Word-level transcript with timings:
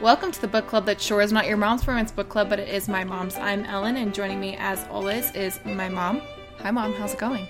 Welcome 0.00 0.32
to 0.32 0.40
the 0.40 0.48
book 0.48 0.66
club 0.66 0.86
that 0.86 1.00
sure 1.00 1.20
is 1.20 1.30
not 1.32 1.46
your 1.46 1.56
mom's 1.58 1.86
romance 1.86 2.10
book 2.10 2.28
club, 2.28 2.48
but 2.48 2.58
it 2.58 2.68
is 2.68 2.88
my 2.88 3.04
mom's. 3.04 3.36
I'm 3.36 3.64
Ellen, 3.64 3.96
and 3.96 4.14
joining 4.14 4.40
me 4.40 4.56
as 4.58 4.82
always 4.90 5.30
is 5.34 5.60
my 5.64 5.88
mom. 5.90 6.22
Hi, 6.60 6.70
mom. 6.70 6.94
How's 6.94 7.12
it 7.12 7.18
going? 7.18 7.46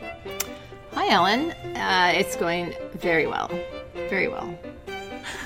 Hi, 0.93 1.09
Ellen. 1.11 1.53
Uh, 1.77 2.13
it's 2.15 2.35
going 2.37 2.75
very 2.95 3.27
well. 3.29 3.49
Very 3.95 4.27
well. 4.29 4.59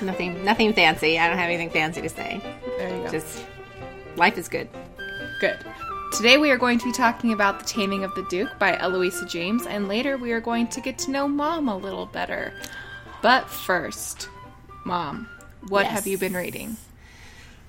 nothing, 0.01 0.43
nothing 0.43 0.73
fancy. 0.73 1.19
I 1.19 1.27
don't 1.27 1.37
have 1.37 1.47
anything 1.49 1.69
fancy 1.69 2.01
to 2.01 2.09
say. 2.09 2.41
There 2.77 2.89
you 2.95 3.03
go. 3.03 3.11
Just 3.11 3.45
life 4.15 4.37
is 4.39 4.47
good. 4.47 4.67
Good. 5.39 5.59
Today 6.13 6.37
we 6.37 6.49
are 6.49 6.57
going 6.57 6.79
to 6.79 6.85
be 6.85 6.91
talking 6.91 7.33
about 7.33 7.59
The 7.59 7.65
Taming 7.65 8.03
of 8.03 8.15
the 8.15 8.25
Duke 8.29 8.49
by 8.57 8.77
Eloisa 8.79 9.25
James, 9.27 9.67
and 9.67 9.87
later 9.87 10.17
we 10.17 10.31
are 10.31 10.41
going 10.41 10.67
to 10.69 10.81
get 10.81 10.97
to 10.99 11.11
know 11.11 11.27
mom 11.27 11.67
a 11.67 11.77
little 11.77 12.07
better. 12.07 12.51
But 13.21 13.47
first, 13.49 14.27
mom, 14.85 15.27
what 15.67 15.83
Yes. 15.85 15.91
have 15.93 16.07
you 16.07 16.17
been 16.17 16.33
reading? 16.33 16.77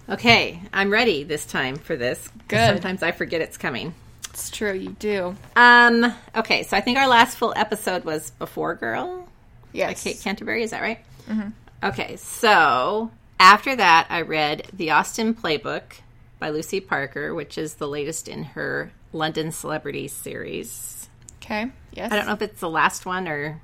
Okay, 0.08 0.60
I'm 0.72 0.90
ready 0.90 1.24
this 1.24 1.44
time 1.44 1.76
for 1.76 1.96
this. 1.96 2.28
Good. 2.48 2.68
Sometimes 2.68 3.02
I 3.02 3.10
forget 3.12 3.40
it's 3.40 3.56
coming. 3.56 3.94
It's 4.30 4.50
true, 4.50 4.72
you 4.72 4.90
do. 4.90 5.34
Um. 5.56 6.12
Okay, 6.34 6.62
so 6.62 6.76
I 6.76 6.80
think 6.80 6.98
our 6.98 7.08
last 7.08 7.36
full 7.36 7.52
episode 7.56 8.04
was 8.04 8.30
Before 8.32 8.74
Girl 8.74 9.22
by 9.22 9.28
Yes. 9.72 10.04
Kate 10.04 10.20
Canterbary. 10.20 10.62
Is 10.62 10.70
that 10.70 10.82
right? 10.82 11.00
Mm-hmm. 11.28 11.48
Okay, 11.82 12.16
so 12.16 13.10
after 13.40 13.74
that, 13.74 14.06
I 14.10 14.22
read 14.22 14.68
The 14.72 14.92
Austen 14.92 15.34
Playbook 15.34 15.82
by 16.38 16.50
Lucy 16.50 16.80
Parker, 16.80 17.34
which 17.34 17.58
is 17.58 17.74
the 17.74 17.88
latest 17.88 18.28
in 18.28 18.44
her 18.44 18.92
London 19.12 19.50
Celebrity 19.50 20.06
series. 20.08 21.08
Okay. 21.42 21.66
Yes. 21.92 22.12
I 22.12 22.16
don't 22.16 22.26
know 22.26 22.32
if 22.34 22.42
it's 22.42 22.60
the 22.60 22.70
last 22.70 23.06
one 23.06 23.26
or 23.26 23.60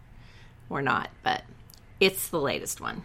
or 0.71 0.83
not, 0.83 1.11
but 1.23 1.43
it's 2.01 2.29
the 2.29 2.41
latest 2.41 2.81
one. 2.81 3.03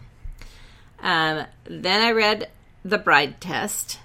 Um, 1.00 1.46
then 1.66 2.02
I 2.02 2.12
read 2.12 2.50
The 2.88 2.98
Bride 2.98 3.42
Test, 3.42 4.00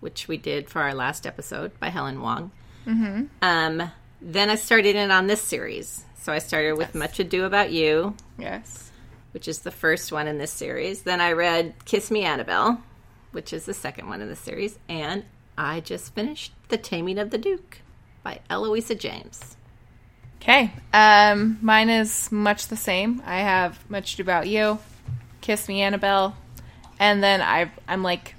which 0.00 0.26
we 0.26 0.38
did 0.38 0.70
for 0.70 0.80
our 0.80 0.94
last 0.94 1.26
episode 1.26 1.78
by 1.78 1.90
Helen 1.90 2.16
Hoang. 2.16 2.50
Mm-hmm. 2.86 3.24
Um, 3.42 3.90
then 4.22 4.48
I 4.48 4.54
started 4.54 4.96
in 4.96 5.10
on 5.10 5.26
this 5.26 5.42
series. 5.42 6.06
So 6.16 6.32
I 6.32 6.38
started 6.38 6.78
with 6.78 6.94
Much 6.94 7.20
Ado 7.20 7.44
About 7.44 7.72
You, 7.72 8.16
Yes. 8.38 8.90
which 9.32 9.48
is 9.48 9.58
the 9.58 9.70
first 9.70 10.12
one 10.12 10.28
in 10.28 10.38
this 10.38 10.50
series. 10.50 11.02
Then 11.02 11.20
I 11.20 11.32
read 11.32 11.74
Kiss 11.84 12.10
Me 12.10 12.22
Annabel, 12.22 12.78
which 13.32 13.52
is 13.52 13.66
the 13.66 13.74
second 13.74 14.08
one 14.08 14.22
in 14.22 14.28
the 14.28 14.36
series. 14.36 14.78
And 14.88 15.24
I 15.58 15.80
just 15.80 16.14
finished 16.14 16.54
The 16.68 16.78
Taming 16.78 17.18
of 17.18 17.28
the 17.28 17.38
Duke 17.38 17.80
by 18.22 18.40
Eloisa 18.48 18.94
James. 18.94 19.58
Okay. 20.40 20.72
Um, 20.94 21.58
mine 21.60 21.90
is 21.90 22.32
much 22.32 22.68
the 22.68 22.76
same. 22.78 23.20
I 23.26 23.40
have 23.40 23.78
much 23.90 24.14
Ado 24.14 24.22
about 24.22 24.48
you, 24.48 24.78
Kiss 25.42 25.68
Me 25.68 25.82
Annabel, 25.82 26.34
and 27.02 27.20
then 27.20 27.40
I've 27.40 27.72
I'm 27.88 28.04
like 28.04 28.36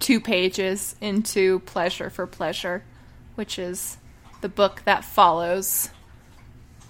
two 0.00 0.20
pages 0.20 0.94
into 1.00 1.60
Pleasure 1.60 2.10
for 2.10 2.26
Pleasure, 2.26 2.82
which 3.36 3.58
is 3.58 3.96
the 4.42 4.50
book 4.50 4.82
that 4.84 5.02
follows 5.02 5.88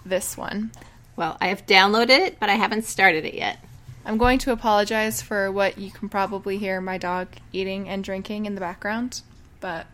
this 0.05 0.37
one. 0.37 0.73
Well, 1.15 1.37
I 1.41 1.47
have 1.47 1.65
downloaded 1.65 2.11
it, 2.11 2.41
but 2.41 2.49
I 2.49 2.55
haven't 2.55 2.87
started 2.87 3.25
it 3.25 3.35
yet. 3.35 3.65
I'm 4.05 4.19
going 4.19 4.41
to 4.41 4.53
apologize 4.53 5.23
for 5.23 5.51
what 5.53 5.79
you 5.79 5.93
can 5.93 6.09
probably 6.09 6.59
hear 6.59 6.81
my 6.81 6.99
dog 6.99 7.29
eating 7.53 7.89
and 7.89 8.03
drinking 8.03 8.47
in 8.47 8.57
the 8.57 8.61
background, 8.61 9.23
but 9.61 9.87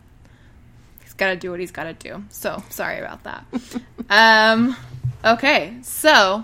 he's 1.03 1.13
got 1.13 1.27
to 1.27 1.35
do 1.35 1.51
what 1.51 1.59
he's 1.59 1.71
got 1.71 1.83
to 1.83 1.93
do. 1.93 2.23
So, 2.29 2.63
sorry 2.71 2.97
about 2.97 3.23
that. 3.23 3.45
um, 4.09 4.75
okay, 5.23 5.77
so, 5.83 6.43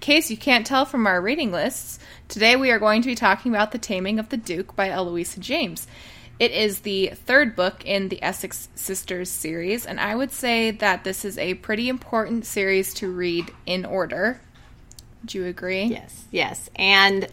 case 0.00 0.30
you 0.30 0.36
can't 0.36 0.66
tell 0.66 0.84
from 0.84 1.06
our 1.06 1.20
reading 1.20 1.52
lists, 1.52 1.98
today 2.28 2.56
we 2.56 2.70
are 2.70 2.78
going 2.78 3.02
to 3.02 3.08
be 3.08 3.14
talking 3.14 3.52
about 3.52 3.72
The 3.72 3.78
Taming 3.78 4.18
of 4.18 4.28
the 4.28 4.36
Duke 4.36 4.76
by 4.76 4.90
Eloisa 4.90 5.40
James. 5.40 5.86
It 6.38 6.50
is 6.50 6.80
the 6.80 7.12
third 7.14 7.56
book 7.56 7.84
in 7.84 8.08
the 8.08 8.22
Essex 8.22 8.68
Sisters 8.74 9.30
series, 9.30 9.86
and 9.86 9.98
I 9.98 10.14
would 10.14 10.30
say 10.30 10.70
that 10.70 11.02
this 11.02 11.24
is 11.24 11.38
a 11.38 11.54
pretty 11.54 11.88
important 11.88 12.44
series 12.44 12.92
to 12.94 13.10
read 13.10 13.50
in 13.64 13.86
order. 13.86 14.40
Would 15.22 15.32
you 15.32 15.46
agree? 15.46 15.84
Yes, 15.84 16.26
yes. 16.30 16.68
And 16.76 17.28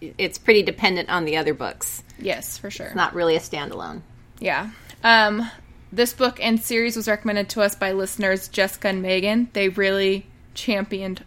it's 0.00 0.38
pretty 0.38 0.62
dependent 0.62 1.10
on 1.10 1.26
the 1.26 1.36
other 1.36 1.52
books. 1.52 2.02
Yes, 2.18 2.56
for 2.56 2.70
sure. 2.70 2.92
Not 2.94 3.14
really 3.14 3.36
a 3.36 3.40
standalone. 3.40 4.00
Yeah. 4.38 4.70
Um, 5.04 5.50
this 5.92 6.14
book 6.14 6.38
and 6.42 6.58
series 6.58 6.96
was 6.96 7.08
recommended 7.08 7.50
to 7.50 7.60
us 7.60 7.74
by 7.74 7.92
listeners 7.92 8.48
Jessica 8.48 8.88
and 8.88 9.02
Megan. 9.02 9.50
They 9.52 9.68
really 9.68 10.26
championed 10.54 11.22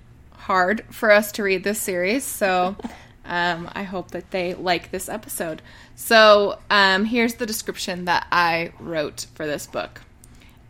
hard 0.49 0.83
for 0.89 1.11
us 1.11 1.31
to 1.33 1.43
read 1.43 1.63
this 1.63 1.79
series, 1.79 2.23
so 2.23 2.75
um, 3.25 3.69
I 3.73 3.83
hope 3.83 4.09
that 4.11 4.31
they 4.31 4.55
like 4.55 4.89
this 4.89 5.07
episode. 5.07 5.61
So 5.93 6.57
um, 6.71 7.05
here's 7.05 7.35
the 7.35 7.45
description 7.45 8.05
that 8.05 8.25
I 8.31 8.73
wrote 8.79 9.27
for 9.35 9.45
this 9.45 9.67
book. 9.67 10.01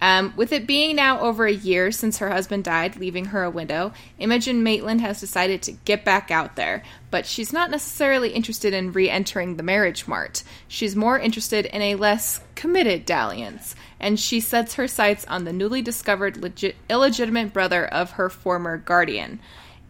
Um, 0.01 0.34
with 0.35 0.51
it 0.51 0.68
being 0.68 0.97
now 0.97 1.22
over 1.22 1.45
a 1.45 1.53
year 1.53 1.91
since 1.91 2.18
her 2.18 2.29
husband 2.29 2.66
died, 2.66 2.97
leaving 2.97 3.25
her 3.25 3.44
a 3.44 3.50
widow, 3.50 3.94
Imogen 4.18 4.63
Maitland 4.63 5.00
has 5.00 5.22
decided 5.22 5.62
to 5.62 5.72
get 5.72 6.03
back 6.03 6.29
out 6.29 6.57
there, 6.57 6.84
but 7.09 7.25
she's 7.25 7.53
not 7.53 7.72
necessarily 7.72 8.31
interested 8.31 8.73
in 8.73 8.91
re 8.91 9.09
entering 9.09 9.56
the 9.56 9.63
marriage 9.63 10.09
mart. 10.09 10.44
She's 10.68 10.94
more 10.94 11.18
interested 11.18 11.66
in 11.68 11.81
a 11.81 11.95
less 11.95 12.41
committed 12.56 13.06
dalliance, 13.06 13.75
and 13.97 14.19
she 14.19 14.41
sets 14.41 14.73
her 14.73 14.89
sights 14.89 15.25
on 15.28 15.45
the 15.45 15.53
newly 15.53 15.81
discovered 15.81 16.35
legit- 16.35 16.75
illegitimate 16.89 17.53
brother 17.53 17.85
of 17.85 18.12
her 18.12 18.29
former 18.29 18.78
guardian. 18.78 19.39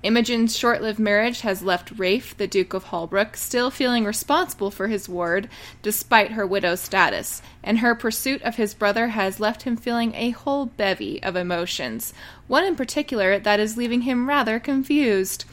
Imogen's 0.02 0.58
short 0.58 0.82
lived 0.82 0.98
marriage 0.98 1.42
has 1.42 1.62
left 1.62 1.92
Rafe, 1.98 2.38
the 2.38 2.48
Duke 2.48 2.74
of 2.74 2.86
Holbrook, 2.86 3.36
still 3.36 3.70
feeling 3.70 4.06
responsible 4.06 4.72
for 4.72 4.88
his 4.88 5.10
ward 5.10 5.50
despite 5.82 6.32
her 6.32 6.48
widow's 6.48 6.80
status, 6.80 7.42
and 7.62 7.80
her 7.80 7.94
pursuit 7.94 8.42
of 8.44 8.56
his 8.56 8.74
brother 8.74 9.10
has 9.10 9.42
left 9.42 9.64
him 9.64 9.76
feeling 9.76 10.16
a 10.16 10.30
whole 10.30 10.68
bevy 10.68 11.22
of 11.22 11.36
emotions, 11.36 12.14
one 12.48 12.64
in 12.64 12.78
particular 12.78 13.40
that 13.40 13.60
is 13.60 13.76
leaving 13.76 14.04
him 14.04 14.30
rather 14.30 14.58
confused. 14.58 15.44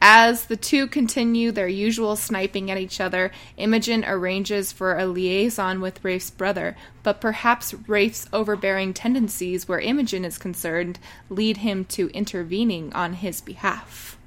As 0.00 0.46
the 0.46 0.56
two 0.56 0.86
continue 0.86 1.50
their 1.50 1.68
usual 1.68 2.14
sniping 2.14 2.70
at 2.70 2.78
each 2.78 3.00
other, 3.00 3.32
Imogen 3.56 4.04
arranges 4.04 4.70
for 4.70 4.98
a 4.98 5.06
liaison 5.06 5.80
with 5.80 6.04
Rafe's 6.04 6.30
brother, 6.30 6.76
but 7.02 7.20
perhaps 7.20 7.74
Rafe's 7.86 8.28
overbearing 8.32 8.92
tendencies 8.92 9.66
where 9.66 9.80
Imogen 9.80 10.24
is 10.24 10.36
concerned 10.36 10.98
lead 11.30 11.58
him 11.58 11.84
to 11.86 12.10
intervening 12.10 12.92
on 12.92 13.14
his 13.14 13.40
behalf. 13.40 14.18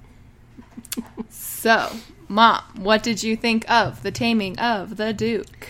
so, 1.29 1.91
Mom, 2.27 2.63
what 2.75 3.03
did 3.03 3.21
you 3.21 3.35
think 3.35 3.69
of 3.69 4.01
The 4.01 4.11
Taming 4.11 4.57
of 4.57 4.97
the 4.97 5.13
Duke? 5.13 5.69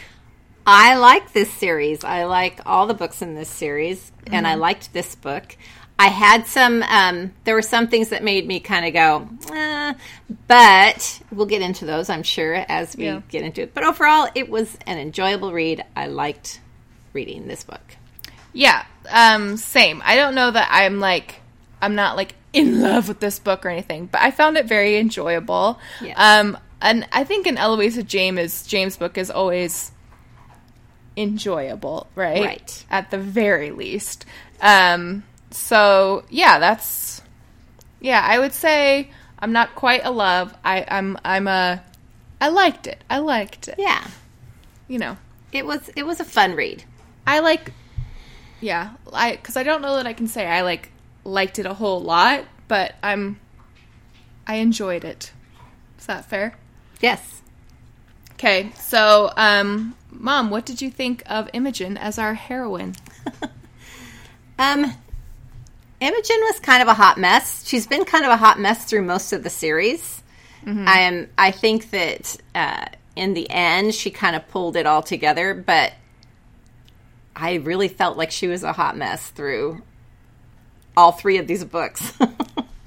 I 0.66 0.96
like 0.96 1.32
this 1.32 1.52
series. 1.52 2.04
I 2.04 2.26
like 2.26 2.60
all 2.66 2.88
the 2.88 2.94
books 2.94 3.22
in 3.22 3.36
this 3.36 3.50
series, 3.50 4.12
and 4.26 4.46
I 4.46 4.52
mm-hmm. 4.52 4.62
liked 4.62 4.92
this 4.92 5.16
book. 5.16 5.56
I 6.00 6.08
had 6.10 6.46
some, 6.46 6.84
um, 6.84 7.34
there 7.44 7.56
were 7.56 7.62
some 7.64 7.88
things 7.88 8.10
that 8.10 8.24
made 8.24 8.46
me 8.48 8.60
kind 8.60 8.86
of 8.86 8.94
go, 8.94 9.28
eh, 9.56 9.94
but 10.48 11.22
we'll 11.32 11.48
get 11.48 11.62
into 11.64 11.86
those, 11.86 12.10
I'm 12.10 12.22
sure, 12.24 12.54
as 12.70 12.96
we 12.96 13.06
Yeah. 13.06 13.22
get 13.30 13.44
into 13.44 13.64
it. 13.64 13.74
But 13.74 13.84
overall, 13.84 14.30
it 14.36 14.48
was 14.48 14.78
an 14.86 15.00
enjoyable 15.00 15.52
read. 15.54 15.84
I 15.96 16.06
liked 16.08 16.60
reading 17.14 17.48
this 17.48 17.64
book. 17.64 17.82
Yeah, 18.54 18.86
um, 19.10 19.58
same. 19.58 20.02
I 20.06 20.16
don't 20.16 20.36
know 20.36 20.52
that 20.52 20.70
I'm 20.72 21.00
like, 21.00 21.42
I'm 21.82 21.96
not 21.96 22.16
like 22.16 22.36
in 22.54 22.80
love 22.82 23.08
with 23.08 23.20
this 23.20 23.40
book 23.40 23.66
or 23.66 23.70
anything, 23.70 24.06
but 24.06 24.22
I 24.22 24.30
found 24.32 24.58
it 24.58 24.66
very 24.66 24.98
enjoyable. 24.98 25.80
Yes. 26.02 26.16
Um, 26.18 26.58
and 26.80 27.08
I 27.12 27.24
think 27.24 27.48
an 27.48 27.58
Eloisa 27.58 28.04
James 28.04 28.68
James 28.68 28.98
book 28.98 29.18
is 29.18 29.32
always 29.32 29.92
enjoyable, 31.16 32.08
right? 32.16 32.46
Right. 32.46 32.86
At 32.90 33.10
the 33.12 33.18
very 33.18 33.72
least. 33.72 34.26
Um, 34.62 35.24
so 35.52 36.24
yeah, 36.30 36.60
that's 36.60 37.22
yeah. 38.00 38.22
I 38.26 38.40
would 38.40 38.54
say 38.54 39.10
I'm 39.40 39.52
not 39.52 39.76
quite 39.76 40.06
a 40.06 40.12
love. 40.12 40.54
I, 40.64 40.86
I'm 40.88 41.18
I'm 41.24 41.48
a 41.48 41.84
I 42.40 42.50
liked 42.50 42.88
it. 42.88 43.04
I 43.10 43.20
liked 43.20 43.68
it. 43.68 43.76
Yeah, 43.78 44.06
You 44.88 45.00
know, 45.00 45.18
it 45.52 45.66
was 45.66 45.90
it 45.96 46.06
was 46.06 46.20
a 46.20 46.26
fun 46.26 46.56
read. 46.56 46.84
I 47.26 47.40
like, 47.40 47.74
yeah, 48.62 48.92
I 49.12 49.32
because 49.36 49.58
I 49.58 49.64
don't 49.64 49.82
know 49.82 49.96
that 49.96 50.08
I 50.08 50.14
can 50.14 50.28
say 50.28 50.46
I 50.48 50.62
like 50.62 50.92
liked 51.24 51.60
it 51.60 51.66
a 51.66 51.74
whole 51.74 52.00
lot, 52.02 52.46
but 52.68 52.96
I'm, 53.04 53.40
I 54.48 54.56
enjoyed 54.56 55.04
it. 55.04 55.32
Is 56.00 56.06
that 56.06 56.26
fair? 56.26 56.56
Yes. 57.02 57.42
Okay, 58.34 58.72
so 58.80 59.34
um, 59.36 59.96
mom, 60.12 60.50
what 60.52 60.66
did 60.66 60.82
you 60.82 60.92
think 60.92 61.24
of 61.26 61.50
Imogen 61.54 61.98
as 61.98 62.18
our 62.20 62.34
heroine? 62.36 62.96
Um, 64.60 64.94
Imogen 66.00 66.38
was 66.42 66.60
kind 66.60 66.82
of 66.82 66.88
a 66.88 66.94
hot 66.94 67.18
mess. 67.18 67.66
She's 67.68 67.88
been 67.88 68.06
kind 68.06 68.26
of 68.26 68.32
a 68.32 68.38
hot 68.38 68.60
mess 68.60 68.86
through 68.86 69.04
most 69.04 69.34
of 69.34 69.44
the 69.44 69.50
series. 69.50 70.22
I 70.88 71.00
am. 71.02 71.30
I 71.38 71.52
think 71.52 71.92
that 71.92 72.38
uh, 72.54 72.86
in 73.16 73.34
the 73.34 73.50
end, 73.50 73.96
she 73.96 74.12
kind 74.12 74.36
of 74.36 74.48
pulled 74.50 74.76
it 74.76 74.86
all 74.86 75.02
together. 75.02 75.54
But 75.54 75.94
I 77.36 77.56
really 77.56 77.88
felt 77.88 78.18
like 78.18 78.32
she 78.32 78.48
was 78.48 78.64
a 78.64 78.74
hot 78.74 78.98
mess 78.98 79.30
through 79.30 79.82
all 80.96 81.12
three 81.12 81.38
of 81.38 81.48
these 81.48 81.64
books. 81.64 82.14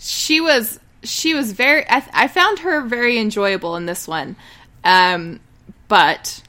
She 0.03 0.41
was 0.41 0.81
she 1.03 1.35
was 1.35 1.53
very. 1.53 1.85
I, 1.89 2.03
I 2.12 2.29
found 2.29 2.61
her 2.61 2.81
very 2.81 3.19
enjoyable 3.19 3.77
in 3.77 3.85
this 3.85 4.09
one, 4.09 4.35
um, 4.83 5.41
but 5.89 6.43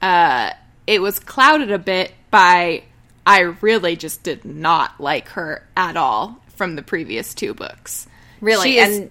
uh, 0.00 0.52
it 0.86 1.02
was 1.02 1.18
clouded 1.18 1.70
a 1.70 1.78
bit 1.78 2.14
by 2.30 2.84
I 3.26 3.40
really 3.60 3.96
just 3.96 4.22
did 4.22 4.44
not 4.44 5.00
like 5.00 5.28
her 5.30 5.66
at 5.76 5.96
all 5.96 6.40
from 6.56 6.76
the 6.76 6.82
previous 6.82 7.34
two 7.34 7.54
books. 7.54 8.06
Really, 8.40 8.72
She 8.72 8.78
is 8.78 9.08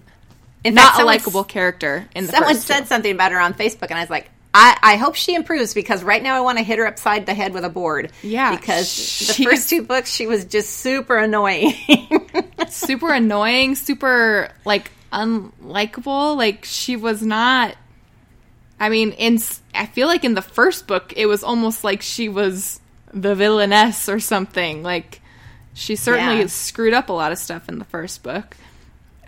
and 0.64 0.74
not 0.74 0.92
fact, 0.92 1.02
a 1.02 1.04
likable 1.06 1.44
character 1.44 2.08
in 2.14 2.26
the 2.26 2.32
Someone 2.32 2.56
said 2.56 2.80
two. 2.80 2.86
something 2.86 3.12
about 3.12 3.32
her 3.32 3.40
on 3.40 3.54
Facebook, 3.54 3.88
and 3.90 3.94
I 3.94 4.00
was 4.00 4.10
like, 4.10 4.28
I, 4.52 4.76
I 4.82 4.96
hope 4.96 5.14
she 5.14 5.34
improves 5.34 5.74
because 5.74 6.02
right 6.02 6.22
now 6.22 6.36
I 6.36 6.40
want 6.40 6.58
to 6.58 6.64
hit 6.64 6.78
her 6.78 6.86
upside 6.86 7.24
the 7.26 7.34
head 7.34 7.54
with 7.54 7.64
a 7.64 7.68
board. 7.68 8.10
Yeah, 8.22 8.56
because 8.56 9.28
the 9.28 9.44
first 9.44 9.68
two 9.70 9.82
books 9.82 10.10
she 10.10 10.26
was 10.26 10.44
just 10.44 10.70
super 10.78 11.16
annoying. 11.16 11.72
super 12.68 13.12
annoying, 13.12 13.76
super 13.76 14.50
like 14.64 14.90
unlikable. 15.12 16.36
Like 16.36 16.64
she 16.64 16.96
was 16.96 17.22
not. 17.22 17.76
I 18.78 18.88
mean, 18.88 19.12
in 19.12 19.38
I 19.74 19.86
feel 19.86 20.08
like 20.08 20.24
in 20.24 20.34
the 20.34 20.42
first 20.42 20.86
book, 20.86 21.12
it 21.16 21.26
was 21.26 21.44
almost 21.44 21.84
like 21.84 22.02
she 22.02 22.28
was 22.28 22.79
the 23.12 23.34
villainess 23.34 24.08
or 24.08 24.20
something. 24.20 24.82
Like 24.82 25.20
she 25.74 25.96
certainly 25.96 26.40
Yeah. 26.40 26.46
screwed 26.46 26.94
up 26.94 27.08
a 27.08 27.12
lot 27.12 27.32
of 27.32 27.38
stuff 27.38 27.68
in 27.68 27.78
the 27.78 27.84
first 27.84 28.22
book. 28.22 28.56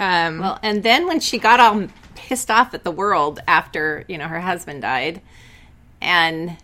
Um, 0.00 0.38
well, 0.38 0.58
and 0.62 0.82
then 0.82 1.06
when 1.06 1.20
she 1.20 1.38
got 1.38 1.61
all 1.61 1.87
pissed 2.14 2.50
off 2.50 2.75
at 2.75 2.82
the 2.84 2.90
world 2.90 3.40
after 3.46 4.05
you 4.08 4.19
know 4.19 4.26
her 4.29 4.40
husband 4.40 4.82
died, 4.82 5.20
and 6.00 6.56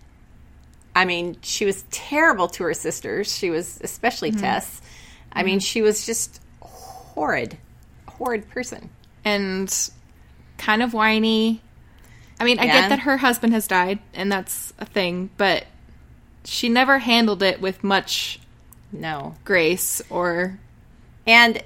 I 0.97 1.05
mean 1.05 1.37
she 1.43 1.65
was 1.65 1.85
terrible 1.91 2.49
to 2.49 2.65
her 2.65 2.75
sisters. 2.75 3.35
She 3.37 3.51
was 3.51 3.79
especially 3.83 4.33
Tess. 4.33 4.81
I 5.33 5.43
mean 5.43 5.61
she 5.61 5.83
was 5.83 6.05
just 6.07 6.41
horrid, 6.61 7.59
horrid 8.09 8.49
person. 8.51 8.91
and 9.25 9.73
kind 10.57 10.83
of 10.83 10.93
whiny. 10.95 11.61
I 12.41 12.45
mean, 12.45 12.59
I 12.59 12.65
Yeah. 12.65 12.81
get 12.83 12.89
that 12.91 12.99
her 13.01 13.17
husband 13.19 13.53
has 13.53 13.67
died, 13.67 13.99
and 14.15 14.31
that's 14.33 14.73
a 14.79 14.85
thing, 14.85 15.31
but 15.37 15.65
she 16.45 16.69
never 16.69 16.99
handled 16.99 17.43
it 17.43 17.61
with 17.61 17.83
much 17.85 18.41
No, 18.93 19.35
grace 19.45 20.01
or 20.11 20.59
and 21.27 21.63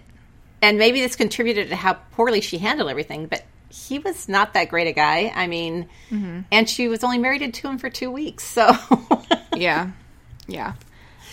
and 0.61 0.79
maybe 0.79 1.01
this 1.01 1.17
contributed 1.17 1.69
to 1.71 1.77
how 1.77 1.95
poorly 2.13 2.41
she 2.41 2.59
handled 2.59 2.91
everything 2.91 3.27
but 3.27 3.45
he 3.69 3.99
was 3.99 4.29
not 4.29 4.53
that 4.55 4.69
great 4.69 4.87
a 4.87 4.93
guy 4.93 5.33
i 5.35 5.47
mean 5.47 5.89
and 6.51 6.69
she 6.69 6.89
was 6.89 7.03
only 7.05 7.19
married 7.19 7.55
to 7.55 7.69
him 7.69 7.79
for 7.79 7.89
two 7.91 8.11
weeks 8.11 8.45
so 8.45 8.71
yeah, 9.57 9.91
yeah. 10.47 10.75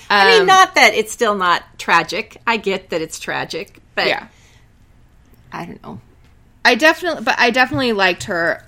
i 0.09 0.31
mean 0.31 0.41
Um, 0.41 0.47
not 0.47 0.75
that 0.75 0.93
it's 0.93 1.11
still 1.11 1.35
not 1.35 1.63
tragic 1.77 2.41
i 2.47 2.57
get 2.57 2.89
that 2.91 3.01
it's 3.01 3.19
tragic 3.19 3.81
but 3.95 4.07
yeah. 4.07 4.27
i 5.51 5.65
don't 5.65 5.81
know 5.83 5.99
I 6.65 6.75
definitely, 6.75 7.23
but 7.23 7.35
I 7.39 7.51
definitely 7.51 7.93
liked 7.93 8.25
her 8.25 8.63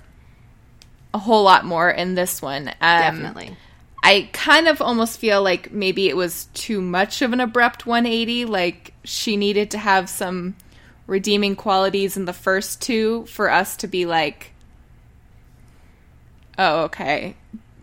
a 1.12 1.18
whole 1.18 1.44
lot 1.44 1.64
more 1.66 1.90
in 1.90 2.14
this 2.14 2.40
one. 2.40 2.68
Um, 2.68 2.74
definitely 2.80 3.56
I 4.02 4.28
kind 4.32 4.66
of 4.66 4.82
almost 4.82 5.18
feel 5.18 5.42
like 5.42 5.72
maybe 5.72 6.08
it 6.08 6.16
was 6.16 6.46
too 6.54 6.80
much 6.80 7.22
of 7.22 7.32
an 7.32 7.40
abrupt 7.40 7.86
180. 7.86 8.46
Like 8.46 8.94
she 9.04 9.36
needed 9.36 9.70
to 9.72 9.78
have 9.78 10.08
some 10.08 10.56
redeeming 11.06 11.54
qualities 11.54 12.16
in 12.16 12.24
the 12.24 12.32
first 12.32 12.80
two 12.80 13.26
for 13.26 13.50
us 13.50 13.76
to 13.78 13.86
be 13.86 14.06
like, 14.06 14.52
oh, 16.58 16.84
okay, 16.84 17.36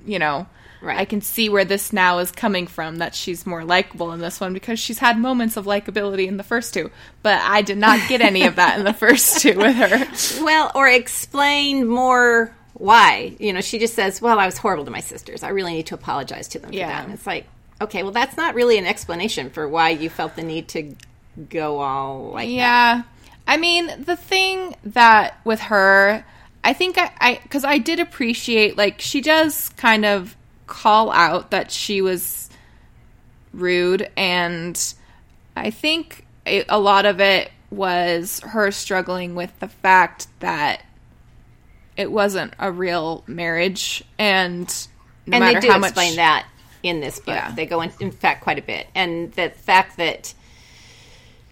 you 0.06 0.20
know. 0.20 0.48
Right. 0.82 0.98
I 0.98 1.04
can 1.04 1.20
see 1.20 1.50
where 1.50 1.66
this 1.66 1.92
now 1.92 2.20
is 2.20 2.32
coming 2.32 2.66
from 2.66 3.00
that 3.00 3.14
she's 3.14 3.46
more 3.46 3.66
likable 3.66 4.14
in 4.14 4.22
this 4.22 4.40
one 4.40 4.54
because 4.54 4.80
she's 4.80 5.00
had 5.00 5.18
moments 5.18 5.58
of 5.58 5.66
likability 5.66 6.26
in 6.26 6.38
the 6.38 6.44
first 6.44 6.74
two, 6.74 6.90
but 7.22 7.42
I 7.42 7.64
did 7.64 7.78
not 7.78 8.08
get 8.08 8.22
any 8.22 8.46
of 8.46 8.56
that 8.56 8.80
in 8.80 8.86
the 8.86 8.94
first 8.94 9.42
two 9.42 9.58
with 9.58 9.76
her. 9.76 10.42
well 10.44 10.72
or 10.74 10.88
explain 10.88 11.86
more 11.86 12.56
why 12.80 13.36
you 13.40 13.54
know 13.54 13.62
she 13.62 13.78
just 13.78 13.94
says 13.94 14.22
well 14.22 14.40
i 14.40 14.46
was 14.46 14.58
horrible 14.58 14.86
to 14.86 14.90
my 14.92 15.00
sisters 15.02 15.44
i 15.44 15.50
really 15.50 15.74
need 15.74 15.86
to 15.86 15.94
apologize 15.94 16.48
to 16.48 16.58
them 16.60 16.72
for 16.72 16.76
Yeah. 16.76 16.88
that 16.88 17.04
and 17.06 17.14
it's 17.14 17.28
like 17.28 17.46
okay 17.82 18.02
well 18.04 18.12
that's 18.12 18.36
not 18.38 18.56
really 18.56 18.78
an 18.78 18.86
explanation 18.88 19.50
for 19.52 19.68
why 19.68 19.90
you 19.90 20.10
felt 20.10 20.36
the 20.36 20.44
need 20.44 20.68
to 20.70 20.96
go 21.50 21.80
all 21.80 22.32
like 22.32 22.48
that. 22.48 22.54
Yeah. 22.54 23.04
I 23.48 23.58
mean, 23.58 24.04
the 24.04 24.16
thing 24.16 24.76
that 24.84 25.40
with 25.46 25.60
her, 25.62 26.24
I 26.64 26.74
think 26.74 26.98
I, 27.00 27.12
I, 27.20 27.40
because 27.42 27.64
I 27.64 27.80
did 27.80 28.00
appreciate, 28.00 28.78
like, 28.78 29.00
she 29.02 29.22
does 29.22 29.70
kind 29.70 30.06
of 30.06 30.36
call 30.68 31.12
out 31.12 31.50
that 31.52 31.72
she 31.72 32.02
was 32.02 32.50
rude, 33.54 34.10
and 34.16 34.94
I 35.56 35.72
think 35.72 36.26
it, 36.46 36.66
a 36.70 36.80
lot 36.80 37.06
of 37.06 37.20
it 37.20 37.52
was 37.72 38.40
her 38.42 38.70
struggling 38.72 39.34
with 39.34 39.58
the 39.60 39.68
fact 39.68 40.28
that 40.42 40.84
it 42.00 42.10
wasn't 42.10 42.54
a 42.58 42.72
real 42.72 43.26
marriage, 43.28 44.02
and 44.18 44.66
no 45.28 45.36
and 45.36 45.44
matter 45.44 45.60
they 45.60 45.68
do 45.68 45.72
how 45.74 45.78
much 45.80 45.90
explain 45.90 46.16
that 46.16 46.48
in 46.82 47.02
this 47.02 47.18
book. 47.20 47.36
Yeah. 47.36 47.52
They 47.52 47.66
go 47.66 47.82
in, 47.82 47.92
in 48.00 48.12
fact, 48.12 48.42
quite 48.42 48.58
a 48.58 48.62
bit, 48.62 48.88
and 48.96 49.34
the 49.34 49.50
fact 49.50 49.98
that 49.98 50.34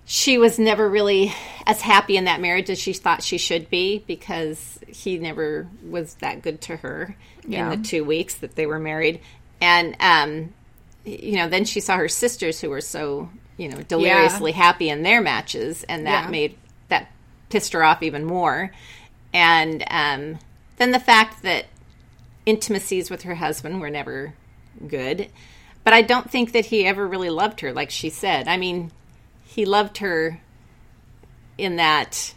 she 0.06 0.38
was 0.38 0.58
never 0.58 0.90
really 0.90 1.34
as 1.66 1.82
happy 1.82 2.16
in 2.16 2.24
that 2.26 2.40
marriage 2.40 2.70
as 2.70 2.80
she 2.80 2.94
thought 2.94 3.22
she 3.22 3.38
should 3.38 3.70
be 3.70 4.00
because 4.08 4.80
he 4.88 5.18
never 5.18 5.68
was 5.86 6.14
that 6.22 6.42
good 6.42 6.62
to 6.62 6.78
her 6.78 7.18
Yeah. 7.46 7.70
in 7.74 7.82
the 7.82 7.86
two 7.86 8.06
weeks 8.06 8.36
that 8.36 8.56
they 8.56 8.66
were 8.66 8.80
married, 8.80 9.20
and 9.60 9.98
um, 10.00 10.54
you 11.04 11.36
know, 11.36 11.50
then 11.50 11.66
she 11.66 11.82
saw 11.82 11.98
her 11.98 12.08
sisters 12.08 12.62
who 12.62 12.70
were 12.70 12.80
so 12.80 13.30
you 13.58 13.68
know 13.68 13.82
deliriously 13.82 14.54
happy 14.54 14.88
in 14.90 15.04
their 15.04 15.20
matches, 15.20 15.84
and 15.84 16.08
that 16.08 16.24
Yeah. 16.26 16.30
made 16.32 16.58
that 16.88 17.12
pissed 17.50 17.74
her 17.74 17.84
off 17.84 18.02
even 18.02 18.24
more. 18.24 18.72
And 19.34 19.84
um, 19.90 20.40
then 20.78 20.92
the 20.92 21.00
fact 21.00 21.44
that 21.44 21.66
intimacies 22.46 23.10
with 23.10 23.24
her 23.24 23.36
husband 23.36 23.82
were 23.82 23.90
never 23.90 24.34
good. 24.88 25.30
But 25.84 25.94
I 25.94 26.02
don't 26.02 26.30
think 26.30 26.52
that 26.52 26.68
he 26.68 26.86
ever 26.86 27.08
really 27.08 27.30
loved 27.30 27.62
her, 27.62 27.74
like 27.74 27.92
she 27.92 28.10
said. 28.10 28.48
I 28.48 28.58
mean, 28.58 28.92
he 29.46 29.66
loved 29.66 30.00
her 30.00 30.40
in 31.58 31.78
that, 31.78 32.34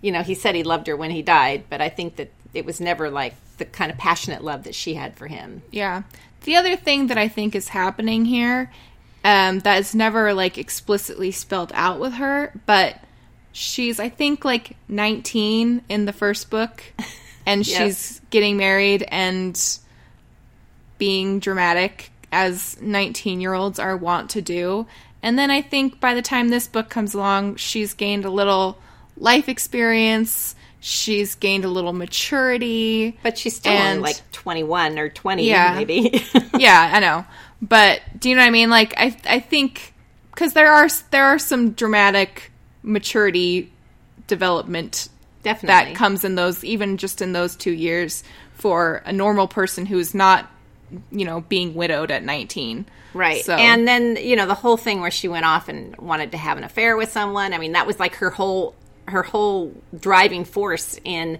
you 0.00 0.12
know, 0.12 0.22
he 0.22 0.34
said 0.34 0.54
he 0.54 0.62
loved 0.62 0.86
her 0.86 0.96
when 0.96 1.10
he 1.10 1.22
died, 1.22 1.64
but 1.68 1.80
I 1.80 1.88
think 1.88 2.16
that 2.16 2.30
it 2.54 2.64
was 2.64 2.80
never 2.80 3.10
like 3.10 3.34
the 3.58 3.64
kind 3.64 3.90
of 3.90 3.98
passionate 3.98 4.42
love 4.42 4.64
that 4.64 4.74
she 4.74 4.94
had 4.94 5.16
for 5.16 5.26
him. 5.26 5.62
Yeah. 5.70 6.02
The 6.44 6.56
other 6.56 6.76
thing 6.76 7.08
that 7.08 7.18
I 7.18 7.28
think 7.28 7.54
is 7.54 7.68
happening 7.68 8.24
here, 8.24 8.72
um, 9.24 9.58
that 9.60 9.78
is 9.80 9.94
never 9.94 10.32
like 10.32 10.56
explicitly 10.56 11.30
spelled 11.30 11.72
out 11.74 11.98
with 12.00 12.14
her, 12.14 12.58
but 12.64 12.96
she's 13.58 13.98
I 13.98 14.08
think 14.08 14.44
like 14.44 14.76
19 14.88 15.82
in 15.88 16.04
the 16.04 16.12
first 16.12 16.48
book, 16.50 16.82
and 17.44 17.66
Yes. 17.66 17.76
she's 17.76 18.20
getting 18.30 18.56
married 18.56 19.02
and 19.08 19.58
being 20.98 21.38
dramatic 21.40 22.10
as 22.32 22.80
19 22.80 23.40
year 23.40 23.54
olds 23.54 23.78
are 23.78 23.96
wont 23.96 24.30
to 24.30 24.42
do. 24.42 24.86
And 25.22 25.38
then 25.38 25.50
I 25.50 25.62
think 25.62 26.00
by 26.00 26.14
the 26.14 26.22
time 26.22 26.48
this 26.48 26.66
book 26.68 26.88
comes 26.88 27.14
along, 27.14 27.56
she's 27.56 27.94
gained 27.94 28.24
a 28.24 28.30
little 28.30 28.78
life 29.16 29.48
experience. 29.48 30.54
She's 30.80 31.34
gained 31.34 31.64
a 31.64 31.68
little 31.68 31.92
maturity. 31.92 33.18
But 33.22 33.36
she's 33.38 33.56
still 33.56 33.72
And- 33.72 34.02
like 34.02 34.16
21 34.32 34.98
or 34.98 35.08
20, 35.08 35.48
Yeah. 35.48 35.74
maybe. 35.74 36.24
yeah, 36.58 36.90
I 36.94 37.00
know. 37.00 37.24
But 37.60 38.00
do 38.18 38.28
you 38.28 38.36
know 38.36 38.42
what 38.42 38.48
I 38.48 38.52
mean? 38.52 38.70
Like 38.70 38.94
I 38.96 39.16
I 39.28 39.40
think 39.40 39.92
cuz 40.36 40.52
there 40.52 40.70
are 40.72 40.88
there 41.10 41.24
are 41.24 41.38
some 41.40 41.72
dramatic 41.72 42.47
maturity 42.82 43.72
development 44.26 45.08
Definitely. 45.42 45.92
that 45.92 45.96
comes 45.96 46.24
in 46.24 46.34
those 46.34 46.64
even 46.64 46.96
just 46.96 47.22
in 47.22 47.32
those 47.32 47.56
2 47.56 47.70
years 47.72 48.24
for 48.54 49.02
a 49.04 49.12
normal 49.12 49.48
person 49.48 49.86
who's 49.86 50.14
not 50.14 50.50
you 51.10 51.24
know 51.24 51.40
being 51.42 51.74
widowed 51.74 52.10
at 52.10 52.22
19. 52.22 52.86
Right. 53.14 53.44
So 53.44 53.54
And 53.54 53.88
then, 53.88 54.16
you 54.16 54.36
know, 54.36 54.46
the 54.46 54.54
whole 54.54 54.76
thing 54.76 55.00
where 55.00 55.10
she 55.10 55.28
went 55.28 55.44
off 55.44 55.68
and 55.68 55.96
wanted 55.96 56.32
to 56.32 56.38
have 56.38 56.58
an 56.58 56.64
affair 56.64 56.96
with 56.96 57.10
someone. 57.10 57.52
I 57.52 57.58
mean, 57.58 57.72
that 57.72 57.86
was 57.86 57.98
like 57.98 58.16
her 58.16 58.30
whole 58.30 58.74
her 59.06 59.22
whole 59.22 59.74
driving 59.98 60.44
force 60.44 61.00
in 61.04 61.38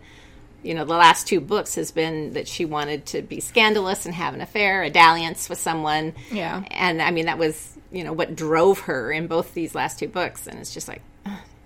you 0.63 0.75
know, 0.75 0.85
the 0.85 0.95
last 0.95 1.29
two 1.29 1.41
books 1.41 1.77
has 1.77 1.93
been 1.93 2.33
that 2.33 2.49
she 2.49 2.65
wanted 2.65 3.07
to 3.07 3.23
be 3.23 3.41
scandalous 3.41 4.07
and 4.07 4.15
have 4.15 4.35
an 4.35 4.41
affair, 4.41 4.83
a 4.83 4.91
dalliance 4.91 5.49
with 5.49 5.59
someone. 5.59 6.15
Yeah. 6.33 6.65
And 6.73 7.01
I 7.01 7.13
mean, 7.13 7.27
that 7.27 7.39
was, 7.39 7.77
you 7.93 8.03
know, 8.03 8.13
what 8.13 8.35
drove 8.35 8.81
her 8.81 9.13
in 9.13 9.29
both 9.29 9.55
these 9.55 9.75
last 9.75 10.01
two 10.01 10.09
books. 10.09 10.49
And 10.49 10.59
it's 10.59 10.75
just 10.75 10.89
like, 10.89 11.01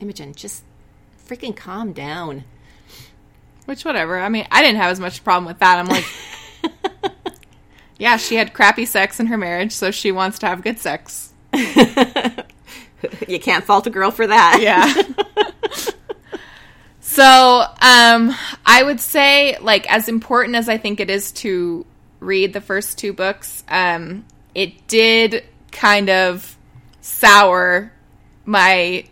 Imogen, 0.02 0.34
just 0.34 0.62
freaking 1.26 1.56
calm 1.56 1.92
down. 1.92 2.44
which 3.64 3.84
whatever. 3.84 4.18
I 4.18 4.28
mean, 4.28 4.46
I 4.50 4.62
didn't 4.62 4.78
have 4.78 4.90
as 4.90 5.00
much 5.00 5.24
problem 5.24 5.46
with 5.46 5.60
that. 5.60 5.78
I'm 5.78 5.86
like 5.86 6.04
Yeah, 7.98 8.16
she 8.16 8.34
had 8.34 8.52
crappy 8.52 8.84
sex 8.84 9.20
in 9.20 9.26
her 9.26 9.38
marriage, 9.38 9.72
so 9.72 9.92
she 9.92 10.10
wants 10.10 10.40
to 10.40 10.46
have 10.46 10.62
good 10.62 10.78
sex. 10.78 11.32
You 13.26 13.40
can't 13.40 13.64
fault 13.64 13.86
a 13.86 13.90
girl 13.90 14.10
for 14.10 14.26
that. 14.26 14.58
Yeah. 14.60 14.92
so, 17.00 17.64
um, 17.80 18.34
I 18.64 18.82
would 18.82 19.00
say, 19.00 19.58
like, 19.58 19.90
as 19.92 20.08
important 20.08 20.56
as 20.56 20.68
I 20.68 20.78
think 20.78 21.00
it 21.00 21.10
is 21.10 21.32
to 21.32 21.84
read 22.20 22.52
the 22.52 22.60
first 22.60 22.98
two 22.98 23.12
books, 23.12 23.64
um, 23.68 24.24
it 24.54 24.86
did 24.86 25.44
kind 25.72 26.10
of 26.10 26.56
sour 27.00 27.92
my 28.44 29.04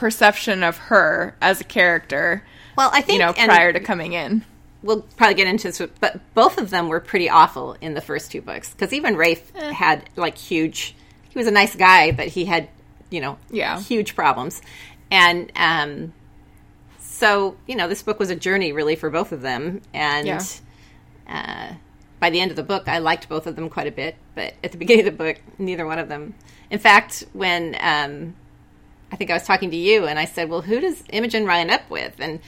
perception 0.00 0.62
of 0.62 0.76
her 0.78 1.36
as 1.40 1.60
a 1.60 1.64
character, 1.64 2.42
Well, 2.76 2.90
I 2.92 3.02
think 3.02 3.18
you 3.20 3.24
know, 3.26 3.32
and- 3.36 3.48
prior 3.50 3.72
to 3.72 3.80
coming 3.80 4.14
in. 4.14 4.44
we'll 4.82 5.02
probably 5.16 5.34
get 5.34 5.46
into 5.46 5.68
this, 5.68 5.80
but 6.00 6.18
both 6.34 6.58
of 6.58 6.70
them 6.70 6.88
were 6.88 7.00
pretty 7.00 7.28
awful 7.28 7.76
in 7.80 7.94
the 7.94 8.00
first 8.00 8.32
two 8.32 8.40
books 8.40 8.70
because 8.70 8.92
even 8.92 9.14
Rafe 9.16 9.52
Eh. 9.54 9.72
had 9.72 10.08
like 10.16 10.36
huge. 10.38 10.94
He 11.28 11.38
was 11.38 11.46
a 11.46 11.50
nice 11.52 11.76
guy, 11.76 12.10
but 12.12 12.28
he 12.28 12.46
had 12.46 12.68
you 13.10 13.20
know 13.20 13.36
Yeah. 13.50 13.78
huge 13.80 14.16
problems, 14.16 14.62
and 15.10 15.52
um, 15.54 16.12
so 16.98 17.56
you 17.66 17.76
know 17.76 17.86
this 17.88 18.02
book 18.02 18.18
was 18.18 18.30
a 18.30 18.36
journey 18.36 18.72
really 18.72 18.96
for 18.96 19.10
both 19.10 19.32
of 19.32 19.42
them, 19.42 19.82
and. 19.92 20.26
Yeah. 20.26 20.42
Uh, 21.28 21.74
by 22.18 22.28
the 22.28 22.38
end 22.40 22.50
of 22.50 22.56
the 22.58 22.62
book, 22.62 22.86
I 22.86 22.98
liked 22.98 23.30
both 23.30 23.46
of 23.46 23.56
them 23.56 23.70
quite 23.70 23.86
a 23.86 23.90
bit, 23.90 24.14
but 24.34 24.52
at 24.62 24.72
the 24.72 24.76
beginning 24.76 25.06
of 25.06 25.16
the 25.16 25.24
book, 25.24 25.36
neither 25.58 25.86
one 25.86 25.98
of 25.98 26.10
them. 26.10 26.34
In 26.68 26.78
fact, 26.78 27.24
when 27.32 27.74
um, 27.80 28.34
I 29.12 29.16
think 29.16 29.30
I 29.30 29.34
was 29.34 29.44
talking 29.44 29.70
to 29.70 29.76
you, 29.76 30.06
and 30.06 30.18
I 30.18 30.24
said, 30.24 30.48
"Well, 30.48 30.62
who 30.62 30.80
does 30.80 31.02
Imogen 31.10 31.44
Ryan 31.46 31.70
up 31.70 31.88
with?" 31.90 32.14
And 32.20 32.40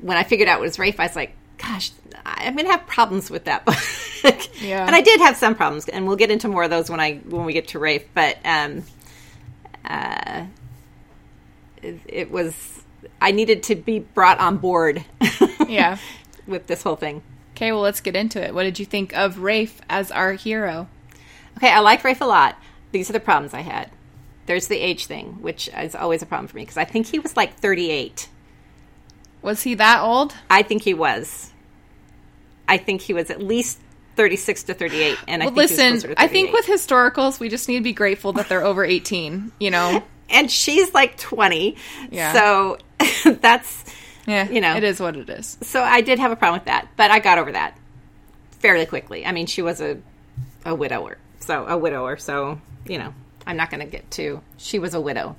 when 0.00 0.16
I 0.16 0.22
figured 0.22 0.48
out 0.48 0.58
it 0.58 0.62
was 0.62 0.78
Rafe, 0.78 0.98
I 1.00 1.04
was 1.04 1.16
like, 1.16 1.34
"Gosh, 1.58 1.90
I'm 2.24 2.54
going 2.54 2.66
to 2.66 2.72
have 2.72 2.86
problems 2.86 3.30
with 3.30 3.44
that 3.44 3.64
book." 3.66 4.48
Yeah. 4.62 4.86
and 4.86 4.94
I 4.94 5.00
did 5.00 5.20
have 5.20 5.36
some 5.36 5.54
problems, 5.54 5.88
and 5.88 6.06
we'll 6.06 6.16
get 6.16 6.30
into 6.30 6.48
more 6.48 6.62
of 6.64 6.70
those 6.70 6.88
when 6.88 7.00
I 7.00 7.16
when 7.16 7.44
we 7.44 7.52
get 7.52 7.68
to 7.68 7.78
Rafe. 7.78 8.06
But 8.14 8.38
um, 8.44 8.84
uh, 9.84 10.44
it, 11.82 12.00
it 12.06 12.30
was 12.30 12.82
I 13.20 13.32
needed 13.32 13.62
to 13.64 13.74
be 13.74 13.98
brought 14.00 14.38
on 14.38 14.58
board. 14.58 15.04
Yeah. 15.68 15.96
with 16.46 16.66
this 16.66 16.82
whole 16.82 16.96
thing. 16.96 17.22
Okay, 17.56 17.72
well, 17.72 17.80
let's 17.80 18.00
get 18.02 18.14
into 18.14 18.44
it. 18.44 18.52
What 18.54 18.64
did 18.64 18.78
you 18.78 18.84
think 18.84 19.16
of 19.16 19.38
Rafe 19.38 19.80
as 19.88 20.10
our 20.10 20.34
hero? 20.34 20.86
Okay, 21.56 21.70
I 21.70 21.78
like 21.80 22.04
Rafe 22.04 22.20
a 22.20 22.26
lot. 22.26 22.58
These 22.90 23.08
are 23.08 23.14
the 23.14 23.20
problems 23.20 23.54
I 23.54 23.60
had. 23.62 23.90
There's 24.46 24.66
the 24.68 24.78
age 24.78 25.06
thing, 25.06 25.38
which 25.40 25.68
is 25.76 25.94
always 25.94 26.22
a 26.22 26.26
problem 26.26 26.48
for 26.48 26.56
me 26.56 26.62
because 26.62 26.76
I 26.76 26.84
think 26.84 27.06
he 27.06 27.18
was 27.18 27.36
like 27.36 27.54
38. 27.58 28.28
Was 29.40 29.62
he 29.62 29.74
that 29.74 30.02
old? 30.02 30.34
I 30.50 30.62
think 30.62 30.82
he 30.82 30.94
was. 30.94 31.50
I 32.68 32.76
think 32.78 33.00
he 33.02 33.12
was 33.14 33.30
at 33.30 33.42
least 33.42 33.78
36 34.16 34.64
to 34.64 34.74
38. 34.74 35.18
And 35.28 35.42
I 35.42 35.46
Well, 35.46 35.54
was 35.54 35.70
listen, 35.78 36.14
I 36.16 36.28
think 36.28 36.52
with 36.52 36.66
historicals, 36.66 37.40
we 37.40 37.48
just 37.48 37.68
need 37.68 37.78
to 37.78 37.82
be 37.84 37.92
grateful 37.92 38.32
that 38.34 38.48
they're 38.48 38.64
over 38.64 38.84
18, 38.84 39.52
you 39.58 39.70
know? 39.70 40.02
and 40.30 40.50
she's 40.50 40.92
like 40.94 41.16
20. 41.18 41.76
Yeah. 42.10 42.32
So 42.32 42.78
that's 43.40 43.84
Yeah, 44.26 44.48
You 44.48 44.60
know. 44.60 44.76
it 44.76 44.84
is 44.84 45.00
what 45.00 45.16
it 45.16 45.28
is. 45.28 45.56
so 45.62 45.82
I 45.82 46.00
did 46.02 46.18
have 46.18 46.30
a 46.30 46.36
problem 46.36 46.58
with 46.60 46.66
that, 46.66 46.88
but 46.96 47.10
I 47.10 47.18
got 47.18 47.38
over 47.38 47.52
that 47.52 47.76
fairly 48.60 48.86
quickly. 48.86 49.26
I 49.26 49.32
mean, 49.32 49.46
she 49.46 49.62
was 49.62 49.80
a 49.80 49.98
a 50.64 50.74
widower. 50.74 51.18
So 51.40 51.66
a 51.66 51.76
widower, 51.76 52.16
so, 52.18 52.60
you 52.86 52.98
know, 52.98 53.12
I'm 53.46 53.56
not 53.56 53.70
going 53.70 53.80
to 53.80 53.86
get 53.86 54.10
too 54.10 54.40
she 54.56 54.78
was 54.78 54.94
a 54.94 55.00
widow. 55.00 55.36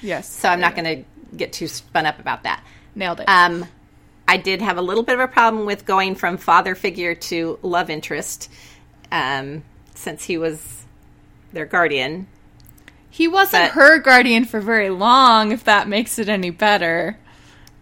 Yes. 0.00 0.28
So 0.28 0.48
I'm 0.48 0.60
not 0.60 0.74
going 0.74 0.84
to 0.84 1.36
get 1.36 1.52
too 1.52 1.68
spun 1.68 2.06
up 2.06 2.18
about 2.18 2.42
that. 2.44 2.64
Nailed 2.94 3.20
it. 3.20 3.28
Um, 3.28 3.66
I 4.26 4.36
did 4.36 4.60
have 4.62 4.78
a 4.78 4.82
little 4.82 5.02
bit 5.02 5.14
of 5.14 5.20
a 5.20 5.28
problem 5.28 5.66
with 5.66 5.84
going 5.84 6.14
from 6.14 6.36
father 6.38 6.74
figure 6.74 7.14
to 7.14 7.58
love 7.62 7.90
interest, 7.90 8.50
um, 9.10 9.62
since 9.94 10.24
he 10.24 10.38
was 10.38 10.84
their 11.52 11.66
guardian. 11.66 12.26
he 13.10 13.28
wasn't 13.28 13.64
but- 13.64 13.70
her 13.72 13.98
guardian 13.98 14.44
for 14.44 14.60
very 14.60 14.88
long, 14.90 15.52
if 15.52 15.64
that 15.64 15.86
makes 15.88 16.18
it 16.18 16.28
any 16.28 16.50
better. 16.50 17.18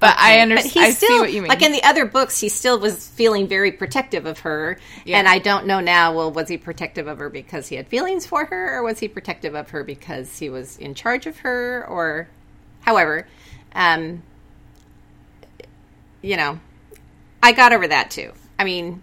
But 0.01 0.19
I 0.19 0.41
understand. 0.41 0.87
I 0.87 0.91
still, 0.93 1.09
see 1.09 1.21
what 1.21 1.33
you 1.33 1.43
mean. 1.43 1.51
like 1.51 1.61
in 1.61 1.73
the 1.73 1.83
other 1.83 2.07
books, 2.07 2.41
he 2.41 2.49
still 2.49 2.81
was 2.81 3.07
feeling 3.07 3.47
very 3.47 3.71
protective 3.71 4.25
of 4.25 4.41
her. 4.41 4.79
Yeah. 5.05 5.19
And 5.19 5.29
I 5.29 5.39
don't 5.39 5.67
know 5.67 5.81
now. 5.81 6.15
Well, 6.15 6.33
was 6.33 6.49
he 6.49 6.57
protective 6.57 7.07
of 7.07 7.19
her 7.19 7.29
because 7.29 7.69
he 7.69 7.77
had 7.77 7.87
feelings 7.87 8.25
for 8.25 8.47
her, 8.47 8.79
or 8.79 8.83
was 8.83 8.99
he 8.99 9.09
protective 9.09 9.55
of 9.55 9.69
her 9.71 9.85
because 9.85 10.39
he 10.39 10.49
was 10.49 10.79
in 10.79 10.95
charge 10.95 11.27
of 11.27 11.41
her, 11.41 11.87
or 11.87 12.29
however, 12.81 13.29
um, 13.75 14.23
you 16.23 16.37
know, 16.39 16.59
I 17.43 17.53
got 17.53 17.75
over 17.75 17.87
that 17.87 18.11
too. 18.11 18.33
I 18.59 18.65
mean, 18.65 19.03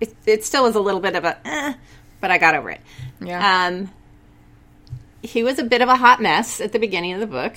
it, 0.00 0.14
it 0.26 0.44
still 0.44 0.64
was 0.64 0.74
a 0.74 0.80
little 0.80 1.00
bit 1.00 1.14
of 1.14 1.24
a, 1.24 1.38
eh, 1.46 1.74
but 2.20 2.32
I 2.32 2.38
got 2.38 2.56
over 2.56 2.70
it. 2.70 2.80
yeah. 3.20 3.66
Um, 3.66 3.90
he 5.22 5.42
was 5.42 5.58
a 5.58 5.64
bit 5.64 5.80
of 5.80 5.88
a 5.88 5.96
hot 5.96 6.20
mess 6.20 6.60
at 6.60 6.72
the 6.72 6.78
beginning 6.78 7.14
of 7.14 7.20
the 7.20 7.26
book, 7.26 7.54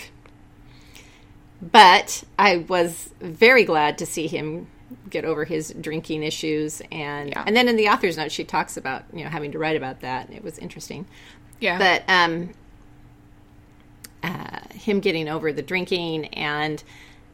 but 1.62 2.24
I 2.38 2.58
was 2.58 3.10
very 3.20 3.64
glad 3.64 3.98
to 4.00 4.06
see 4.06 4.28
him 4.28 4.68
get 5.10 5.26
over 5.26 5.44
his 5.46 5.74
drinking 5.82 6.24
issues, 6.24 6.82
and 6.92 7.30
Yeah. 7.30 7.44
and 7.46 7.56
then 7.56 7.68
in 7.68 7.76
the 7.76 7.88
author's 7.90 8.18
note 8.18 8.32
she 8.32 8.44
talks 8.44 8.78
about 8.78 9.04
you 9.14 9.24
know 9.24 9.30
having 9.30 9.52
to 9.54 9.60
write 9.60 9.76
about 9.76 10.02
that. 10.02 10.32
It 10.32 10.44
was 10.44 10.58
interesting, 10.60 11.06
yeah. 11.60 11.78
but 11.78 12.04
um, 12.08 12.52
uh, 14.24 14.60
him 14.74 15.00
getting 15.00 15.28
over 15.28 15.52
the 15.54 15.62
drinking 15.62 16.26
and 16.28 16.84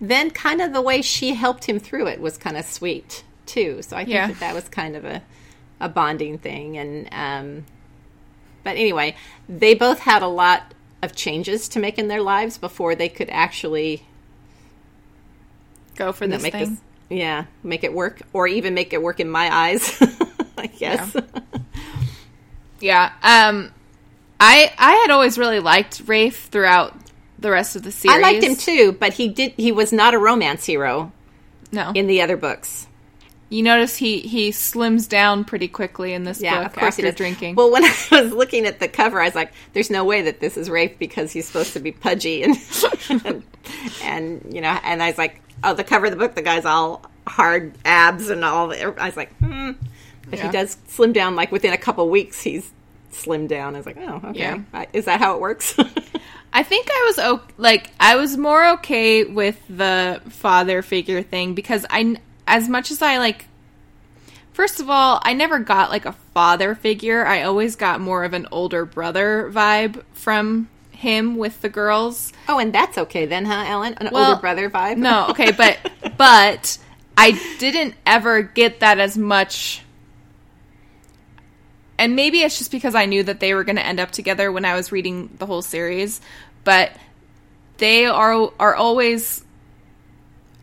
then 0.01 0.30
kind 0.32 0.62
of 0.62 0.74
the 0.74 0.82
way 0.82 1.01
she 1.01 1.34
helped 1.34 1.65
him 1.65 1.80
through 1.80 2.08
it 2.08 2.20
was 2.20 2.38
kind 2.38 2.58
of 2.58 2.65
sweet 2.65 3.24
too. 3.46 3.82
So 3.82 3.96
I 3.96 4.03
think 4.03 4.15
Yeah. 4.15 4.27
that 4.27 4.39
that 4.39 4.53
was 4.53 4.68
kind 4.70 4.96
of 4.96 5.06
a 5.06 5.22
a 5.80 5.89
bonding 5.89 6.38
thing, 6.38 6.77
and 6.77 7.10
um, 7.12 7.65
but 8.63 8.77
anyway, 8.77 9.15
they 9.50 9.74
both 9.74 10.00
had 10.00 10.22
a 10.22 10.27
lot 10.27 10.74
of 11.01 11.13
changes 11.13 11.68
to 11.70 11.80
make 11.80 12.00
in 12.00 12.08
their 12.08 12.22
lives 12.22 12.58
before 12.58 12.96
they 12.96 13.10
could 13.10 13.30
actually 13.30 14.06
Go 15.95 16.12
for 16.12 16.27
this 16.27 16.41
make 16.41 16.53
thing. 16.53 16.69
this 16.69 16.79
yeah 17.09 17.45
make 17.63 17.83
it 17.83 17.93
work 17.93 18.21
or 18.33 18.47
even 18.47 18.73
make 18.73 18.93
it 18.93 19.01
work 19.01 19.19
in 19.19 19.29
my 19.29 19.53
eyes 19.53 20.01
i 20.57 20.65
guess 20.67 21.15
Yeah. 22.79 23.12
Um, 23.21 23.71
I 24.39 24.73
I 24.77 24.91
had 24.93 25.12
always 25.12 25.38
really 25.38 25.59
liked 25.59 26.01
Rafe 26.05 26.47
throughout 26.47 26.95
the 27.39 27.51
rest 27.51 27.75
of 27.75 27.83
the 27.83 27.91
series. 27.91 28.17
i 28.17 28.19
liked 28.19 28.43
him 28.43 28.55
too 28.55 28.93
but 29.00 29.13
he 29.13 29.29
did 29.29 29.53
he 29.57 29.71
was 29.71 29.91
not 29.93 30.13
a 30.13 30.17
romance 30.17 30.65
hero 30.65 31.12
No, 31.71 31.91
in 31.93 32.07
the 32.07 32.21
other 32.21 32.38
books 32.38 32.88
you 33.53 33.63
notice 33.63 33.95
he 33.95 34.19
he 34.19 34.50
slims 34.51 35.07
down 35.07 35.43
pretty 35.45 35.67
quickly 35.67 36.13
in 36.13 36.24
this 36.24 36.41
yeah 36.41 36.63
book 36.67 36.77
after 36.81 37.05
he 37.05 37.12
drinking. 37.12 37.55
well 37.55 37.72
when 37.72 37.83
i 38.12 38.22
was 38.22 38.31
looking 38.31 38.65
at 38.65 38.79
the 38.79 38.88
cover 38.88 39.22
i 39.22 39.25
was 39.25 39.36
like 39.36 39.51
there's 39.74 39.89
no 39.89 40.03
way 40.03 40.24
that 40.24 40.39
this 40.39 40.57
is 40.57 40.69
rafe 40.69 40.98
because 40.98 41.31
he's 41.31 41.45
supposed 41.48 41.74
to 41.74 41.79
be 41.79 41.91
pudgy 41.91 42.43
and 42.43 42.55
and, 43.10 43.43
and 44.03 44.53
you 44.53 44.62
know 44.62 44.77
and 44.83 45.03
i 45.03 45.07
was 45.07 45.17
like 45.17 45.41
oh 45.63 45.74
the 45.74 45.83
cover 45.83 46.05
of 46.07 46.12
the 46.12 46.17
book 46.17 46.36
the 46.36 46.41
guy's 46.41 46.65
all 46.65 47.05
hard 47.27 47.74
abs 47.86 48.29
and 48.29 48.43
all 48.43 48.67
the, 48.69 48.81
i 49.01 49.05
was 49.05 49.15
like 49.17 49.33
hmm 49.38 49.72
but 50.29 50.39
Yeah. 50.39 50.45
he 50.45 50.51
does 50.51 50.77
slim 50.88 51.13
down 51.13 51.36
like 51.36 51.51
within 51.51 51.74
a 51.74 51.77
couple 51.77 52.10
weeks 52.10 52.41
he's 52.41 52.72
slimmed 53.12 53.50
down 53.50 53.75
i 53.75 53.77
was 53.79 53.86
like 53.86 53.98
oh 53.98 54.22
okay 54.29 54.39
Yeah. 54.39 54.60
I- 54.74 54.88
is 54.93 55.05
that 55.05 55.19
how 55.19 55.36
it 55.36 55.41
works 55.41 55.75
I 56.55 56.62
think 56.62 56.88
I 56.91 57.03
was 57.07 57.17
o- 57.17 57.41
like 57.57 57.89
I 58.00 58.15
was 58.15 58.38
more 58.38 58.63
okay 58.74 59.24
with 59.24 59.60
the 59.67 60.22
father 60.29 60.83
figure 60.83 61.24
thing 61.24 61.55
because 61.55 61.83
I 61.89 62.17
as 62.47 62.67
much 62.69 62.91
as 62.91 63.01
I 63.01 63.17
like 63.17 63.45
First 64.53 64.79
of 64.79 64.88
all, 64.88 65.19
I 65.23 65.33
never 65.33 65.57
got 65.59 65.89
like 65.89 66.05
a 66.05 66.12
father 66.33 66.75
figure. 66.75 67.25
I 67.25 67.41
always 67.41 67.75
got 67.75 68.00
more 68.00 68.23
of 68.23 68.33
an 68.33 68.47
older 68.51 68.85
brother 68.85 69.50
vibe 69.51 70.03
from 70.13 70.69
him 70.91 71.38
with 71.38 71.59
the 71.62 71.69
girls. 71.69 72.31
Oh, 72.47 72.59
and 72.59 72.71
that's 72.71 72.97
okay 73.00 73.25
then, 73.25 73.45
huh, 73.45 73.65
Ellen? 73.67 73.95
An 73.95 74.09
Well, 74.12 74.29
older 74.29 74.41
brother 74.41 74.69
vibe? 74.69 74.97
No, 74.97 75.27
okay, 75.31 75.51
but 75.51 75.79
but 76.17 76.77
I 77.17 77.31
didn't 77.57 77.95
ever 78.05 78.43
get 78.43 78.81
that 78.81 79.00
as 79.00 79.17
much. 79.17 79.81
And 81.97 82.15
maybe 82.15 82.41
it's 82.41 82.59
just 82.59 82.71
because 82.71 82.93
I 82.93 83.05
knew 83.05 83.23
that 83.23 83.39
they 83.39 83.55
were 83.55 83.63
going 83.63 83.75
to 83.77 83.85
end 83.85 84.00
up 84.00 84.12
together 84.12 84.51
when 84.51 84.65
I 84.65 84.75
was 84.75 84.91
reading 84.91 85.29
the 85.39 85.45
whole 85.47 85.62
series, 85.63 86.21
but 86.63 86.91
they 87.77 88.05
are 88.05 88.51
are 88.59 88.75
always 88.75 89.43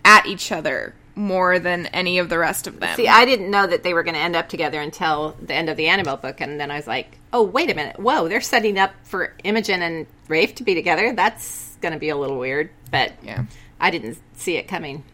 at 0.04 0.26
each 0.26 0.52
other 0.52 0.94
more 1.14 1.58
than 1.58 1.86
any 1.86 2.18
of 2.18 2.28
the 2.28 2.38
rest 2.38 2.66
of 2.66 2.80
them. 2.80 2.96
See, 2.96 3.08
I 3.08 3.24
didn't 3.24 3.50
know 3.50 3.66
that 3.66 3.82
they 3.82 3.92
were 3.94 4.02
going 4.02 4.14
to 4.14 4.20
end 4.20 4.36
up 4.36 4.48
together 4.48 4.80
until 4.80 5.36
the 5.42 5.54
end 5.54 5.68
of 5.68 5.76
the 5.76 5.88
Annabel 5.88 6.16
book, 6.16 6.40
and 6.40 6.58
then 6.60 6.70
I 6.70 6.76
was 6.76 6.86
like, 6.86 7.18
oh, 7.32 7.42
wait 7.42 7.70
a 7.70 7.74
minute. 7.74 7.98
Whoa, 7.98 8.28
they're 8.28 8.40
setting 8.40 8.78
up 8.78 8.92
for 9.02 9.34
Imogen 9.44 9.82
and 9.82 10.06
Rafe 10.28 10.54
to 10.56 10.62
be 10.62 10.74
together? 10.74 11.12
That's 11.14 11.76
going 11.80 11.92
to 11.92 11.98
be 11.98 12.08
a 12.10 12.16
little 12.16 12.38
weird, 12.38 12.70
but 12.90 13.12
yeah. 13.22 13.44
I 13.80 13.90
didn't 13.90 14.18
see 14.34 14.56
it 14.56 14.68
coming. 14.68 15.04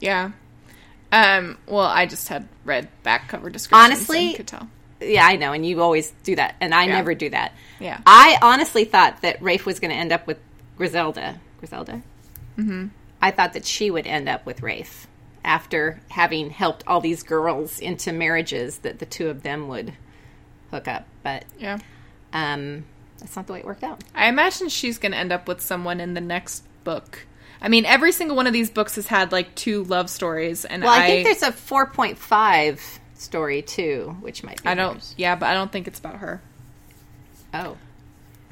Yeah. 0.00 0.32
Um, 1.12 1.58
well, 1.66 1.80
I 1.86 2.06
just 2.06 2.28
had 2.28 2.48
read 2.64 2.88
back 3.02 3.28
cover 3.28 3.50
descriptions 3.50 3.96
Honestly, 3.98 4.26
and 4.28 4.36
could 4.36 4.46
tell. 4.46 4.68
Yeah, 5.00 5.26
I 5.26 5.36
know, 5.36 5.52
and 5.52 5.66
you 5.66 5.82
always 5.82 6.12
do 6.22 6.36
that, 6.36 6.54
and 6.60 6.74
I 6.74 6.84
Yeah. 6.84 6.94
never 6.96 7.14
do 7.14 7.30
that. 7.30 7.52
Yeah. 7.78 8.00
I 8.06 8.38
honestly 8.42 8.84
thought 8.84 9.22
that 9.22 9.42
Rafe 9.42 9.66
was 9.66 9.80
going 9.80 9.90
to 9.90 9.96
end 9.96 10.12
up 10.12 10.26
with 10.26 10.38
Griselda. 10.76 11.40
Griselda? 11.58 12.02
Mm-hmm. 12.58 12.88
I 13.22 13.30
thought 13.30 13.54
that 13.54 13.64
she 13.64 13.90
would 13.90 14.06
end 14.06 14.28
up 14.28 14.46
with 14.46 14.62
Rafe 14.62 15.06
after 15.44 16.00
having 16.08 16.50
helped 16.50 16.84
all 16.86 17.00
these 17.00 17.22
girls 17.22 17.78
into 17.78 18.12
marriages 18.12 18.78
that 18.78 18.98
the 18.98 19.06
two 19.06 19.28
of 19.28 19.42
them 19.42 19.68
would 19.68 19.92
hook 20.70 20.86
up. 20.88 21.06
But 21.22 21.44
Yeah. 21.58 21.78
um, 22.32 22.84
that's 23.18 23.36
not 23.36 23.46
the 23.46 23.52
way 23.54 23.58
it 23.60 23.64
worked 23.64 23.82
out. 23.84 24.02
I 24.14 24.28
imagine 24.28 24.68
she's 24.68 24.98
going 24.98 25.12
to 25.12 25.18
end 25.18 25.32
up 25.32 25.48
with 25.48 25.60
someone 25.60 26.00
in 26.00 26.14
the 26.14 26.20
next 26.20 26.64
book. 26.84 27.26
I 27.62 27.68
mean, 27.68 27.84
every 27.84 28.12
single 28.12 28.36
one 28.36 28.46
of 28.46 28.52
these 28.54 28.70
books 28.70 28.94
has 28.94 29.06
had 29.06 29.32
like 29.32 29.54
two 29.54 29.84
love 29.84 30.08
stories, 30.08 30.64
and 30.64 30.82
Well, 30.82 30.92
I, 30.92 31.04
I, 31.04 31.06
think 31.06 31.24
there's 31.24 31.42
a 31.42 31.52
4.5 31.52 32.98
story 33.14 33.60
too, 33.62 34.16
which 34.20 34.42
might 34.42 34.62
be. 34.62 34.68
I 34.68 34.74
don't, 34.74 34.94
hers. 34.94 35.14
yeah, 35.18 35.34
but 35.36 35.46
I 35.50 35.54
don't 35.54 35.70
think 35.70 35.86
it's 35.86 35.98
about 35.98 36.16
her 36.16 36.40
Oh, 37.52 37.76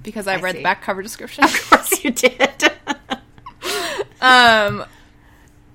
because 0.02 0.26
I, 0.26 0.34
I 0.34 0.40
read 0.40 0.52
see. 0.52 0.58
the 0.58 0.62
back 0.64 0.82
cover 0.82 1.00
description. 1.02 1.44
of 1.44 1.70
course 1.70 2.04
you 2.04 2.10
did. 2.10 2.70
um, 4.20 4.84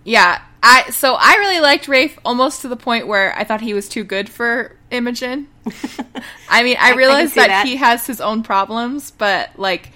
yeah, 0.04 0.42
I 0.66 0.92
so 0.92 1.16
I 1.20 1.36
really 1.36 1.60
liked 1.60 1.90
Rafe 1.90 2.18
almost 2.24 2.62
to 2.62 2.70
the 2.70 2.78
point 2.78 3.06
where 3.06 3.38
I 3.38 3.44
thought 3.44 3.60
he 3.60 3.74
was 3.74 3.90
too 3.90 4.06
good 4.06 4.30
for 4.30 4.78
Imogen. 4.92 5.50
I 6.50 6.64
mean, 6.64 6.78
I, 6.80 6.92
I 6.92 6.96
realized 6.96 7.36
that, 7.36 7.48
that. 7.48 7.66
he 7.68 7.76
has 7.76 8.08
his 8.08 8.22
own 8.22 8.44
problems, 8.44 9.12
but 9.12 9.50
like 9.60 9.92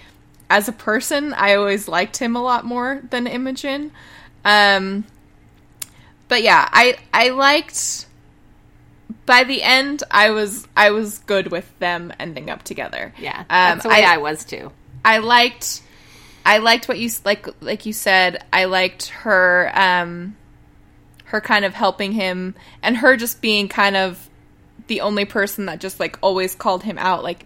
as 0.50 0.68
a 0.68 0.72
person, 0.72 1.32
I 1.32 1.54
always 1.54 1.88
liked 1.88 2.18
him 2.18 2.36
a 2.36 2.42
lot 2.42 2.66
more 2.66 3.00
than 3.08 3.26
Imogen. 3.26 3.92
Um, 4.44 5.06
but 6.28 6.42
yeah, 6.42 6.68
I 6.70 6.98
I 7.14 7.30
liked. 7.30 8.04
By 9.24 9.44
the 9.44 9.62
end, 9.62 10.02
I 10.10 10.30
was 10.30 10.68
I 10.76 10.90
was 10.90 11.18
good 11.20 11.50
with 11.50 11.78
them 11.78 12.12
ending 12.20 12.50
up 12.50 12.62
together. 12.62 13.14
Yeah, 13.18 13.38
um, 13.38 13.46
that's 13.48 13.84
the 13.84 13.88
way 13.88 14.04
I, 14.04 14.18
was 14.18 14.44
too. 14.44 14.70
I 15.02 15.18
liked 15.18 15.80
I 16.44 16.58
liked 16.58 16.88
what 16.88 16.98
you 16.98 17.10
like 17.24 17.48
like 17.62 17.86
you 17.86 17.94
said. 17.94 18.44
I 18.52 18.66
liked 18.66 19.08
her 19.08 19.72
um 19.74 20.36
her 21.28 21.40
kind 21.40 21.64
of 21.64 21.74
helping 21.74 22.12
him 22.12 22.54
and 22.82 22.96
her 22.98 23.16
just 23.16 23.40
being 23.40 23.68
kind 23.68 23.96
of 23.96 24.28
the 24.86 25.00
only 25.02 25.24
person 25.24 25.66
that 25.66 25.78
just 25.80 26.00
like 26.00 26.18
always 26.22 26.54
called 26.54 26.82
him 26.82 26.96
out 26.98 27.22
like 27.22 27.44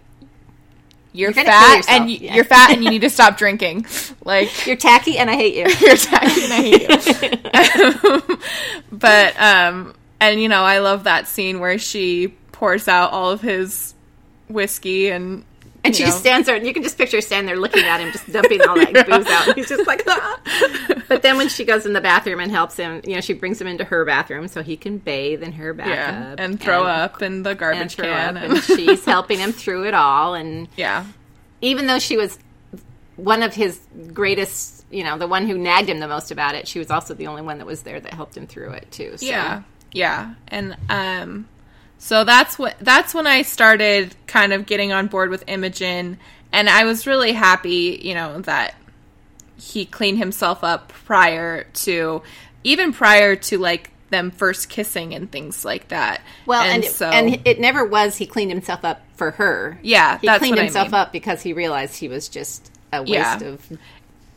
you're, 1.15 1.31
You're 1.33 1.45
fat 1.45 1.77
yourself. 1.77 1.91
and 2.01 2.05
y- 2.07 2.19
Yeah. 2.23 2.35
you're 2.37 2.45
fat 2.45 2.71
and 2.73 2.83
you 2.83 2.89
need 2.91 3.03
to 3.03 3.11
stop 3.19 3.37
drinking. 3.37 3.85
Like 4.25 4.67
You're 4.67 4.77
tacky, 4.77 5.19
and 5.19 5.29
I 5.29 5.35
hate 5.35 5.55
you. 5.55 5.67
you're 5.87 5.97
tacky 5.97 6.45
and 6.45 6.53
I 6.55 6.63
hate 6.63 8.29
you. 8.31 8.39
but 8.93 9.39
um 9.41 9.95
and 10.21 10.41
you 10.41 10.49
know, 10.49 10.63
I 10.63 10.79
love 10.79 11.05
that 11.05 11.27
scene 11.27 11.61
where 11.61 11.79
she 11.79 12.29
pours 12.53 12.87
out 12.89 13.11
all 13.13 13.31
of 13.31 13.41
his 13.43 13.95
whiskey 14.49 15.11
and 15.11 15.45
And 15.85 15.97
she 15.97 16.05
know, 16.05 16.11
just 16.11 16.21
stands 16.21 16.47
there, 16.47 16.55
and 16.55 16.65
you 16.65 16.73
can 16.73 16.83
just 16.85 16.97
picture 16.97 17.17
her 17.17 17.21
standing 17.21 17.47
there 17.47 17.59
looking 17.59 17.83
at 17.85 18.01
him, 18.01 18.13
just 18.13 18.31
dumping 18.31 18.61
all 18.63 18.77
that 18.77 18.93
booze 19.09 19.27
out. 19.27 19.49
And 19.49 19.57
he's 19.57 19.69
just 19.69 19.87
like, 19.87 20.03
ah. 20.07 20.41
But 21.09 21.23
then 21.23 21.37
when 21.37 21.49
she 21.49 21.65
goes 21.65 21.85
in 21.85 21.93
the 21.93 22.01
bathroom 22.01 22.41
and 22.41 22.51
helps 22.51 22.77
him, 22.77 23.03
you 23.05 23.15
know, 23.17 23.21
she 23.21 23.35
brings 23.35 23.61
him 23.61 23.67
into 23.67 23.85
her 23.85 24.05
bathroom 24.05 24.49
so 24.49 24.63
he 24.63 24.77
can 24.77 24.99
bathe 24.99 25.43
in 25.43 25.53
her 25.53 25.75
bathtub 25.75 26.39
yeah, 26.39 26.45
and 26.45 26.59
throw 26.61 26.85
up 26.85 27.21
in 27.21 27.43
the 27.43 27.51
and 27.51 27.59
garbage 27.59 27.97
throw 27.97 28.07
can. 28.07 28.37
and- 28.37 28.53
and 28.53 28.63
she's 28.63 29.05
helping 29.05 29.39
him 29.39 29.53
through 29.53 29.85
it 29.87 29.93
all. 29.95 30.35
And 30.35 30.69
yeah, 30.77 31.05
even 31.61 31.87
though 31.87 31.99
she 31.99 32.17
was 32.17 32.39
one 33.17 33.43
of 33.43 33.53
his 33.55 33.81
greatest, 34.15 34.87
you 34.91 35.05
know, 35.05 35.19
the 35.19 35.29
one 35.29 35.47
who 35.47 35.59
nagged 35.59 35.89
him 35.89 35.99
the 35.99 36.09
most 36.09 36.31
about 36.31 36.55
it, 36.55 36.67
she 36.67 36.79
was 36.79 36.91
also 36.91 37.13
the 37.13 37.27
only 37.27 37.43
one 37.43 37.59
that 37.59 37.67
was 37.67 37.83
there 37.83 38.01
that 38.01 38.15
helped 38.15 38.37
him 38.37 38.47
through 38.47 38.71
it 38.71 38.91
too. 38.91 39.17
So. 39.19 39.27
yeah, 39.27 39.63
yeah, 39.93 40.35
and 40.49 40.77
um, 40.89 41.47
so 42.05 42.25
that's 42.25 42.59
what 42.59 42.75
that's 42.81 43.15
when 43.15 43.29
I 43.29 43.43
started 43.43 44.13
kind 44.27 44.53
of 44.53 44.67
getting 44.67 44.93
on 44.93 45.07
board 45.07 45.31
with 45.31 45.45
Imogen, 45.47 46.19
and 46.51 46.69
I 46.69 46.83
was 46.85 47.07
really 47.07 47.31
happy, 47.31 48.01
you 48.03 48.15
know, 48.15 48.41
that 48.41 48.75
he 49.57 49.87
cleaned 49.87 50.19
himself 50.19 50.65
up 50.65 50.89
prior 50.89 51.63
to, 51.63 52.23
even 52.65 52.93
prior 52.93 53.37
to 53.37 53.57
like 53.59 53.93
them 54.11 54.33
first 54.33 54.69
kissing 54.69 55.15
and 55.15 55.31
things 55.31 55.65
like 55.65 55.89
that. 55.89 56.23
Well, 56.45 56.61
and, 56.63 56.85
so 56.85 57.07
and 57.09 57.41
it 57.47 57.61
never 57.61 57.85
was 57.85 58.17
he 58.17 58.27
cleaned 58.27 58.51
himself 58.51 58.85
up 58.85 59.01
for 59.15 59.31
her. 59.31 59.79
Yeah, 59.81 60.19
he 60.19 60.27
that's 60.27 60.41
cleaned 60.41 60.57
what 60.57 60.59
I 60.59 60.65
himself 60.65 60.89
mean. 60.89 60.95
up 60.95 61.13
because 61.13 61.41
he 61.41 61.53
realized 61.53 61.95
he 61.95 62.09
was 62.09 62.29
just 62.29 62.69
a 62.93 63.01
waste 63.03 63.13
Yeah. 63.13 63.39
of. 63.45 63.79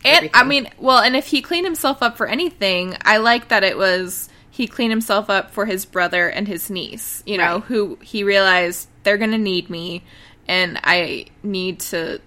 And 0.05 0.29
I 0.35 0.43
mean, 0.43 0.69
well, 0.77 0.99
and 0.99 1.15
if 1.15 1.25
he 1.25 1.41
cleaned 1.41 1.65
himself 1.65 2.03
up 2.03 2.15
for 2.15 2.27
anything, 2.27 2.95
I 3.01 3.17
like 3.17 3.47
that 3.47 3.63
it 3.63 3.75
was 3.75 4.29
he 4.55 4.67
cleaned 4.67 4.91
himself 4.91 5.29
up 5.29 5.51
for 5.51 5.65
his 5.65 5.83
brother 5.85 6.29
and 6.29 6.47
his 6.47 6.69
niece, 6.69 7.21
you 7.25 7.37
know, 7.37 7.55
Right. 7.55 7.63
who 7.63 7.97
he 8.01 8.23
realized 8.23 8.87
they're 9.03 9.17
going 9.17 9.31
to 9.31 9.37
need 9.37 9.69
me 9.69 10.03
and 10.47 10.79
I 10.83 11.25
need 11.43 11.79
to 11.91 12.21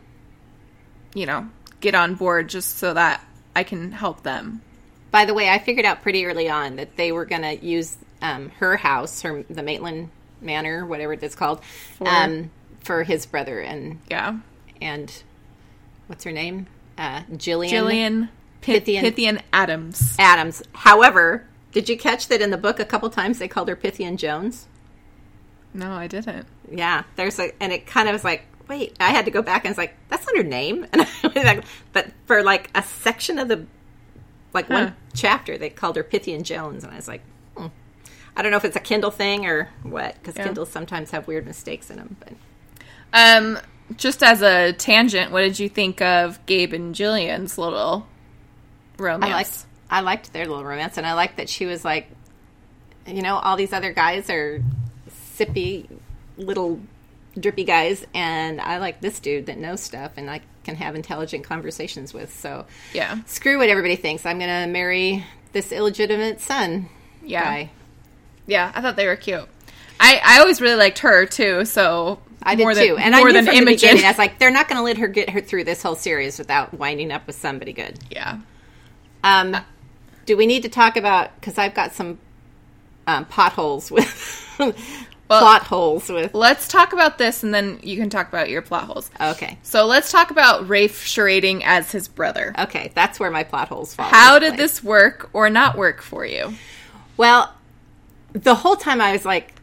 you 1.14 1.24
know, 1.24 1.48
get 1.80 1.94
on 1.94 2.14
board 2.16 2.48
just 2.50 2.76
so 2.76 2.92
that 2.92 3.24
I 3.56 3.62
can 3.64 3.92
help 3.92 4.22
them. 4.24 4.60
By 5.10 5.24
the 5.24 5.32
way, 5.32 5.48
I 5.48 5.58
figured 5.58 5.86
out 5.86 6.02
pretty 6.02 6.26
early 6.26 6.50
on 6.50 6.76
that 6.76 6.96
they 6.96 7.12
were 7.12 7.24
going 7.24 7.42
to 7.42 7.56
use 7.56 7.96
um, 8.20 8.50
her 8.58 8.76
house, 8.76 9.22
her 9.22 9.42
the 9.48 9.62
Maitland 9.62 10.10
Manor, 10.42 10.84
whatever 10.84 11.14
it's 11.14 11.34
called, 11.34 11.62
um, 12.04 12.50
for 12.80 13.04
his 13.04 13.24
brother 13.24 13.58
and 13.60 14.00
Yeah. 14.10 14.36
and 14.82 15.10
what's 16.08 16.24
her 16.24 16.30
name, 16.32 16.66
uh, 16.98 17.22
Gillian, 17.36 17.70
Gillian 17.70 18.28
Pyth- 18.60 18.84
Pythian- 18.84 19.02
Pythian 19.04 19.40
Adams. 19.52 20.14
Adams. 20.18 20.62
However, 20.74 21.47
did 21.72 21.88
you 21.88 21.96
catch 21.96 22.28
that 22.28 22.40
in 22.40 22.50
the 22.50 22.56
book 22.56 22.80
a 22.80 22.84
couple 22.84 23.10
times 23.10 23.38
they 23.38 23.48
called 23.48 23.68
her 23.68 23.76
Pythian 23.76 24.16
Jones? 24.16 24.66
No, 25.74 25.92
I 25.92 26.06
didn't. 26.06 26.46
Yeah, 26.70 27.04
there's 27.16 27.38
a, 27.38 27.50
and 27.62 27.72
it 27.72 27.86
kind 27.86 28.08
of 28.08 28.12
was 28.14 28.24
like, 28.24 28.44
wait, 28.68 28.96
I 29.00 29.10
had 29.10 29.24
to 29.26 29.30
go 29.30 29.42
back 29.42 29.64
and 29.64 29.70
it's 29.70 29.78
like, 29.78 29.94
that's 30.08 30.26
not 30.26 30.36
her 30.36 30.42
name. 30.42 30.86
And 30.92 31.02
I 31.02 31.06
was 31.22 31.44
like, 31.44 31.64
but 31.92 32.10
for 32.26 32.42
like 32.42 32.70
a 32.74 32.82
section 32.82 33.38
of 33.38 33.48
the, 33.48 33.66
like 34.52 34.66
Huh. 34.68 34.74
one 34.74 34.96
chapter, 35.14 35.58
they 35.58 35.70
called 35.70 35.96
her 35.96 36.02
Pythian 36.02 36.42
Jones. 36.42 36.84
And 36.84 36.92
I 36.92 36.96
was 36.96 37.08
like, 37.08 37.22
hmm. 37.56 37.66
I 38.36 38.42
don't 38.42 38.50
know 38.50 38.56
if 38.56 38.64
it's 38.64 38.76
a 38.76 38.80
Kindle 38.80 39.10
thing 39.10 39.46
or 39.46 39.68
what, 39.82 40.14
because 40.14 40.36
Yeah. 40.36 40.44
Kindles 40.44 40.70
sometimes 40.70 41.10
have 41.10 41.26
weird 41.26 41.46
mistakes 41.46 41.90
in 41.90 41.96
them. 41.96 42.16
But 42.20 42.32
Um 43.12 43.58
just 43.96 44.22
as 44.22 44.42
a 44.42 44.74
tangent, 44.74 45.32
what 45.32 45.40
did 45.40 45.58
you 45.58 45.68
think 45.68 46.02
of 46.02 46.44
Gabe 46.44 46.74
and 46.74 46.94
Gillian's 46.94 47.56
little 47.56 48.06
romance? 48.98 49.64
I 49.90 50.00
liked, 50.00 50.32
their 50.32 50.46
little 50.46 50.64
romance, 50.64 50.96
and 50.98 51.06
I 51.06 51.14
liked 51.14 51.36
that 51.38 51.48
she 51.48 51.66
was 51.66 51.84
like, 51.84 52.08
you 53.06 53.22
know, 53.22 53.36
all 53.36 53.56
these 53.56 53.72
other 53.72 53.92
guys 53.92 54.28
are 54.28 54.62
sippy 55.38 55.86
little 56.36 56.80
drippy 57.38 57.64
guys, 57.64 58.04
and 58.14 58.60
I 58.60 58.78
like 58.78 59.00
this 59.00 59.18
dude 59.20 59.46
that 59.46 59.58
knows 59.58 59.80
stuff 59.80 60.12
and 60.16 60.30
I 60.30 60.40
can 60.64 60.74
have 60.76 60.94
intelligent 60.94 61.44
conversations 61.44 62.12
with. 62.12 62.34
So 62.38 62.66
Yeah. 62.92 63.18
screw 63.26 63.58
what 63.58 63.68
everybody 63.70 63.96
thinks. 63.96 64.26
I'm 64.26 64.38
going 64.38 64.50
to 64.66 64.70
marry 64.70 65.24
this 65.52 65.72
illegitimate 65.72 66.40
son 66.40 66.88
Yeah. 67.24 67.44
guy. 67.44 67.70
Yeah, 68.46 68.72
I 68.74 68.80
thought 68.82 68.96
they 68.96 69.06
were 69.06 69.16
cute. 69.16 69.46
I, 70.00 70.20
I 70.24 70.40
always 70.40 70.60
really 70.60 70.76
liked 70.76 70.98
her 71.00 71.26
too, 71.26 71.64
so 71.64 72.18
I 72.42 72.54
did 72.56 72.62
more 72.64 72.74
than, 72.74 72.86
too, 72.86 72.96
and 72.98 73.14
I 73.14 73.18
more 73.18 73.28
knew 73.28 73.34
than 73.34 73.44
from 73.46 73.54
the 73.54 73.60
Imogen. 73.62 73.74
beginning. 73.74 74.04
I 74.04 74.08
was 74.08 74.18
like, 74.18 74.38
they're 74.38 74.50
not 74.50 74.68
going 74.68 74.78
to 74.78 74.82
let 74.84 74.98
her 74.98 75.08
get 75.08 75.30
her 75.30 75.40
through 75.40 75.64
this 75.64 75.82
whole 75.82 75.96
series 75.96 76.38
without 76.38 76.74
winding 76.74 77.10
up 77.12 77.26
with 77.26 77.36
somebody 77.36 77.72
good. 77.72 77.98
yeah. 78.10 78.38
Um, 79.24 79.56
do 80.28 80.36
we 80.36 80.44
need 80.44 80.62
to 80.64 80.68
talk 80.68 80.98
about? 80.98 81.34
Because 81.36 81.56
I've 81.56 81.72
got 81.72 81.94
some 81.94 82.18
um, 83.06 83.24
potholes 83.24 83.90
with 83.90 84.06
plot 85.26 85.62
holes 85.62 86.10
with. 86.10 86.34
Let's 86.34 86.68
talk 86.68 86.92
about 86.92 87.16
this 87.16 87.42
and 87.42 87.54
then 87.54 87.80
you 87.82 87.96
can 87.96 88.10
talk 88.10 88.28
about 88.28 88.50
your 88.50 88.60
plot 88.60 88.84
holes. 88.84 89.10
Okay, 89.18 89.56
So 89.62 89.86
let's 89.86 90.12
talk 90.12 90.30
about 90.30 90.68
Rafe 90.68 91.06
charading 91.06 91.62
as 91.64 91.90
his 91.90 92.08
brother. 92.08 92.54
okay, 92.58 92.92
that's 92.94 93.18
where 93.18 93.30
my 93.30 93.42
plot 93.42 93.68
holes 93.68 93.94
fall. 93.94 94.04
How 94.04 94.38
did 94.38 94.50
place. 94.50 94.58
this 94.58 94.84
work 94.84 95.30
or 95.32 95.48
not 95.48 95.78
work 95.78 96.02
for 96.02 96.26
you? 96.26 96.52
Well, 97.16 97.50
the 98.34 98.54
whole 98.54 98.76
time 98.76 99.00
I 99.00 99.12
was 99.12 99.24
like, 99.24 99.54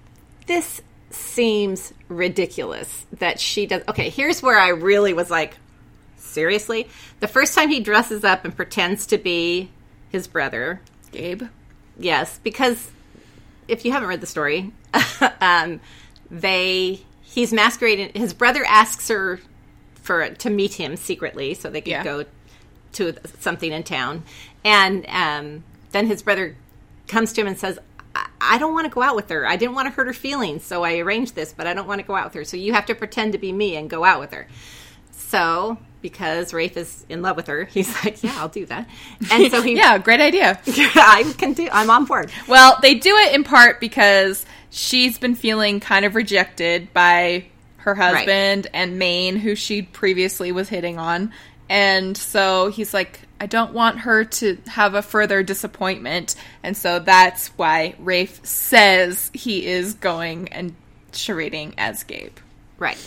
this 0.48 0.82
seems 1.12 1.94
ridiculous 2.10 3.06
that 3.20 3.40
she 3.40 3.68
does. 3.68 3.84
Okay, 3.88 4.10
here's 4.10 4.42
where 4.42 4.58
I 4.58 4.70
really 4.70 5.14
was 5.14 5.30
like, 5.30 5.58
seriously? 6.18 6.90
The 7.20 7.28
first 7.28 7.54
time 7.54 7.70
he 7.70 7.82
dresses 7.82 8.24
up 8.24 8.46
and 8.46 8.56
pretends 8.56 9.06
to 9.08 9.20
be 9.20 9.70
his 10.16 10.28
brother, 10.28 10.80
Gabe? 11.12 11.44
yes, 12.00 12.40
because 12.44 12.92
if 13.68 13.84
you 13.86 13.92
haven't 13.92 14.08
read 14.10 14.22
the 14.22 14.28
story, 14.28 14.72
um, 15.42 15.80
they 16.32 17.02
he's 17.22 17.52
masquerading. 17.54 18.12
His 18.16 18.34
brother 18.34 18.64
asks 18.66 19.08
her 19.10 19.40
for 19.96 20.30
to 20.30 20.50
meet 20.50 20.76
him 20.76 20.96
secretly 20.96 21.54
so 21.54 21.70
they 21.70 21.82
could 21.82 21.92
Yeah. 21.92 22.04
go 22.04 22.26
to 22.94 23.14
something 23.40 23.72
in 23.72 23.84
town, 23.84 24.24
and 24.64 25.06
um, 25.10 25.64
then 25.92 26.08
his 26.08 26.22
brother 26.22 26.56
comes 27.08 27.34
to 27.34 27.42
him 27.42 27.48
and 27.48 27.58
says. 27.60 27.78
"I- 28.16 28.28
I 28.40 28.58
don't 28.60 28.74
want 28.74 28.86
to 28.86 28.92
go 28.94 29.02
out 29.02 29.16
with 29.16 29.28
her. 29.30 29.46
I 29.48 29.56
didn't 29.58 29.76
want 29.76 29.88
to 29.88 29.94
hurt 29.94 30.08
her 30.08 30.14
feelings, 30.14 30.64
so 30.64 30.84
I 30.84 31.00
arranged 31.00 31.34
this, 31.36 31.52
but 31.52 31.66
I 31.68 31.74
don't 31.74 31.88
want 31.88 32.00
to 32.00 32.06
go 32.08 32.16
out 32.16 32.26
with 32.26 32.34
her. 32.36 32.46
So 32.46 32.56
you 32.58 32.74
have 32.74 32.86
to 32.86 32.96
pretend 32.96 33.34
to 33.34 33.40
be 33.40 33.52
me 33.52 33.76
and 33.76 33.90
go 33.90 34.06
out 34.06 34.20
with 34.22 34.32
her. 34.32 34.48
So, 35.12 35.78
because 36.10 36.54
Rafe 36.54 36.78
is 36.78 37.04
in 37.10 37.24
love 37.24 37.36
with 37.36 37.48
her, 37.48 37.66
he's 37.72 37.92
like, 38.06 38.24
"Yeah, 38.24 38.36
I'll 38.38 38.50
do 38.50 38.66
that." 38.68 38.88
And 39.32 39.52
so 39.52 39.62
he, 39.62 39.76
Yeah, 39.76 39.98
great 39.98 40.22
idea. 40.22 40.60
I 40.68 41.34
can 41.38 41.54
do. 41.54 41.68
I'm 41.72 41.90
on 41.90 42.06
board. 42.06 42.32
Well, 42.48 42.78
they 42.82 42.94
do 42.94 43.16
it 43.18 43.34
in 43.34 43.44
part 43.44 43.80
because 43.80 44.46
she's 44.70 45.18
been 45.18 45.34
feeling 45.34 45.80
kind 45.80 46.06
of 46.06 46.14
rejected 46.14 46.94
by 46.94 47.46
her 47.78 47.96
husband 47.96 48.68
and 48.74 49.00
Mayne, 49.00 49.36
who 49.38 49.56
she 49.56 49.82
previously 49.82 50.52
was 50.52 50.70
hitting 50.70 51.00
on. 51.00 51.32
And 51.70 52.16
so 52.16 52.70
he's 52.70 52.94
like, 52.94 53.20
I 53.40 53.48
don't 53.48 53.74
want 53.74 54.00
her 54.00 54.26
to 54.26 54.58
have 54.68 54.94
a 54.94 55.02
further 55.02 55.42
disappointment. 55.42 56.36
And 56.62 56.78
so 56.78 57.00
that's 57.00 57.48
why 57.50 57.96
Rafe 58.00 58.46
says 58.46 59.32
he 59.34 59.66
is 59.66 59.96
going 59.96 60.50
and 60.50 60.76
charading 61.12 61.74
as 61.78 62.04
Gabe. 62.04 62.38
Right. 62.78 63.00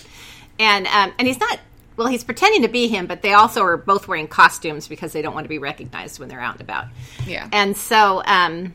And 0.59 0.87
um, 0.89 1.13
and 1.19 1.29
he's 1.29 1.39
not 1.39 1.61
well, 1.99 2.07
he's 2.07 2.23
pretending 2.23 2.63
to 2.63 2.69
be 2.69 2.87
him, 2.87 3.07
but 3.07 3.23
they 3.23 3.35
also 3.35 3.63
are 3.65 3.77
both 3.77 4.07
wearing 4.07 4.29
costumes 4.29 4.87
because 4.87 5.13
they 5.13 5.21
don't 5.21 5.35
want 5.35 5.45
to 5.45 5.49
be 5.49 5.59
recognized 5.59 6.21
when 6.21 6.29
they're 6.29 6.41
out 6.41 6.55
and 6.55 6.63
about. 6.63 6.87
Yeah. 7.27 7.49
And 7.53 7.77
so 7.77 8.23
um 8.25 8.75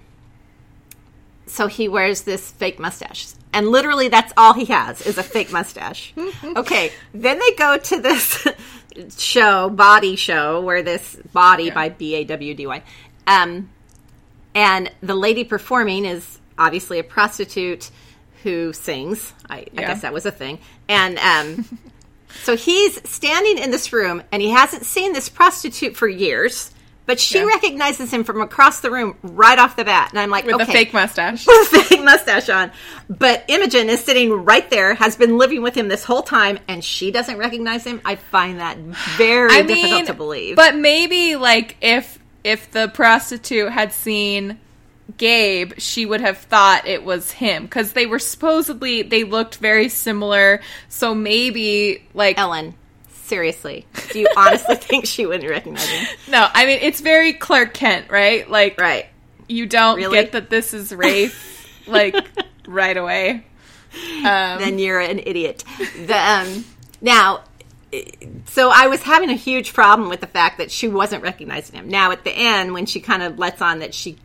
so 1.45 1.67
he 1.67 1.87
wears 1.87 2.23
this 2.23 2.51
fake 2.51 2.79
mustache. 2.79 3.27
And 3.53 3.69
literally 3.69 4.09
that's 4.09 4.33
all 4.35 4.53
he 4.53 4.65
has 4.65 5.01
is 5.01 5.17
a 5.17 5.23
fake 5.23 5.51
mustache. 5.51 6.13
okay. 6.43 6.91
Then 7.13 7.39
they 7.39 7.51
go 7.51 7.77
to 7.77 8.01
this 8.01 8.45
show, 9.17 9.69
body 9.69 10.17
show, 10.17 10.61
where 10.61 10.83
this 10.83 11.15
body 11.31 11.69
by 11.69 11.89
B 11.89 12.15
A 12.15 12.25
W 12.25 12.53
D 12.53 12.67
Y. 12.67 12.83
Um 13.25 13.69
and 14.53 14.91
the 15.01 15.15
lady 15.15 15.45
performing 15.45 16.05
is 16.05 16.39
obviously 16.59 16.99
a 16.99 17.03
prostitute 17.03 17.89
who 18.43 18.73
sings. 18.73 19.33
I, 19.49 19.65
I 19.77 19.81
guess 19.81 20.01
that 20.01 20.13
was 20.13 20.25
a 20.25 20.31
thing. 20.31 20.59
And 20.89 21.17
um, 21.17 21.79
so 22.43 22.55
he's 22.55 22.99
standing 23.09 23.57
in 23.57 23.71
this 23.71 23.93
room, 23.93 24.23
and 24.31 24.41
he 24.41 24.49
hasn't 24.49 24.85
seen 24.85 25.13
this 25.13 25.29
prostitute 25.29 25.95
for 25.95 26.07
years. 26.07 26.71
But 27.05 27.19
she 27.19 27.39
Yeah. 27.39 27.43
recognizes 27.45 28.11
him 28.13 28.23
from 28.23 28.39
across 28.39 28.79
the 28.79 28.89
room 28.89 29.17
right 29.23 29.59
off 29.59 29.75
the 29.75 29.83
bat, 29.83 30.11
and 30.11 30.19
I'm 30.19 30.29
like, 30.29 30.45
With 30.45 30.55
okay, 30.55 30.63
a 30.63 30.65
fake 30.67 30.93
mustache. 30.93 31.45
with 31.47 31.73
a 31.73 31.83
fake 31.83 32.01
mustache 32.01 32.47
on. 32.47 32.71
But 33.09 33.43
Imogen 33.49 33.89
is 33.89 34.01
sitting 34.01 34.31
right 34.31 34.69
there, 34.69 34.93
has 34.93 35.17
been 35.17 35.37
living 35.37 35.61
with 35.61 35.75
him 35.75 35.89
this 35.89 36.05
whole 36.05 36.21
time, 36.21 36.59
and 36.69 36.81
she 36.81 37.11
doesn't 37.11 37.37
recognize 37.37 37.83
him. 37.83 37.99
I 38.05 38.15
find 38.15 38.61
that 38.61 38.77
very 39.17 39.51
I 39.53 39.63
difficult 39.63 39.91
mean, 39.91 40.05
to 40.05 40.13
believe. 40.13 40.55
But 40.55 40.77
maybe 40.77 41.35
like 41.35 41.75
if 41.81 42.19
if 42.45 42.71
the 42.71 42.87
prostitute 42.87 43.69
had 43.71 43.91
seen 43.91 44.57
Gabe, 45.17 45.73
she 45.77 46.05
would 46.05 46.21
have 46.21 46.37
thought 46.37 46.87
it 46.87 47.03
was 47.03 47.31
him 47.31 47.63
because 47.63 47.91
they 47.93 48.05
were 48.05 48.19
supposedly 48.19 49.01
they 49.01 49.23
looked 49.23 49.57
very 49.57 49.89
similar. 49.89 50.61
So 50.89 51.13
maybe 51.13 52.03
like 52.13 52.37
Ellen, 52.37 52.73
seriously, 53.23 53.85
do 54.11 54.19
you 54.19 54.27
honestly 54.37 54.75
think 54.77 55.05
she 55.05 55.25
wouldn't 55.25 55.49
recognize 55.49 55.85
him? 55.87 56.07
no, 56.29 56.47
I 56.53 56.65
mean 56.65 56.79
it's 56.81 57.01
very 57.01 57.33
Clark 57.33 57.73
Kent, 57.73 58.09
right? 58.09 58.49
Like 58.49 58.79
Right. 58.79 59.07
you 59.47 59.65
don't 59.65 59.97
Really? 59.97 60.15
get 60.15 60.31
that 60.33 60.49
this 60.49 60.73
is 60.73 60.93
Rafe 60.93 61.83
like 61.87 62.15
right 62.67 62.95
away. 62.95 63.45
Um, 64.19 64.23
then 64.59 64.79
you're 64.79 64.99
an 65.01 65.19
idiot. 65.19 65.63
The, 66.07 66.15
um, 66.17 66.65
now, 67.01 67.43
so 68.47 68.71
I 68.73 68.87
was 68.87 69.03
having 69.03 69.29
a 69.29 69.35
huge 69.35 69.73
problem 69.73 70.09
with 70.09 70.19
the 70.21 70.25
fact 70.27 70.57
that 70.57 70.71
she 70.71 70.87
wasn't 70.87 71.21
recognizing 71.21 71.75
him. 71.75 71.89
Now, 71.89 72.09
at 72.11 72.23
the 72.23 72.31
end, 72.31 72.73
when 72.73 72.87
she 72.87 72.99
kind 73.01 73.21
of 73.21 73.37
lets 73.37 73.61
on 73.61 73.79
that 73.79 73.93
she 73.93 74.17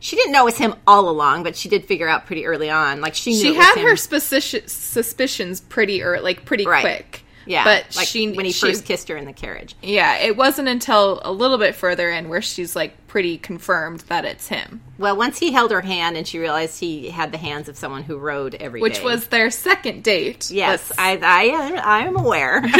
she 0.00 0.16
didn't 0.16 0.32
know 0.32 0.42
it 0.42 0.46
was 0.46 0.58
him 0.58 0.74
all 0.86 1.08
along, 1.08 1.42
but 1.44 1.56
she 1.56 1.68
did 1.68 1.84
figure 1.84 2.08
out 2.08 2.26
pretty 2.26 2.46
early 2.46 2.70
on. 2.70 3.00
Like 3.00 3.14
she 3.14 3.30
knew 3.30 3.40
she 3.40 3.54
had 3.54 3.78
her 3.78 3.96
suspicions 3.96 5.60
pretty 5.60 6.02
early, 6.02 6.22
like 6.22 6.44
pretty 6.44 6.66
Right. 6.66 6.80
quick. 6.80 7.24
yeah, 7.46 7.64
but 7.64 7.96
like 7.96 8.06
she 8.06 8.30
when 8.32 8.44
he 8.46 8.52
she- 8.52 8.66
first 8.66 8.84
kissed 8.84 9.08
her 9.08 9.16
in 9.16 9.24
the 9.24 9.32
carriage. 9.32 9.74
Yeah, 9.82 10.16
it 10.18 10.36
wasn't 10.36 10.68
until 10.68 11.20
a 11.24 11.32
little 11.32 11.58
bit 11.58 11.74
further 11.74 12.10
in 12.10 12.28
where 12.28 12.42
she's 12.42 12.76
like 12.76 12.94
pretty 13.06 13.38
confirmed 13.38 14.00
that 14.08 14.24
it's 14.24 14.46
him, 14.48 14.80
Well, 14.96 15.16
once 15.16 15.38
he 15.38 15.50
held 15.50 15.72
her 15.72 15.80
hand 15.80 16.16
and 16.16 16.26
she 16.28 16.38
realized 16.38 16.78
he 16.78 17.08
had 17.10 17.32
the 17.32 17.38
hands 17.38 17.68
of 17.68 17.76
someone 17.76 18.04
who 18.04 18.18
rode 18.18 18.54
every 18.54 18.78
day, 18.80 18.82
which 18.82 19.02
was 19.02 19.26
their 19.28 19.50
second 19.50 20.04
date. 20.04 20.48
Yes, 20.50 20.90
Let's- 20.90 20.98
I, 20.98 21.18
I, 21.22 21.80
I 22.02 22.06
am 22.06 22.16
aware. 22.16 22.62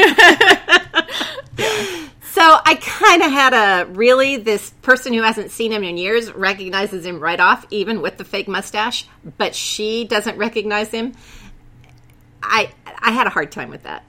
So 2.32 2.40
I 2.42 2.76
kind 2.80 3.22
of 3.22 3.30
had 3.32 3.52
a 3.54 3.86
really 3.90 4.36
this 4.36 4.70
person 4.82 5.12
who 5.12 5.22
hasn't 5.22 5.50
seen 5.50 5.72
him 5.72 5.82
in 5.82 5.96
years 5.96 6.32
recognizes 6.32 7.04
him 7.04 7.18
right 7.18 7.40
off, 7.40 7.66
even 7.70 8.02
with 8.02 8.18
the 8.18 8.24
fake 8.24 8.46
mustache, 8.46 9.06
but 9.36 9.54
she 9.54 10.04
doesn't 10.04 10.38
recognize 10.38 10.90
him. 10.90 11.14
I 12.42 12.70
I 13.00 13.10
had 13.12 13.26
a 13.26 13.30
hard 13.30 13.50
time 13.52 13.70
with 13.70 13.82
that. 13.82 14.04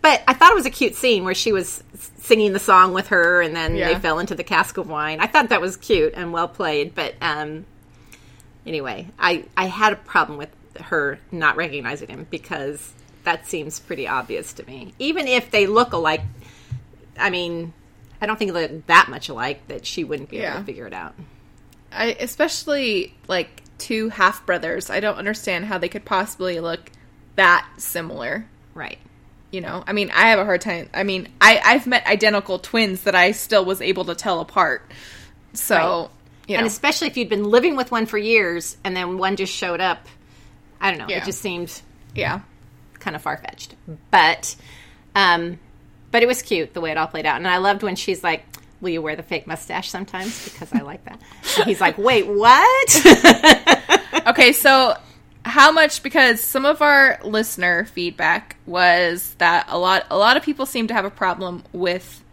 But 0.00 0.22
I 0.28 0.32
thought 0.34 0.52
it 0.52 0.54
was 0.54 0.66
a 0.66 0.70
cute 0.70 0.94
scene 0.94 1.24
where 1.24 1.34
she 1.34 1.50
was 1.50 1.82
singing 2.18 2.52
the 2.52 2.60
song 2.60 2.92
with 2.92 3.08
her, 3.08 3.42
and 3.42 3.56
then 3.56 3.74
Yeah. 3.74 3.94
they 3.94 3.98
fell 3.98 4.20
into 4.20 4.36
the 4.36 4.44
cask 4.44 4.76
of 4.76 4.88
wine. 4.88 5.18
I 5.20 5.26
thought 5.26 5.48
that 5.48 5.60
was 5.60 5.76
cute 5.76 6.12
and 6.14 6.32
well 6.32 6.46
played. 6.46 6.94
But 6.94 7.14
um, 7.20 7.66
anyway, 8.64 9.08
I 9.18 9.44
I 9.56 9.66
had 9.66 9.92
a 9.92 9.96
problem 9.96 10.38
with 10.38 10.50
her 10.80 11.18
not 11.32 11.56
recognizing 11.56 12.08
him 12.10 12.28
because 12.30 12.92
that 13.24 13.48
seems 13.48 13.80
pretty 13.80 14.06
obvious 14.06 14.52
to 14.52 14.66
me. 14.68 14.94
Even 15.00 15.26
if 15.26 15.50
they 15.50 15.66
look 15.66 15.92
alike, 15.92 16.22
I 17.18 17.30
mean, 17.30 17.72
I 18.20 18.26
don't 18.26 18.38
think 18.38 18.52
they 18.52 18.68
look 18.68 18.86
that 18.86 19.08
much 19.08 19.28
alike 19.28 19.66
that 19.68 19.84
she 19.86 20.04
wouldn't 20.04 20.28
be 20.28 20.38
able 20.38 20.58
to 20.60 20.64
figure 20.64 20.86
it 20.86 20.92
out. 20.92 21.14
I 21.92 22.16
especially 22.18 23.14
like 23.28 23.62
two 23.78 24.08
half 24.08 24.44
brothers. 24.46 24.90
I 24.90 25.00
don't 25.00 25.16
understand 25.16 25.64
how 25.66 25.78
they 25.78 25.88
could 25.88 26.04
possibly 26.04 26.60
look 26.60 26.90
that 27.36 27.68
similar. 27.78 28.46
Right. 28.74 28.98
You 29.50 29.60
know, 29.60 29.84
I 29.86 29.92
mean, 29.92 30.10
I 30.10 30.28
have 30.30 30.38
a 30.38 30.44
hard 30.44 30.60
time. 30.60 30.90
I 30.92 31.04
mean, 31.04 31.28
I 31.40 31.60
I've 31.64 31.86
met 31.86 32.06
identical 32.06 32.58
twins 32.58 33.02
that 33.02 33.14
I 33.14 33.32
still 33.32 33.64
was 33.64 33.80
able 33.80 34.04
to 34.06 34.14
tell 34.14 34.40
apart. 34.40 34.90
So, 35.52 35.76
Right. 35.76 36.08
you 36.48 36.54
know, 36.54 36.58
And 36.58 36.66
especially 36.66 37.06
if 37.08 37.16
you'd 37.16 37.28
been 37.28 37.44
living 37.44 37.76
with 37.76 37.90
one 37.90 38.06
for 38.06 38.18
years 38.18 38.76
and 38.84 38.96
then 38.96 39.18
one 39.18 39.36
just 39.36 39.52
showed 39.54 39.80
up. 39.80 40.06
I 40.80 40.90
don't 40.90 40.98
know. 40.98 41.06
Yeah. 41.08 41.18
It 41.18 41.24
just 41.24 41.40
seemed 41.40 41.80
yeah, 42.14 42.40
kind 42.98 43.14
of 43.16 43.22
far 43.22 43.36
fetched. 43.38 43.74
But 44.10 44.56
um 45.14 45.58
but 46.16 46.22
it 46.22 46.26
was 46.26 46.40
cute 46.40 46.72
the 46.72 46.80
way 46.80 46.90
it 46.90 46.96
all 46.96 47.06
played 47.06 47.26
out. 47.26 47.36
And 47.36 47.46
I 47.46 47.58
loved 47.58 47.82
when 47.82 47.94
she's 47.94 48.24
like, 48.24 48.42
Will 48.80 48.88
you 48.88 49.02
wear 49.02 49.16
the 49.16 49.22
fake 49.22 49.46
mustache 49.46 49.90
sometimes? 49.90 50.48
Because 50.48 50.72
I 50.72 50.78
like 50.78 51.04
that. 51.04 51.20
And 51.58 51.66
he's 51.66 51.78
like, 51.78 51.98
Wait, 51.98 52.26
what? 52.26 53.06
okay, 54.26 54.52
so 54.52 54.96
how 55.44 55.70
much 55.70 56.02
because 56.02 56.40
some 56.40 56.64
of 56.64 56.80
our 56.80 57.20
listener 57.22 57.84
feedback 57.84 58.56
was 58.64 59.34
that 59.34 59.66
a 59.68 59.76
lot 59.78 60.06
a 60.08 60.16
lot 60.16 60.38
of 60.38 60.42
people 60.42 60.64
seem 60.64 60.86
to 60.86 60.94
have 60.94 61.04
a 61.04 61.10
problem 61.10 61.62
with 61.74 62.24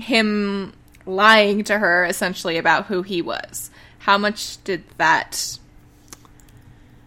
him 0.00 0.72
lying 1.06 1.62
to 1.62 1.78
her 1.78 2.04
essentially 2.04 2.58
about 2.58 2.86
who 2.86 3.02
he 3.02 3.22
was. 3.22 3.70
How 4.00 4.18
much 4.18 4.60
did 4.64 4.82
that 4.98 5.56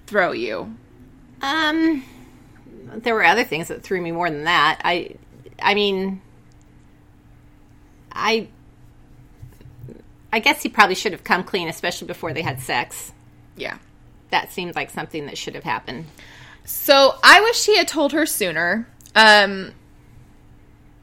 throw 0.08 0.32
you? 0.32 0.73
um 1.41 2.01
there 2.95 3.15
were 3.15 3.23
other 3.23 3.43
things 3.43 3.67
that 3.67 3.84
threw 3.84 4.01
me 4.01 4.12
more 4.12 4.29
than 4.29 4.43
that. 4.43 4.82
I 4.84 5.15
I 5.61 5.73
mean 5.73 6.21
I 8.11 8.47
I 10.31 10.39
guess 10.39 10.63
he 10.63 10.69
probably 10.69 10.95
should 10.95 11.11
have 11.11 11.23
come 11.23 11.43
clean, 11.43 11.67
especially 11.67 12.07
before 12.07 12.33
they 12.33 12.41
had 12.41 12.59
sex. 12.59 13.11
Yeah. 13.55 13.77
That 14.31 14.51
seemed 14.51 14.75
like 14.75 14.89
something 14.89 15.27
that 15.27 15.37
should 15.37 15.53
have 15.53 15.63
happened. 15.63 16.05
So 16.65 17.15
I 17.23 17.41
wish 17.41 17.65
he 17.65 17.77
had 17.77 17.87
told 17.87 18.13
her 18.13 18.25
sooner. 18.25 18.87
Um, 19.13 19.73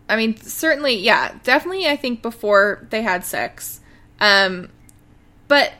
I 0.08 0.16
mean, 0.16 0.36
certainly, 0.36 0.96
yeah, 0.96 1.34
definitely. 1.44 1.86
I 1.86 1.94
think 1.94 2.22
before 2.22 2.86
they 2.90 3.02
had 3.02 3.24
sex. 3.24 3.80
Um, 4.20 4.70
but 5.46 5.72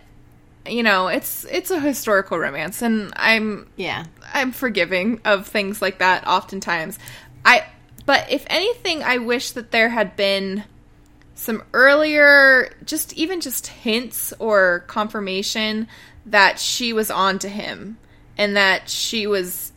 you 0.64 0.85
know, 0.85 1.09
it's 1.09 1.44
it's 1.50 1.72
a 1.72 1.80
historical 1.80 2.38
romance, 2.38 2.83
and 2.83 3.12
I'm 3.16 3.68
Yeah. 3.76 4.04
I'm 4.33 4.52
forgiving 4.52 5.20
of 5.24 5.48
things 5.48 5.83
like 5.83 5.98
that 5.98 6.24
oftentimes. 6.28 7.00
I 7.44 7.64
but 8.11 8.29
if 8.29 8.44
anything 8.49 9.05
I 9.05 9.18
wish 9.18 9.53
that 9.53 9.70
there 9.70 9.90
had 9.90 10.16
been 10.16 10.64
some 11.37 11.62
earlier 11.73 12.75
just 12.85 13.12
even 13.12 13.40
just 13.40 13.68
hints 13.68 14.33
or 14.40 14.81
confirmation 14.88 15.87
that 16.27 16.59
she 16.59 16.92
was 16.92 17.09
on 17.12 17.38
to 17.38 17.49
him 17.49 17.99
and 18.37 18.57
that 18.57 18.88
she 18.88 19.29
was 19.29 19.70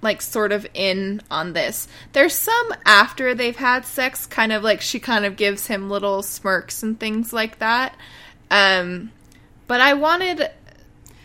like 0.00 0.22
sort 0.22 0.52
of 0.52 0.64
in 0.74 1.22
on 1.28 1.54
this. 1.54 1.88
There's 2.12 2.34
some 2.34 2.72
after 2.86 3.34
they've 3.34 3.56
had 3.56 3.84
sex 3.84 4.26
kind 4.26 4.52
of 4.52 4.62
like 4.62 4.80
she 4.80 5.00
kind 5.00 5.24
of 5.24 5.34
gives 5.34 5.66
him 5.66 5.90
little 5.90 6.22
smirks 6.22 6.84
and 6.84 7.00
things 7.00 7.32
like 7.32 7.58
that. 7.58 7.96
Um 8.48 9.10
but 9.66 9.80
I 9.80 9.94
wanted 9.94 10.52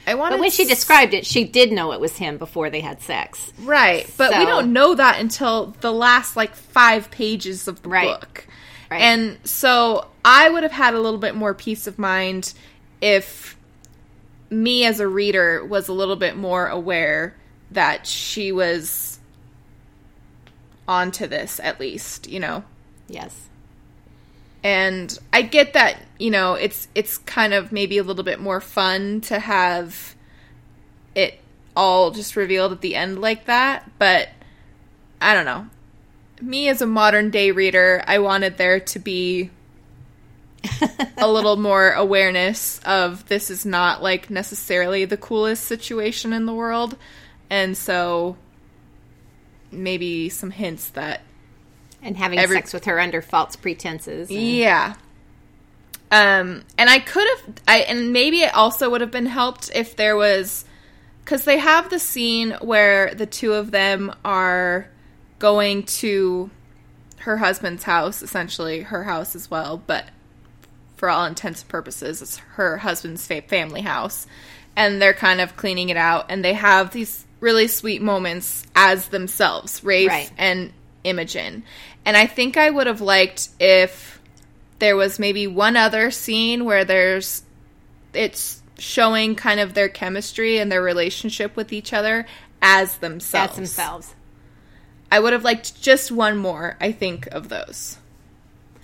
I 0.09 0.15
wanted 0.15 0.37
But 0.37 0.41
when 0.41 0.49
she 0.51 0.65
described 0.65 1.13
it, 1.13 1.23
she 1.25 1.43
did 1.43 1.71
know 1.71 1.91
it 1.91 1.99
was 1.99 2.17
him 2.17 2.37
before 2.39 2.71
they 2.71 2.81
had 2.81 2.99
sex. 3.01 3.53
Right, 3.59 4.11
but 4.17 4.37
we 4.37 4.45
don't 4.45 4.73
know 4.73 4.95
that 4.95 5.19
until 5.19 5.75
the 5.81 5.91
last 5.91 6.35
like 6.35 6.55
five 6.55 7.11
pages 7.11 7.67
of 7.67 7.83
the 7.83 7.89
Right. 7.89 8.19
book. 8.19 8.47
Right. 8.89 9.01
And 9.01 9.37
so 9.43 10.07
I 10.25 10.49
would 10.49 10.63
have 10.63 10.71
had 10.71 10.95
a 10.95 10.99
little 10.99 11.19
bit 11.19 11.35
more 11.35 11.53
peace 11.53 11.85
of 11.85 11.99
mind 11.99 12.53
if 13.01 13.55
me 14.49 14.83
as 14.83 14.99
a 14.99 15.07
reader 15.07 15.63
was 15.63 15.87
a 15.87 15.93
little 15.93 16.15
bit 16.15 16.35
more 16.35 16.67
aware 16.67 17.35
that 17.69 18.07
she 18.07 18.51
was 18.51 19.19
onto 20.87 21.27
this 21.27 21.59
at 21.63 21.79
least, 21.79 22.27
you 22.27 22.39
know. 22.39 22.63
Yes. 23.07 23.48
And 24.63 25.17
I 25.31 25.41
get 25.41 25.73
that, 25.73 26.01
you 26.17 26.31
know, 26.31 26.55
it's 26.55 26.87
it's 26.93 27.17
kind 27.19 27.53
of 27.53 27.71
maybe 27.71 27.97
a 27.97 28.03
little 28.03 28.23
bit 28.23 28.39
more 28.39 28.59
fun 28.59 29.21
to 29.21 29.39
have 29.39 30.15
it 31.15 31.39
all 31.75 32.11
just 32.11 32.35
revealed 32.35 32.71
at 32.73 32.81
the 32.81 32.95
end 32.95 33.21
like 33.21 33.45
that, 33.45 33.89
but 33.97 34.29
I 35.21 35.33
don't 35.33 35.45
know. 35.45 35.67
Me 36.41 36.67
as 36.69 36.81
a 36.81 36.85
modern 36.85 37.29
day 37.29 37.51
reader, 37.51 38.03
I 38.05 38.19
wanted 38.19 38.57
there 38.57 38.79
to 38.79 38.99
be 38.99 39.49
a 41.17 41.27
little 41.27 41.55
more 41.55 41.91
awareness 41.91 42.79
of 42.85 43.27
this 43.27 43.49
is 43.49 43.65
not 43.65 44.01
like 44.01 44.29
necessarily 44.29 45.05
the 45.05 45.17
coolest 45.17 45.65
situation 45.65 46.33
in 46.33 46.45
the 46.45 46.53
world. 46.53 46.97
And 47.49 47.77
so 47.77 48.37
maybe 49.71 50.29
some 50.29 50.51
hints 50.51 50.89
that 50.89 51.21
And 52.01 52.15
having 52.17 52.39
Every- 52.39 52.55
sex 52.57 52.73
with 52.73 52.85
her 52.85 52.99
under 52.99 53.21
false 53.21 53.55
pretenses. 53.55 54.29
and- 54.29 54.39
Yeah. 54.39 54.93
Um, 56.11 56.63
and 56.77 56.89
I 56.89 56.99
could 56.99 57.27
have, 57.27 57.55
I 57.67 57.79
and 57.79 58.11
maybe 58.11 58.41
it 58.41 58.53
also 58.55 58.89
would 58.89 59.01
have 59.01 59.11
been 59.11 59.27
helped 59.27 59.69
if 59.75 59.95
there 59.95 60.15
was, 60.15 60.65
because 61.23 61.43
they 61.45 61.59
have 61.59 61.89
the 61.89 61.99
scene 61.99 62.51
where 62.61 63.13
the 63.13 63.27
two 63.27 63.53
of 63.53 63.69
them 63.71 64.15
are 64.25 64.87
going 65.37 65.83
to 65.83 66.49
her 67.17 67.37
husband's 67.37 67.83
house, 67.83 68.23
essentially 68.23 68.81
her 68.81 69.03
house 69.03 69.35
as 69.35 69.51
well, 69.51 69.81
but 69.85 70.05
for 70.97 71.09
all 71.09 71.25
intents 71.25 71.61
and 71.61 71.69
purposes, 71.69 72.21
it's 72.21 72.37
her 72.55 72.77
husband's 72.77 73.27
fa- 73.27 73.43
family 73.43 73.81
house, 73.81 74.25
and 74.75 74.99
they're 75.01 75.13
kind 75.13 75.39
of 75.41 75.55
cleaning 75.57 75.89
it 75.89 75.97
out, 75.97 76.25
and 76.29 76.43
they 76.43 76.53
have 76.53 76.91
these 76.91 77.25
really 77.39 77.67
sweet 77.67 78.01
moments 78.01 78.63
as 78.75 79.09
themselves, 79.09 79.83
Rafe 79.83 80.09
Right. 80.09 80.31
and 80.37 80.73
Imogen. 81.03 81.63
And 82.05 82.17
I 82.17 82.25
think 82.25 82.57
I 82.57 82.69
would 82.69 82.87
have 82.87 83.01
liked 83.01 83.49
if 83.59 84.21
there 84.79 84.95
was 84.95 85.19
maybe 85.19 85.45
one 85.45 85.75
other 85.75 86.09
scene 86.11 86.65
where 86.65 86.85
there's 86.85 87.43
it's 88.13 88.61
showing 88.77 89.35
kind 89.35 89.59
of 89.59 89.73
their 89.73 89.89
chemistry 89.89 90.57
and 90.57 90.71
their 90.71 90.81
relationship 90.81 91.55
with 91.55 91.71
each 91.71 91.93
other 91.93 92.25
as 92.61 92.97
themselves. 92.97 93.51
As 93.51 93.55
themselves. 93.55 94.15
I 95.11 95.19
would 95.19 95.33
have 95.33 95.43
liked 95.43 95.81
just 95.81 96.11
one 96.11 96.37
more, 96.37 96.77
I 96.79 96.91
think, 96.91 97.27
of 97.27 97.49
those. 97.49 97.97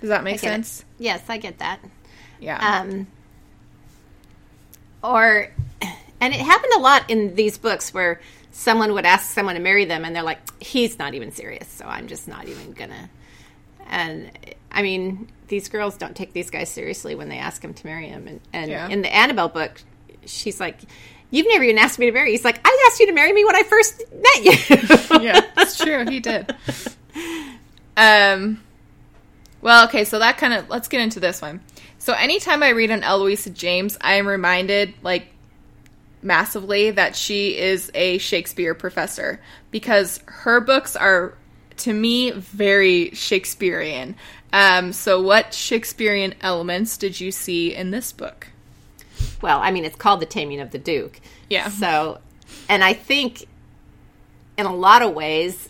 Does 0.00 0.10
that 0.10 0.24
make 0.24 0.40
get 0.40 0.48
it. 0.48 0.52
sense? 0.52 0.84
Yes, 0.98 1.22
I 1.28 1.38
get 1.38 1.58
that. 1.58 1.80
Yeah. 2.40 2.58
Um, 2.58 3.06
or, 5.02 5.52
and 6.20 6.34
it 6.34 6.40
happened 6.40 6.72
a 6.76 6.80
lot 6.80 7.08
in 7.10 7.34
these 7.36 7.58
books 7.58 7.94
where 7.94 8.20
someone 8.58 8.94
would 8.94 9.04
ask 9.04 9.32
someone 9.34 9.54
to 9.54 9.60
marry 9.60 9.84
them, 9.84 10.04
and 10.04 10.16
they're 10.16 10.22
like, 10.22 10.38
"He's 10.62 10.98
not 10.98 11.14
even 11.14 11.30
serious, 11.30 11.68
so 11.68 11.84
I'm 11.84 12.08
just 12.08 12.26
not 12.26 12.48
even 12.48 12.72
gonna." 12.72 13.10
And 13.88 14.30
I 14.72 14.82
mean, 14.82 15.28
these 15.48 15.68
girls 15.68 15.96
don't 15.96 16.16
take 16.16 16.32
these 16.32 16.50
guys 16.50 16.70
seriously 16.70 17.14
when 17.14 17.28
they 17.28 17.38
ask 17.38 17.62
him 17.62 17.74
to 17.74 17.86
marry 17.86 18.08
him. 18.08 18.26
And, 18.26 18.40
and 18.52 18.70
Yeah. 18.70 18.88
in 18.88 19.02
the 19.02 19.14
Annabel 19.14 19.48
book, 19.48 19.80
she's 20.24 20.58
like, 20.58 20.78
"You've 21.30 21.46
never 21.48 21.64
even 21.64 21.78
asked 21.78 21.98
me 21.98 22.06
to 22.06 22.12
marry." 22.12 22.32
He's 22.32 22.44
like, 22.44 22.58
"I 22.64 22.86
asked 22.88 22.98
you 22.98 23.06
to 23.06 23.12
marry 23.12 23.32
me 23.32 23.44
when 23.44 23.54
I 23.56 23.62
first 23.62 24.02
met 24.10 24.44
you." 24.44 25.20
yeah, 25.22 25.40
it's 25.58 25.76
true. 25.78 26.04
He 26.08 26.20
did. 26.20 26.54
Um, 27.96 28.60
well, 29.62 29.86
okay, 29.88 30.04
so 30.04 30.18
that 30.18 30.36
kind 30.36 30.52
of 30.52 30.68
let's 30.68 30.88
get 30.88 31.00
into 31.00 31.18
this 31.18 31.40
one. 31.40 31.60
So 31.98 32.12
anytime 32.12 32.62
I 32.62 32.68
read 32.70 32.90
an 32.90 33.02
Eloisa 33.02 33.48
James, 33.50 33.96
I 34.02 34.14
am 34.16 34.26
reminded 34.28 34.92
like 35.02 35.28
massively 36.26 36.90
that 36.90 37.16
she 37.16 37.56
is 37.56 37.90
a 37.94 38.18
Shakespeare 38.18 38.74
professor 38.74 39.40
because 39.70 40.20
her 40.26 40.60
books 40.60 40.96
are 40.96 41.34
to 41.78 41.92
me 41.92 42.32
very 42.32 43.10
Shakespearean. 43.10 44.16
Um, 44.52 44.92
so 44.92 45.22
what 45.22 45.54
Shakespearean 45.54 46.34
elements 46.40 46.96
did 46.96 47.20
you 47.20 47.30
see 47.30 47.74
in 47.74 47.90
this 47.90 48.12
book? 48.12 48.48
well, 49.40 49.60
I 49.60 49.70
mean, 49.70 49.84
it's 49.84 49.96
called 49.96 50.20
The 50.20 50.26
Taming 50.26 50.60
of 50.60 50.70
the 50.70 50.78
Duke. 50.78 51.20
Yeah. 51.48 51.68
So, 51.68 52.18
and 52.68 52.82
I 52.84 52.92
think 52.92 53.46
in 54.58 54.66
a 54.66 54.74
lot 54.74 55.02
of 55.02 55.14
ways, 55.14 55.68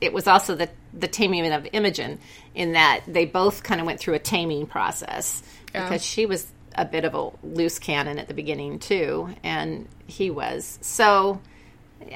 it 0.00 0.12
was 0.12 0.26
also 0.26 0.54
the 0.54 0.68
the 0.94 1.08
taming 1.08 1.50
of 1.52 1.66
Imogen 1.72 2.18
in 2.54 2.72
that 2.72 3.00
they 3.06 3.24
both 3.24 3.62
kind 3.62 3.80
of 3.80 3.86
went 3.86 3.98
through 3.98 4.12
a 4.14 4.18
taming 4.18 4.66
process 4.66 5.42
Yeah. 5.74 5.84
because 5.84 6.04
she 6.04 6.26
was 6.26 6.46
a 6.76 6.84
bit 6.84 7.04
of 7.04 7.14
a 7.14 7.30
loose 7.46 7.78
cannon 7.78 8.18
at 8.18 8.28
the 8.28 8.34
beginning 8.34 8.78
too, 8.78 9.28
and 9.42 9.88
he 10.06 10.30
was. 10.30 10.78
So, 10.80 11.40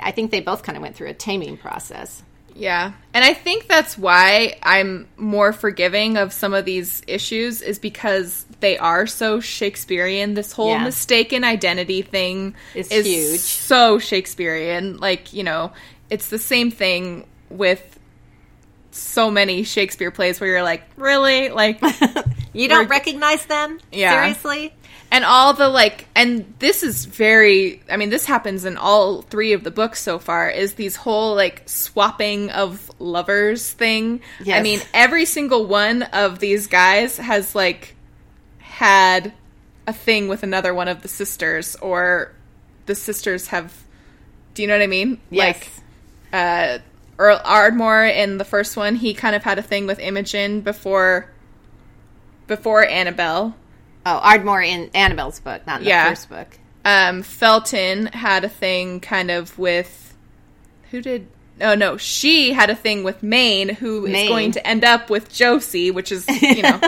I 0.01 0.11
think 0.11 0.31
they 0.31 0.41
both 0.41 0.63
kind 0.63 0.77
of 0.77 0.83
went 0.83 0.97
through 0.97 1.09
a 1.09 1.15
taming 1.15 1.57
process. 1.57 2.23
Yeah. 2.55 2.93
And 3.13 3.23
I 3.23 3.35
think 3.35 3.69
that's 3.69 3.99
why 3.99 4.57
I'm 4.63 5.09
more 5.19 5.53
forgiving 5.53 6.17
of 6.17 6.33
some 6.33 6.55
of 6.55 6.65
these 6.65 7.03
issues 7.07 7.61
is 7.61 7.79
because 7.79 8.47
they 8.61 8.79
are 8.79 9.07
so 9.07 9.41
Shakespearean. 9.41 10.33
This 10.35 10.53
whole 10.53 10.71
Yeah. 10.71 10.85
mistaken 10.85 11.45
identity 11.45 12.01
thing 12.01 12.55
It's 12.75 12.91
is 12.91 13.05
huge. 13.05 13.41
so 13.41 13.99
Shakespearean. 13.99 14.97
Like, 14.97 15.35
you 15.35 15.45
know, 15.45 15.73
it's 16.09 16.31
the 16.31 16.39
same 16.39 16.71
thing 16.71 17.27
with 17.51 17.96
so 18.97 19.31
many 19.31 19.63
Shakespeare 19.65 20.11
plays 20.11 20.41
where 20.41 20.51
you're 20.51 20.63
like, 20.63 20.83
really? 20.97 21.51
Like 21.51 21.81
You 22.53 22.69
don't 22.69 22.89
recognize 22.89 23.45
them? 23.47 23.79
Yeah. 23.93 24.23
Seriously? 24.23 24.73
and 25.09 25.25
all 25.25 25.53
the 25.55 25.69
like 25.69 26.09
and 26.17 26.53
this 26.59 26.83
is 26.83 27.05
very 27.05 27.81
i 27.89 27.97
mean 27.97 28.11
this 28.11 28.25
happens 28.27 28.65
in 28.65 28.77
all 28.77 29.23
three 29.23 29.53
of 29.53 29.63
the 29.63 29.71
books 29.71 30.03
so 30.03 30.19
far 30.19 30.51
is 30.51 30.75
these 30.75 30.97
whole 30.97 31.37
like 31.37 31.63
swapping 31.69 32.51
of 32.51 32.91
lovers 32.99 33.73
thing 33.73 34.21
i 34.53 34.61
mean 34.63 34.81
every 34.93 35.25
single 35.25 35.65
one 35.65 36.03
of 36.03 36.41
these 36.41 36.67
guys 36.67 37.19
has 37.19 37.55
like 37.55 37.95
had 38.59 39.33
a 39.87 39.93
thing 39.93 40.27
with 40.27 40.43
another 40.43 40.75
one 40.75 40.89
of 40.89 41.03
the 41.03 41.09
sisters 41.09 41.77
or 41.77 42.33
the 42.87 42.95
sisters 42.97 43.47
have 43.47 43.73
do 44.55 44.63
you 44.63 44.67
know 44.67 44.75
what 44.75 44.83
i 44.83 44.89
mean 44.89 45.21
Yes. 45.31 45.57
like 45.57 45.71
uh 46.33 46.79
Earl 47.19 47.41
Ardmore 47.45 48.05
in 48.07 48.39
the 48.39 48.45
first 48.45 48.77
one, 48.77 48.95
he 48.97 49.15
kind 49.15 49.35
of 49.35 49.43
had 49.43 49.59
a 49.59 49.63
thing 49.63 49.87
with 49.87 49.99
Imogen 49.99 50.61
before 50.61 51.31
before 52.47 52.85
Annabel. 52.87 53.55
Oh, 54.05 54.19
Ardmore 54.23 54.63
in 54.63 54.91
Annabel's 54.95 55.41
book, 55.41 55.67
not 55.67 55.81
in 55.81 55.87
Yeah. 55.89 56.05
the 56.05 56.11
first 56.17 56.29
book. 56.29 56.59
um, 56.85 57.23
Felton 57.23 58.07
had 58.07 58.45
a 58.45 58.49
thing 58.49 59.01
kind 59.01 59.31
of 59.31 59.59
with 59.59 60.15
who 60.93 61.01
did 61.03 61.27
oh 61.61 61.75
no 61.75 61.97
she 61.97 62.53
had 62.53 62.71
a 62.71 62.77
thing 62.77 63.03
with 63.03 63.23
Mayne 63.23 63.71
who 63.71 64.05
is 64.07 64.13
Mayne. 64.13 64.29
going 64.29 64.53
to 64.53 64.65
end 64.67 64.85
up 64.85 65.11
with 65.11 65.33
Josie 65.33 65.91
which 65.91 66.13
is 66.13 66.25
you 66.43 66.63
know 66.63 66.79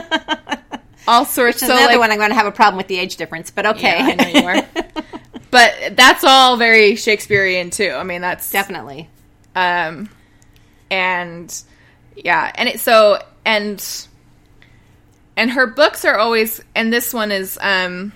all 1.08 1.24
sorts 1.24 1.56
Which 1.56 1.62
is 1.62 1.68
so 1.68 1.74
another 1.76 1.94
like, 1.94 1.98
one 1.98 2.10
I'm 2.12 2.18
going 2.18 2.28
to 2.30 2.36
have 2.36 2.46
a 2.46 2.52
problem 2.52 2.76
with 2.76 2.86
the 2.86 2.98
age 2.98 3.16
difference, 3.16 3.50
but 3.50 3.66
okay. 3.66 3.98
Yeah, 3.98 4.04
I 4.06 4.14
know 4.14 4.40
you 4.40 4.46
are. 4.46 4.68
but 5.50 5.96
that's 5.96 6.22
all 6.22 6.56
very 6.58 6.94
Shakespearean 6.94 7.70
too 7.70 7.90
I 7.90 8.04
mean 8.04 8.20
that's 8.20 8.50
Definitely. 8.52 9.08
um 9.56 10.08
and 10.90 11.62
yeah 12.16 12.50
and 12.54 12.68
it 12.68 12.80
so 12.80 13.22
and 13.44 14.06
and 15.36 15.50
her 15.50 15.66
books 15.66 16.04
are 16.04 16.16
always 16.18 16.60
and 16.74 16.92
this 16.92 17.12
one 17.14 17.30
is 17.32 17.58
um 17.60 18.12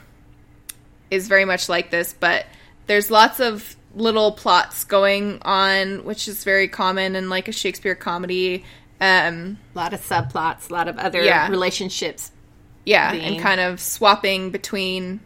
is 1.11 1.28
very 1.28 1.44
much 1.44 1.68
like 1.68 1.90
this 1.90 2.14
but 2.18 2.46
there's 2.87 3.11
lots 3.11 3.38
of 3.40 3.76
little 3.94 4.32
plots 4.32 4.85
going 4.85 5.38
on 5.42 6.04
which 6.04 6.26
is 6.28 6.44
very 6.44 6.66
common 6.68 7.14
in 7.14 7.28
like 7.28 7.48
a 7.48 7.52
shakespeare 7.52 7.94
comedy 7.94 8.64
um 9.00 9.58
A 9.74 9.78
lot 9.78 9.92
of 9.92 10.00
subplots, 10.00 10.70
a 10.70 10.72
lot 10.72 10.88
of 10.88 10.98
other 10.98 11.22
Yeah. 11.22 11.48
relationships. 11.48 12.30
yeah 12.87 13.12
Being- 13.12 13.24
and 13.37 13.40
kind 13.42 13.61
of 13.61 13.80
swapping 13.80 14.50
between 14.50 15.20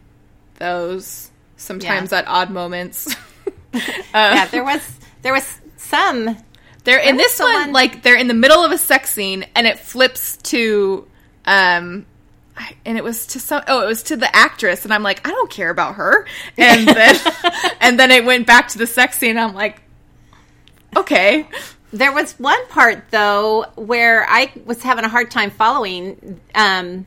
those 0.55 1.31
sometimes 1.55 2.11
Yeah. 2.11 2.19
at 2.19 2.27
odd 2.27 2.49
moments 2.51 3.15
yeah, 4.13 4.45
there 4.47 4.63
was 4.63 4.81
there 5.21 5.33
was 5.33 5.61
some 5.77 6.35
They're 6.87 6.99
in 7.01 7.17
this 7.17 7.37
one, 7.37 7.73
like 7.73 8.01
they're 8.01 8.15
in 8.15 8.29
the 8.29 8.33
middle 8.33 8.63
of 8.63 8.71
a 8.71 8.77
sex 8.77 9.11
scene, 9.11 9.45
and 9.55 9.67
it 9.67 9.77
flips 9.77 10.37
to, 10.43 11.05
um, 11.43 12.05
and 12.85 12.97
it 12.97 13.03
was 13.03 13.27
to 13.27 13.41
some. 13.41 13.61
Oh, 13.67 13.81
it 13.83 13.87
was 13.87 14.03
to 14.03 14.15
the 14.15 14.33
actress, 14.33 14.85
and 14.85 14.93
I'm 14.93 15.03
like, 15.03 15.27
I 15.27 15.31
don't 15.31 15.51
care 15.51 15.69
about 15.69 15.95
her. 15.95 16.25
And 16.57 16.87
then, 16.87 17.19
and 17.81 17.99
then 17.99 18.09
it 18.11 18.23
went 18.23 18.47
back 18.47 18.69
to 18.69 18.77
the 18.77 18.87
sex 18.87 19.17
scene. 19.17 19.31
And 19.31 19.39
I'm 19.41 19.53
like, 19.53 19.81
okay, 20.95 21.49
There 21.91 22.11
was 22.13 22.33
one 22.39 22.65
part 22.67 23.05
though 23.11 23.65
where 23.75 24.25
I 24.29 24.51
was 24.65 24.81
having 24.83 25.03
a 25.03 25.09
hard 25.09 25.31
time 25.31 25.51
following. 25.51 26.39
Um, 26.53 27.05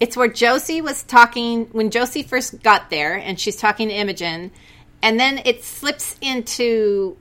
it's 0.00 0.16
where 0.16 0.28
Josie 0.28 0.80
was 0.80 1.02
talking 1.02 1.66
when 1.72 1.90
Josie 1.90 2.22
first 2.22 2.62
got 2.62 2.90
there, 2.90 3.14
and 3.14 3.40
she's 3.40 3.56
talking 3.56 3.88
to 3.88 3.94
Imogen, 3.94 4.50
and 5.02 5.18
then 5.18 5.40
it 5.44 5.64
slips 5.64 6.16
into 6.20 7.16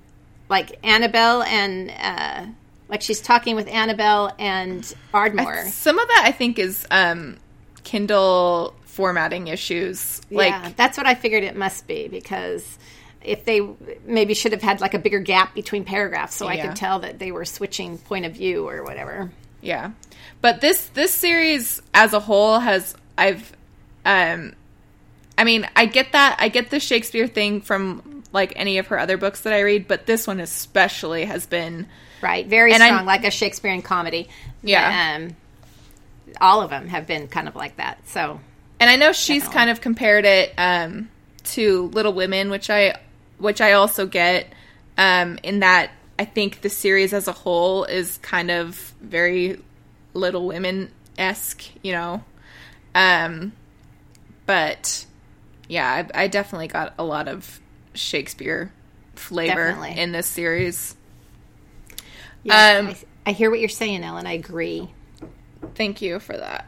like 0.49 0.79
Annabel 0.83 1.43
and 1.43 1.91
uh, 1.91 2.45
like 2.89 3.01
she's 3.01 3.21
talking 3.21 3.55
with 3.55 3.67
Annabel 3.67 4.31
and 4.39 4.93
Ardmore. 5.13 5.65
some 5.67 5.99
of 5.99 6.07
that 6.07 6.23
I 6.25 6.31
think 6.31 6.57
is 6.59 6.85
um, 6.91 7.37
Kindle 7.83 8.73
formatting 8.85 9.47
issues. 9.47 10.21
Like, 10.31 10.49
yeah, 10.49 10.71
that's 10.75 10.97
what 10.97 11.05
I 11.05 11.15
figured 11.15 11.43
it 11.43 11.55
must 11.55 11.85
be 11.87 12.07
because 12.07 12.77
if 13.23 13.45
they 13.45 13.61
maybe 14.05 14.33
should 14.33 14.53
have 14.53 14.61
had 14.61 14.79
like 14.81 14.93
a 14.93 14.99
bigger 14.99 15.19
gap 15.19 15.53
between 15.53 15.83
paragraphs 15.83 16.35
so 16.35 16.47
I 16.47 16.53
Yeah. 16.53 16.67
could 16.67 16.75
tell 16.77 16.99
that 16.99 17.19
they 17.19 17.31
were 17.31 17.45
switching 17.45 17.97
point 17.97 18.25
of 18.25 18.33
view 18.33 18.67
or 18.67 18.83
whatever. 18.83 19.31
Yeah. 19.61 19.91
But 20.41 20.61
this 20.61 20.85
this 20.93 21.13
series 21.13 21.81
as 21.93 22.13
a 22.13 22.19
whole 22.19 22.59
has 22.59 22.95
I've 23.17 23.51
um 24.05 24.53
I 25.37 25.43
mean, 25.43 25.67
I 25.75 25.85
get 25.85 26.13
that. 26.13 26.37
I 26.39 26.47
get 26.49 26.71
the 26.71 26.79
Shakespeare 26.79 27.27
thing 27.27 27.61
from 27.61 28.16
like 28.37 28.53
any 28.55 28.77
of 28.77 28.87
her 28.87 28.99
other 28.99 29.17
books 29.17 29.41
that 29.41 29.53
I 29.53 29.61
read, 29.61 29.87
but 29.87 30.05
this 30.05 30.27
one 30.27 30.39
especially 30.39 31.25
has 31.25 31.45
been 31.47 31.87
Right, 32.21 32.45
very 32.47 32.73
strong, 32.73 33.05
like 33.05 33.25
a 33.25 33.31
Shakespearean 33.31 33.81
comedy. 33.81 34.29
Yeah. 34.63 35.15
um, 35.17 35.35
all 36.41 36.61
of 36.61 36.69
them 36.69 36.87
have 36.87 37.07
been 37.07 37.27
kind 37.27 37.47
of 37.47 37.55
like 37.55 37.77
that. 37.77 37.97
So 38.07 38.39
and 38.79 38.89
I 38.89 38.95
know 38.95 39.11
she's 39.11 39.41
Definitely. 39.43 39.53
kind 39.57 39.69
of 39.71 39.81
compared 39.81 40.25
it 40.25 40.53
um 40.57 41.09
to 41.55 41.87
Little 41.93 42.13
Women, 42.13 42.49
which 42.49 42.69
I 42.69 42.95
which 43.39 43.59
I 43.61 43.73
also 43.73 44.05
get 44.05 44.47
um 44.97 45.39
in 45.43 45.59
that 45.61 45.91
I 46.19 46.25
think 46.25 46.61
the 46.61 46.69
series 46.69 47.13
as 47.13 47.27
a 47.27 47.31
whole 47.31 47.85
is 47.85 48.17
kind 48.19 48.51
of 48.51 48.75
very 49.01 49.59
Little 50.13 50.45
Women 50.47 50.91
esque, 51.17 51.63
you 51.83 51.91
know. 51.93 52.23
Um 52.93 53.53
but 54.45 55.05
yeah, 55.67 56.05
I, 56.13 56.23
I 56.23 56.27
definitely 56.27 56.67
got 56.67 56.93
a 56.97 57.03
lot 57.03 57.27
of 57.27 57.59
Shakespeare 57.99 58.71
flavor 59.15 59.69
Definitely. 59.73 59.99
in 60.01 60.11
this 60.11 60.27
series. 60.27 60.95
yes, 62.43 62.79
Um, 62.79 62.87
I, 63.25 63.29
I 63.29 63.31
hear 63.33 63.49
what 63.49 63.59
you're 63.59 63.69
saying, 63.69 64.03
Ellen. 64.03 64.25
I 64.27 64.33
agree. 64.33 64.89
Thank 65.75 66.01
you 66.01 66.19
for 66.19 66.37
that. 66.37 66.65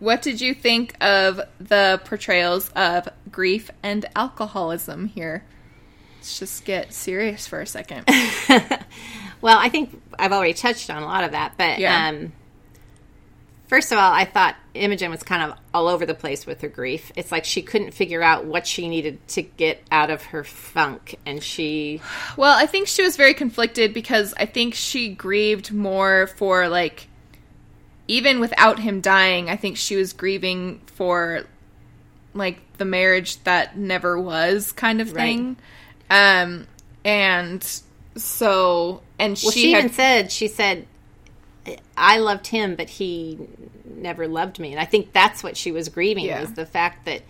what 0.00 0.22
did 0.22 0.40
you 0.40 0.54
think 0.54 0.94
of 1.02 1.40
the 1.58 2.00
portrayals 2.04 2.68
of 2.76 3.08
grief 3.32 3.68
and 3.82 4.06
alcoholism 4.14 5.06
here? 5.06 5.42
Let's 6.18 6.38
just 6.38 6.64
get 6.64 6.92
serious 6.92 7.48
for 7.48 7.60
a 7.60 7.66
second. 7.66 8.04
well, 9.40 9.58
I 9.58 9.68
think 9.68 10.00
I've 10.16 10.32
already 10.32 10.54
touched 10.54 10.88
on 10.88 11.02
a 11.02 11.06
lot 11.06 11.24
of 11.24 11.32
that, 11.32 11.54
but 11.58 11.80
Yeah. 11.80 12.08
um, 12.10 12.32
first 13.68 13.92
of 13.92 13.98
all, 13.98 14.12
I 14.12 14.24
thought 14.24 14.56
Imogen 14.74 15.10
was 15.10 15.22
kind 15.22 15.50
of 15.50 15.58
all 15.72 15.86
over 15.88 16.04
the 16.04 16.14
place 16.14 16.46
with 16.46 16.60
her 16.62 16.68
grief. 16.68 17.12
It's 17.14 17.30
like 17.30 17.44
she 17.44 17.62
couldn't 17.62 17.92
figure 17.92 18.22
out 18.22 18.44
what 18.44 18.66
she 18.66 18.88
needed 18.88 19.26
to 19.28 19.42
get 19.42 19.82
out 19.92 20.10
of 20.10 20.24
her 20.24 20.42
funk, 20.42 21.16
and 21.24 21.42
she 21.42 22.00
Well, 22.36 22.56
I 22.56 22.66
think 22.66 22.88
she 22.88 23.02
was 23.02 23.16
very 23.16 23.34
conflicted 23.34 23.94
because 23.94 24.34
I 24.36 24.46
think 24.46 24.74
she 24.74 25.08
grieved 25.10 25.72
more 25.72 26.26
for 26.26 26.68
like 26.68 27.08
even 28.08 28.40
without 28.40 28.78
him 28.78 29.00
dying, 29.00 29.50
I 29.50 29.56
think 29.56 29.76
she 29.76 29.94
was 29.94 30.12
grieving 30.14 30.80
for 30.86 31.44
like 32.34 32.58
the 32.78 32.84
marriage 32.84 33.42
that 33.44 33.76
never 33.76 34.18
was 34.18 34.72
kind 34.72 35.00
of 35.00 35.12
Right. 35.12 35.36
thing. 35.36 35.56
Um 36.10 36.66
and 37.04 37.62
so 38.16 39.02
and 39.18 39.38
well, 39.42 39.52
she, 39.52 39.60
she, 39.60 39.72
had 39.72 39.78
even 39.80 39.92
said 39.92 40.32
she 40.32 40.48
said 40.48 40.86
I 41.96 42.18
loved 42.18 42.46
him, 42.46 42.74
but 42.76 42.88
he 42.88 43.38
never 43.84 44.28
loved 44.28 44.58
me, 44.58 44.72
and 44.72 44.80
I 44.80 44.84
think 44.84 45.12
that's 45.12 45.42
what 45.42 45.56
she 45.56 45.72
was 45.72 45.88
grieving 45.88 46.26
Yeah. 46.26 46.40
was 46.40 46.52
the 46.54 46.66
fact 46.66 47.04
that. 47.06 47.22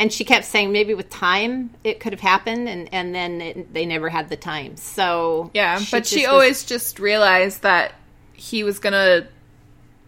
And 0.00 0.12
she 0.12 0.24
kept 0.24 0.44
saying 0.44 0.72
maybe 0.72 0.92
with 0.94 1.08
time 1.08 1.70
it 1.84 2.00
could 2.00 2.12
have 2.12 2.20
happened, 2.20 2.68
and 2.68 2.92
and 2.92 3.14
then 3.14 3.40
it, 3.40 3.72
they 3.72 3.86
never 3.86 4.08
had 4.08 4.28
the 4.28 4.36
time. 4.36 4.76
So 4.76 5.50
Yeah, 5.54 5.80
but 5.92 6.04
she 6.06 6.22
was- 6.22 6.26
always 6.28 6.64
just 6.64 6.98
realized 6.98 7.62
that 7.62 7.94
he 8.32 8.64
was 8.64 8.80
gonna 8.80 9.28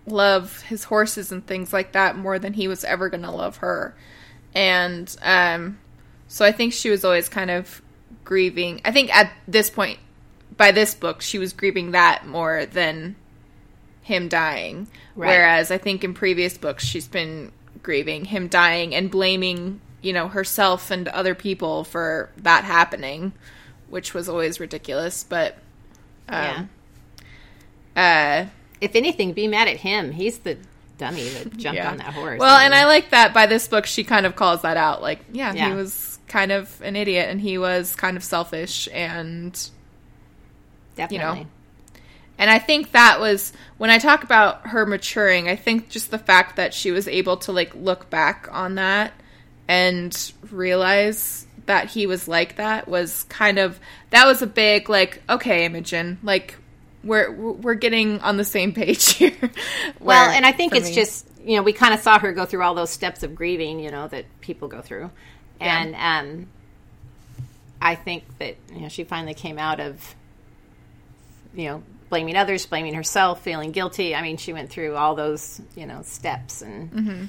love 0.07 0.63
his 0.63 0.85
horses 0.85 1.31
and 1.33 1.47
things 1.47 1.73
like 1.73 1.93
that 1.93 2.17
more 2.17 2.39
than 2.39 2.53
he 2.53 2.69
was 2.69 2.85
ever 2.85 3.09
gonna 3.09 3.35
love 3.35 3.59
her. 3.59 3.95
And 4.55 5.15
um 5.23 5.79
so 6.29 6.45
I 6.45 6.51
think 6.53 6.73
she 6.73 6.91
was 6.91 7.05
always 7.05 7.29
kind 7.29 7.51
of 7.51 7.81
grieving 8.25 8.81
I 8.85 8.91
think 8.91 9.15
at 9.15 9.33
this 9.47 9.71
point 9.71 9.99
by 10.57 10.73
this 10.73 10.95
book 10.95 11.23
she 11.23 11.39
was 11.39 11.53
grieving 11.53 11.93
that 11.93 12.27
more 12.27 12.67
than 12.67 13.15
him 14.07 14.29
dying. 14.29 14.87
Right. 15.17 15.29
Whereas 15.31 15.73
I 15.73 15.79
think 15.79 16.05
in 16.05 16.15
previous 16.15 16.57
books 16.57 16.85
she's 16.85 17.09
been 17.09 17.51
grieving 17.83 18.25
him 18.25 18.47
dying 18.47 18.95
and 18.95 19.11
blaming, 19.11 19.81
you 20.01 20.13
know, 20.13 20.29
herself 20.29 20.93
and 20.93 21.09
other 21.09 21.35
people 21.35 21.83
for 21.83 22.31
that 22.39 22.63
happening, 22.63 23.33
which 23.91 24.15
was 24.15 24.29
always 24.29 24.61
ridiculous, 24.61 25.25
but 25.25 25.59
yeah. 26.29 26.67
uh 27.97 28.47
If 28.81 28.95
anything, 28.95 29.33
be 29.33 29.49
mad 29.49 29.67
at 29.67 29.79
him. 29.79 30.13
He's 30.13 30.39
the 30.39 30.57
dummy 30.99 31.29
that 31.31 31.57
jumped 31.57 31.77
yeah. 31.77 31.91
on 31.91 31.97
that 31.99 32.15
horse. 32.15 32.39
Well, 32.39 32.59
and 32.59 32.73
I 32.75 32.85
like 32.87 33.11
that 33.11 33.35
by 33.35 33.47
this 33.47 33.67
book 33.67 33.87
she 33.87 34.05
kind 34.05 34.25
of 34.25 34.37
calls 34.37 34.63
that 34.63 34.77
out 34.77 35.03
like, 35.03 35.19
yeah, 35.33 35.53
Yeah. 35.53 35.71
he 35.71 35.75
was 35.75 36.21
kind 36.29 36.53
of 36.53 36.81
an 36.81 36.95
idiot 36.95 37.29
and 37.29 37.41
he 37.41 37.59
was 37.59 37.97
kind 37.97 38.17
of 38.17 38.23
selfish 38.23 38.89
and 38.93 39.53
definitely. 40.95 41.49
And 42.39 42.51
I 42.51 42.59
think 42.59 42.93
that 42.93 43.19
was 43.21 43.53
when 43.79 43.89
I 43.91 43.99
talk 43.99 44.23
about 44.25 44.67
her 44.69 44.85
maturing, 44.85 45.49
I 45.49 45.57
think 45.57 45.89
just 45.89 46.11
the 46.11 46.19
fact 46.19 46.57
that 46.57 46.75
she 46.75 46.91
was 46.91 47.09
able 47.09 47.39
to 47.39 47.53
like 47.53 47.75
look 47.75 48.11
back 48.11 48.49
on 48.53 48.75
that 48.75 49.13
and 49.69 50.33
realize 50.51 51.47
that 51.65 51.89
he 51.89 52.07
was 52.07 52.29
like 52.29 52.57
that 52.57 52.87
was 52.87 53.25
kind 53.25 53.59
of 53.59 53.81
that 54.11 54.27
was 54.27 54.43
a 54.43 54.47
big 54.47 54.89
like 54.91 55.23
okay, 55.29 55.65
Imogen, 55.65 56.19
like 56.23 56.57
we're 57.03 57.31
we're 57.33 57.75
getting 57.75 58.21
on 58.21 58.37
the 58.37 58.45
same 58.45 58.73
page 58.73 59.13
here. 59.15 59.33
Well, 60.01 60.31
and 60.31 60.45
I 60.45 60.53
think 60.53 60.75
it's 60.75 60.89
me- 60.91 60.95
just 60.95 61.27
you 61.43 61.57
know 61.57 61.63
we 61.63 61.73
kind 61.73 61.95
of 61.95 62.01
saw 62.01 62.19
her 62.19 62.33
go 62.33 62.45
through 62.45 62.63
all 62.63 62.75
those 62.75 62.91
steps 62.91 63.23
of 63.23 63.35
grieving, 63.35 63.81
you 63.81 63.91
know, 63.91 64.09
that 64.09 64.27
people 64.43 64.69
go 64.69 64.83
through, 64.83 65.11
Yeah. 65.61 65.83
and 65.83 65.95
um, 65.95 66.47
I 67.81 67.95
think 67.95 68.25
that 68.39 68.57
you 68.75 68.81
know 68.83 68.89
she 68.89 69.05
finally 69.05 69.35
came 69.35 69.59
out 69.59 69.81
of 69.81 70.15
you 71.55 71.65
know 71.69 71.83
blaming 72.09 72.37
others, 72.37 72.67
blaming 72.67 72.95
herself, 72.95 73.43
feeling 73.43 73.73
guilty. 73.73 74.15
I 74.15 74.23
mean, 74.23 74.37
she 74.37 74.53
went 74.53 74.71
through 74.71 74.97
all 74.97 75.15
those 75.15 75.61
you 75.75 75.87
know 75.87 76.03
steps 76.03 76.63
and 76.63 76.91
Mm-hmm. 76.93 77.25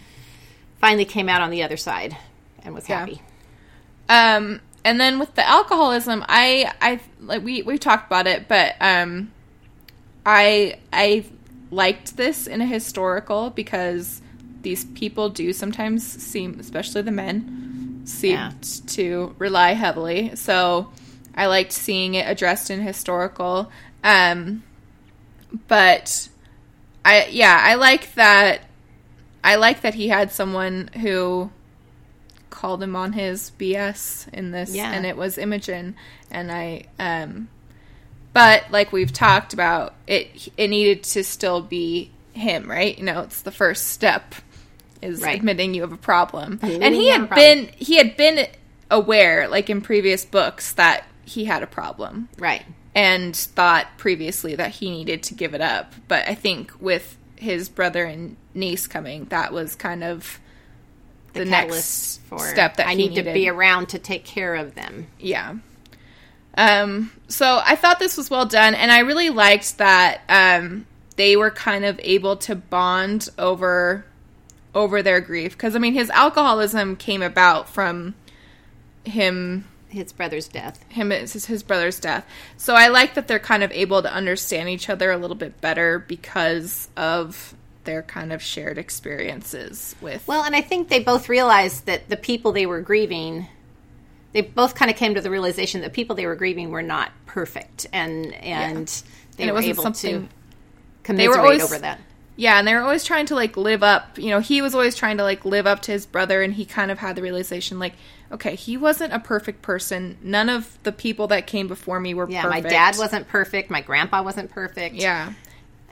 finally 0.79 1.05
came 1.05 1.29
out 1.29 1.41
on 1.41 1.49
the 1.51 1.63
other 1.63 1.77
side 1.77 2.15
and 2.63 2.73
was 2.75 2.87
Yeah. 2.87 2.99
happy. 2.99 3.21
Um, 4.09 4.61
and 4.85 4.99
then 4.99 5.19
with 5.19 5.35
the 5.35 5.45
alcoholism, 5.47 6.23
I, 6.29 6.71
I 6.81 6.99
like 7.19 7.43
we 7.43 7.61
we 7.63 7.77
talked 7.77 8.07
about 8.07 8.27
it, 8.27 8.47
but 8.47 8.75
um, 8.79 9.31
I 10.25 10.79
I 10.93 11.25
liked 11.71 12.15
this 12.17 12.47
in 12.47 12.61
a 12.61 12.65
historical 12.65 13.49
because 13.49 14.21
these 14.61 14.85
people 14.85 15.29
do 15.29 15.51
sometimes 15.53 16.05
seem, 16.05 16.59
especially 16.59 17.01
the 17.01 17.11
men, 17.11 18.01
seem 18.05 18.31
Yeah. 18.35 18.51
to 18.87 19.35
rely 19.37 19.73
heavily. 19.73 20.35
So 20.35 20.91
I 21.35 21.47
liked 21.47 21.71
seeing 21.73 22.15
it 22.15 22.27
addressed 22.29 22.69
in 22.69 22.81
historical. 22.81 23.71
Um, 24.03 24.63
but 25.67 26.29
I 27.05 27.27
yeah, 27.27 27.59
I 27.61 27.75
like 27.75 28.13
that. 28.15 28.61
I 29.43 29.55
like 29.55 29.81
that 29.81 29.93
he 29.93 30.07
had 30.09 30.31
someone 30.31 30.89
who 31.01 31.51
called 32.49 32.81
him 32.81 32.95
on 32.95 33.13
his 33.13 33.51
BS 33.59 34.27
in 34.33 34.51
this, 34.51 34.73
Yeah. 34.75 34.91
and 34.91 35.05
it 35.05 35.15
was 35.15 35.37
Imogen. 35.37 35.95
And 36.31 36.51
I, 36.51 36.83
um, 36.99 37.47
but 38.33 38.69
like 38.71 38.91
we've 38.91 39.13
talked 39.13 39.53
about, 39.53 39.93
it 40.07 40.49
it 40.57 40.67
needed 40.69 41.03
to 41.03 41.23
still 41.23 41.61
be 41.61 42.11
him, 42.33 42.69
right? 42.69 42.97
You 42.97 43.05
know, 43.05 43.21
it's 43.21 43.41
the 43.41 43.51
first 43.51 43.87
step 43.87 44.35
is 45.01 45.21
Right. 45.21 45.37
admitting 45.37 45.73
you 45.75 45.81
have 45.81 45.93
a 45.93 45.97
problem, 45.97 46.59
and 46.61 46.93
he 46.95 47.09
had 47.09 47.29
been 47.29 47.69
he 47.77 47.95
had 47.97 48.17
been 48.17 48.47
aware, 48.89 49.47
like 49.47 49.69
in 49.69 49.81
previous 49.81 50.25
books, 50.25 50.71
that 50.73 51.05
he 51.25 51.45
had 51.45 51.61
a 51.61 51.67
problem 51.67 52.29
Right. 52.37 52.63
And 52.97 53.35
thought 53.35 53.85
previously 53.97 54.55
that 54.55 54.71
he 54.71 54.89
needed 54.89 55.21
to 55.21 55.35
give 55.35 55.53
it 55.53 55.61
up. 55.61 55.93
But 56.07 56.27
I 56.27 56.33
think 56.33 56.71
with 56.81 57.15
his 57.35 57.69
brother 57.69 58.03
and 58.03 58.35
niece 58.55 58.87
coming, 58.87 59.25
that 59.25 59.53
was 59.53 59.75
kind 59.75 60.03
of 60.03 60.39
the, 61.33 61.45
catalyst 61.45 62.19
next 62.31 62.49
step 62.49 62.77
that 62.77 62.87
I 62.87 62.91
he 62.91 62.95
need 62.95 63.09
needed. 63.09 63.25
to 63.25 63.33
be 63.33 63.49
around 63.49 63.89
to 63.89 63.99
take 63.99 64.25
care 64.25 64.55
of 64.55 64.73
them. 64.73 65.05
Yeah. 65.19 65.57
Um, 66.57 67.11
so 67.27 67.61
I 67.63 67.75
thought 67.75 67.99
this 67.99 68.17
was 68.17 68.31
well 68.31 68.47
done, 68.47 68.73
and 68.73 68.91
I 68.91 69.01
really 69.01 69.29
liked 69.29 69.77
that 69.77 70.21
um, 70.27 70.87
they 71.17 71.37
were 71.37 71.51
kind 71.51 71.85
of 71.85 71.99
able 72.01 72.35
to 72.37 72.55
bond 72.55 73.29
over 73.37 74.05
over 74.73 75.03
their 75.03 75.21
grief 75.21 75.53
because 75.53 75.75
I 75.75 75.79
mean 75.79 75.93
his 75.93 76.09
alcoholism 76.09 76.95
came 76.95 77.21
about 77.21 77.69
from 77.69 78.15
him 79.05 79.65
His 79.89 80.11
brother's 80.11 80.47
death. 80.47 80.83
him 80.89 81.11
it's 81.11 81.45
his 81.45 81.63
brother's 81.63 81.99
death. 81.99 82.25
So 82.57 82.73
I 82.75 82.87
like 82.89 83.13
that 83.15 83.27
they're 83.27 83.39
kind 83.39 83.63
of 83.63 83.71
able 83.71 84.01
to 84.01 84.11
understand 84.13 84.67
each 84.69 84.89
other 84.89 85.11
a 85.11 85.17
little 85.17 85.35
bit 85.35 85.61
better 85.61 85.99
because 85.99 86.89
of 86.97 87.55
their 87.85 88.01
kind 88.01 88.33
of 88.33 88.41
shared 88.41 88.77
experiences 88.77 89.95
with 90.01 90.27
Well, 90.27 90.43
and 90.43 90.55
I 90.55 90.61
think 90.61 90.89
they 90.89 90.99
both 90.99 91.29
realized 91.29 91.85
that 91.85 92.09
the 92.09 92.17
people 92.17 92.51
they 92.51 92.65
were 92.65 92.81
grieving, 92.81 93.47
they 94.33 94.41
both 94.41 94.75
kind 94.75 94.91
of 94.91 94.97
came 94.97 95.15
to 95.15 95.21
the 95.21 95.31
realization 95.31 95.79
that 95.81 95.93
people 95.93 96.15
they 96.15 96.25
were 96.25 96.35
grieving 96.35 96.69
were 96.69 96.81
not 96.81 97.11
perfect, 97.25 97.87
and 97.93 98.33
and 98.33 98.87
they 99.37 99.43
And 99.43 99.51
were 99.51 99.55
wasn't 99.55 99.79
able 99.79 99.91
to 99.93 100.27
commiserate 101.03 101.37
always- 101.39 101.63
over 101.63 101.79
that. 101.79 102.01
Yeah, 102.39 102.59
and 102.59 102.67
they 102.67 102.75
were 102.75 102.81
always 102.81 103.03
trying 103.03 103.25
to 103.27 103.35
like 103.35 103.57
live 103.57 103.81
up. 103.81 104.19
You 104.19 104.29
know, 104.29 104.39
he 104.39 104.61
was 104.61 104.75
always 104.75 104.95
trying 104.95 105.17
to 105.17 105.23
like 105.23 105.43
live 105.43 105.65
up 105.65 105.81
to 105.83 105.91
his 105.91 106.05
brother, 106.05 106.43
and 106.43 106.53
he 106.53 106.65
kind 106.65 106.91
of 106.91 106.99
had 106.99 107.15
the 107.15 107.23
realization 107.23 107.79
like, 107.79 107.93
okay, 108.31 108.55
he 108.55 108.77
wasn't 108.77 109.13
a 109.13 109.19
perfect 109.19 109.61
person. 109.61 110.17
None 110.21 110.49
of 110.49 110.77
the 110.83 110.91
people 110.91 111.27
that 111.27 111.47
came 111.47 111.67
before 111.67 111.99
me 111.99 112.13
were 112.13 112.29
Yeah, 112.29 112.43
perfect. 112.43 112.63
my 112.63 112.69
dad 112.69 112.97
wasn't 112.97 113.27
perfect. 113.27 113.69
My 113.69 113.81
grandpa 113.81 114.23
wasn't 114.23 114.51
perfect. 114.51 114.95
Yeah, 114.95 115.33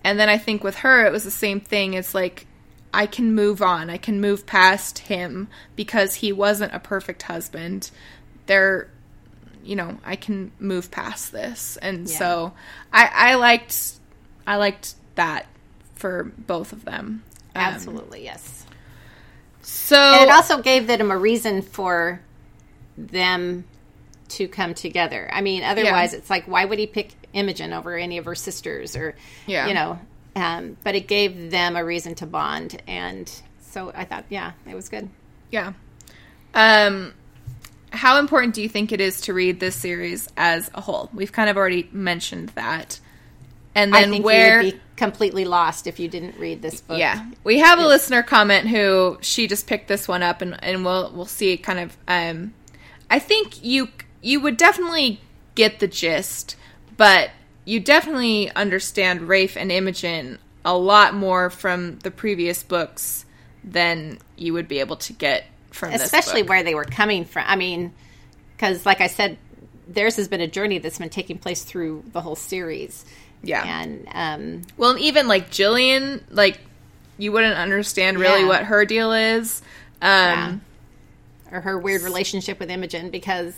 and 0.04 0.20
then 0.20 0.30
I 0.30 0.38
think 0.38 0.64
with 0.64 0.78
her, 0.78 1.06
it 1.06 1.12
was 1.12 1.24
the 1.24 1.32
same 1.32 1.60
thing. 1.60 1.94
It's 1.94 2.14
like 2.14 2.46
I 2.94 3.08
can 3.08 3.34
move 3.36 3.62
on. 3.62 3.90
I 3.90 3.98
can 3.98 4.22
move 4.22 4.46
past 4.46 5.00
him 5.00 5.48
because 5.76 6.16
he 6.16 6.32
wasn't 6.32 6.74
a 6.74 6.80
perfect 6.80 7.24
husband. 7.24 7.92
There, 8.46 8.90
you 9.64 9.76
know, 9.76 9.98
I 10.06 10.16
can 10.16 10.52
move 10.60 10.92
past 10.92 11.32
this, 11.32 11.78
and 11.82 12.08
Yeah. 12.08 12.18
so 12.18 12.54
I, 12.94 13.10
I 13.14 13.36
liked, 13.36 13.94
I 14.46 14.58
liked 14.58 14.96
that 15.16 15.46
for 15.96 16.26
both 16.38 16.72
of 16.74 16.86
them. 16.86 17.24
Um, 17.56 17.62
absolutely, 17.62 18.24
yes. 18.26 18.66
So 19.62 19.96
And 19.96 20.30
it 20.30 20.34
also 20.34 20.62
gave 20.62 20.86
them 20.88 21.10
a 21.10 21.18
reason 21.18 21.62
for 21.64 22.22
them 22.98 23.66
to 24.28 24.48
come 24.48 24.74
together. 24.74 25.30
I 25.32 25.42
mean, 25.42 25.64
otherwise, 25.64 26.14
it's 26.14 26.30
like, 26.30 26.48
why 26.48 26.66
would 26.66 26.80
he 26.80 26.88
pick 26.88 27.12
Imogen 27.34 27.74
over 27.74 27.96
any 27.96 28.18
of 28.18 28.26
her 28.26 28.36
sisters, 28.36 28.96
or 28.96 29.16
Yeah. 29.46 29.68
you 29.68 29.74
know? 29.74 30.00
Um, 30.36 30.78
but 30.84 30.96
it 30.96 31.08
gave 31.08 31.52
them 31.52 31.76
a 31.76 31.86
reason 31.86 32.16
to 32.16 32.26
bond, 32.26 32.82
and 32.88 33.32
so 33.62 33.92
I 33.96 34.04
thought, 34.06 34.26
yeah, 34.30 34.52
it 34.70 34.76
was 34.76 34.90
good. 34.90 35.10
Yeah. 35.52 35.74
Um, 36.54 37.14
how 37.92 38.20
important 38.20 38.54
do 38.56 38.62
you 38.62 38.68
think 38.70 38.92
it 38.92 39.00
is 39.00 39.22
to 39.22 39.34
read 39.34 39.60
this 39.60 39.76
series 39.76 40.28
as 40.36 40.70
a 40.74 40.82
whole? 40.82 41.10
We've 41.14 41.32
kind 41.32 41.50
of 41.50 41.56
already 41.58 41.88
mentioned 41.92 42.50
that. 42.56 43.00
And 43.76 43.94
then 43.94 44.24
where 44.24 44.62
you 44.62 44.68
would 44.68 44.76
be 44.76 44.82
completely 44.96 45.46
lost 45.46 45.86
if 45.86 46.00
you 46.00 46.08
didn't 46.08 46.40
read 46.40 46.62
this 46.62 46.80
book. 46.82 46.98
Yeah, 46.98 47.30
we 47.44 47.60
have 47.60 47.78
a 47.78 47.86
listener 47.86 48.24
comment 48.24 48.70
who 48.70 49.18
she 49.22 49.48
just 49.48 49.68
picked 49.68 49.90
this 49.90 50.08
one 50.08 50.24
up, 50.24 50.42
and 50.42 50.62
and 50.64 50.86
we'll 50.86 51.12
we'll 51.14 51.26
see 51.26 51.56
kind 51.58 51.80
of. 51.80 51.98
Um, 52.08 52.54
I 53.10 53.20
think 53.20 53.64
you 53.64 53.90
you 54.22 54.40
would 54.40 54.58
definitely 54.58 55.20
get 55.54 55.80
the 55.80 55.88
gist, 55.88 56.56
but 56.98 57.30
you 57.64 57.80
definitely 57.80 58.52
understand 58.52 59.28
Rafe 59.28 59.56
and 59.58 59.72
Imogen 59.72 60.40
a 60.64 60.76
lot 60.78 61.14
more 61.14 61.50
from 61.50 62.00
the 62.00 62.12
previous 62.12 62.64
books 62.64 63.26
than 63.64 64.18
you 64.36 64.54
would 64.54 64.68
be 64.68 64.80
able 64.80 64.96
to 64.96 65.14
get 65.14 65.46
from 65.72 65.92
this 65.92 66.02
especially 66.04 66.44
where 66.44 66.64
they 66.64 66.74
were 66.76 66.86
coming 66.86 67.26
from. 67.26 67.44
I 67.48 67.56
mean, 67.56 67.94
because 68.56 68.86
like 68.86 69.02
I 69.02 69.08
said, 69.08 69.38
theirs 69.88 70.16
has 70.16 70.28
been 70.28 70.42
a 70.42 70.48
journey 70.48 70.80
that's 70.80 70.98
been 70.98 71.10
taking 71.10 71.38
place 71.38 71.64
through 71.64 72.04
the 72.12 72.22
whole 72.22 72.36
series. 72.36 73.06
Yeah. 73.44 73.64
and 73.64 74.08
um, 74.12 74.62
Well, 74.78 74.98
even 74.98 75.28
like 75.28 75.52
Gillian, 75.52 76.24
like 76.32 76.60
you 77.18 77.32
wouldn't 77.32 77.58
understand 77.58 78.18
really 78.20 78.42
Yeah. 78.42 78.48
what 78.48 78.64
her 78.64 78.86
deal 78.86 79.12
is. 79.12 79.62
Um, 80.02 80.62
or 81.52 81.62
her 81.62 81.78
weird 81.78 82.02
relationship 82.02 82.60
with 82.60 82.70
Imogen 82.70 83.10
because 83.10 83.54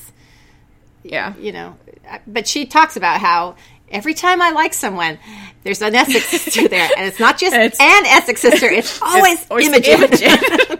yeah. 1.03 1.33
you 1.37 1.51
know, 1.51 1.77
but 2.25 2.47
she 2.47 2.65
talks 2.65 2.97
about 2.97 3.19
how 3.21 3.55
every 3.89 4.13
time 4.13 4.41
I 4.41 4.51
like 4.51 4.73
someone, 4.73 5.17
there's 5.63 5.81
an 5.81 5.95
Essex 5.95 6.25
sister 6.41 6.67
there, 6.67 6.89
and 6.97 7.07
it's 7.07 7.19
not 7.19 7.37
just 7.37 7.55
It's- 7.55 7.79
an 7.79 8.05
Essex 8.05 8.41
sister; 8.41 8.67
it's 8.67 9.01
always, 9.01 9.45
always 9.49 9.67
Imogen. 9.67 10.01
Imogen. 10.01 10.79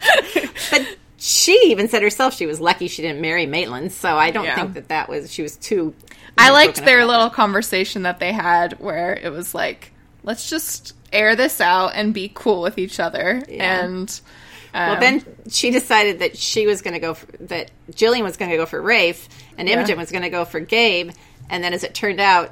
but 0.70 0.96
she 1.18 1.52
even 1.66 1.88
said 1.88 2.02
herself 2.02 2.34
she 2.34 2.46
was 2.46 2.60
lucky 2.60 2.86
she 2.86 3.02
didn't 3.02 3.20
marry 3.20 3.44
Maitland. 3.46 3.92
So 3.92 4.16
I 4.16 4.30
don't 4.30 4.44
Yeah. 4.44 4.54
think 4.54 4.74
that 4.74 4.88
that 4.88 5.08
was 5.08 5.32
she 5.32 5.42
was 5.42 5.56
too. 5.56 5.94
I 6.36 6.50
liked 6.50 6.84
their 6.84 7.04
little 7.04 7.30
conversation 7.30 8.02
that 8.04 8.20
they 8.20 8.32
had 8.32 8.74
where 8.78 9.12
it 9.14 9.30
was 9.32 9.54
like, 9.54 9.90
let's 10.22 10.48
just 10.48 10.94
air 11.12 11.34
this 11.34 11.60
out 11.60 11.92
and 11.94 12.14
be 12.14 12.30
cool 12.32 12.62
with 12.62 12.78
each 12.78 13.00
other. 13.00 13.42
Yeah. 13.48 13.84
And 13.84 14.20
Well, 14.74 14.94
um, 14.94 15.00
then 15.00 15.24
she 15.50 15.70
decided 15.70 16.18
that 16.20 16.36
she 16.36 16.66
was 16.66 16.82
going 16.82 16.94
to 16.94 17.00
go 17.00 17.14
for, 17.14 17.26
that 17.46 17.70
Gillian 17.94 18.24
was 18.24 18.36
going 18.36 18.50
to 18.50 18.56
go 18.56 18.66
for 18.66 18.80
Rafe 18.80 19.28
and 19.56 19.68
Yeah. 19.68 19.74
Imogen 19.76 19.98
was 19.98 20.10
going 20.10 20.22
to 20.22 20.30
go 20.30 20.44
for 20.44 20.60
Gabe. 20.60 21.10
And 21.50 21.64
then 21.64 21.72
as 21.72 21.84
it 21.84 21.94
turned 21.94 22.20
out, 22.20 22.50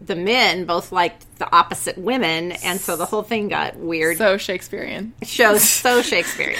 the 0.00 0.16
men 0.16 0.64
both 0.64 0.92
liked 0.92 1.24
the 1.38 1.50
opposite 1.54 1.96
women, 1.96 2.52
and 2.52 2.80
so 2.80 2.96
the 2.96 3.06
whole 3.06 3.22
thing 3.22 3.46
got 3.48 3.76
weird. 3.76 4.18
so 4.18 4.36
Shakespearean. 4.36 5.12
Shows 5.22 5.62
so 5.62 6.02
Shakespearean. 6.02 6.58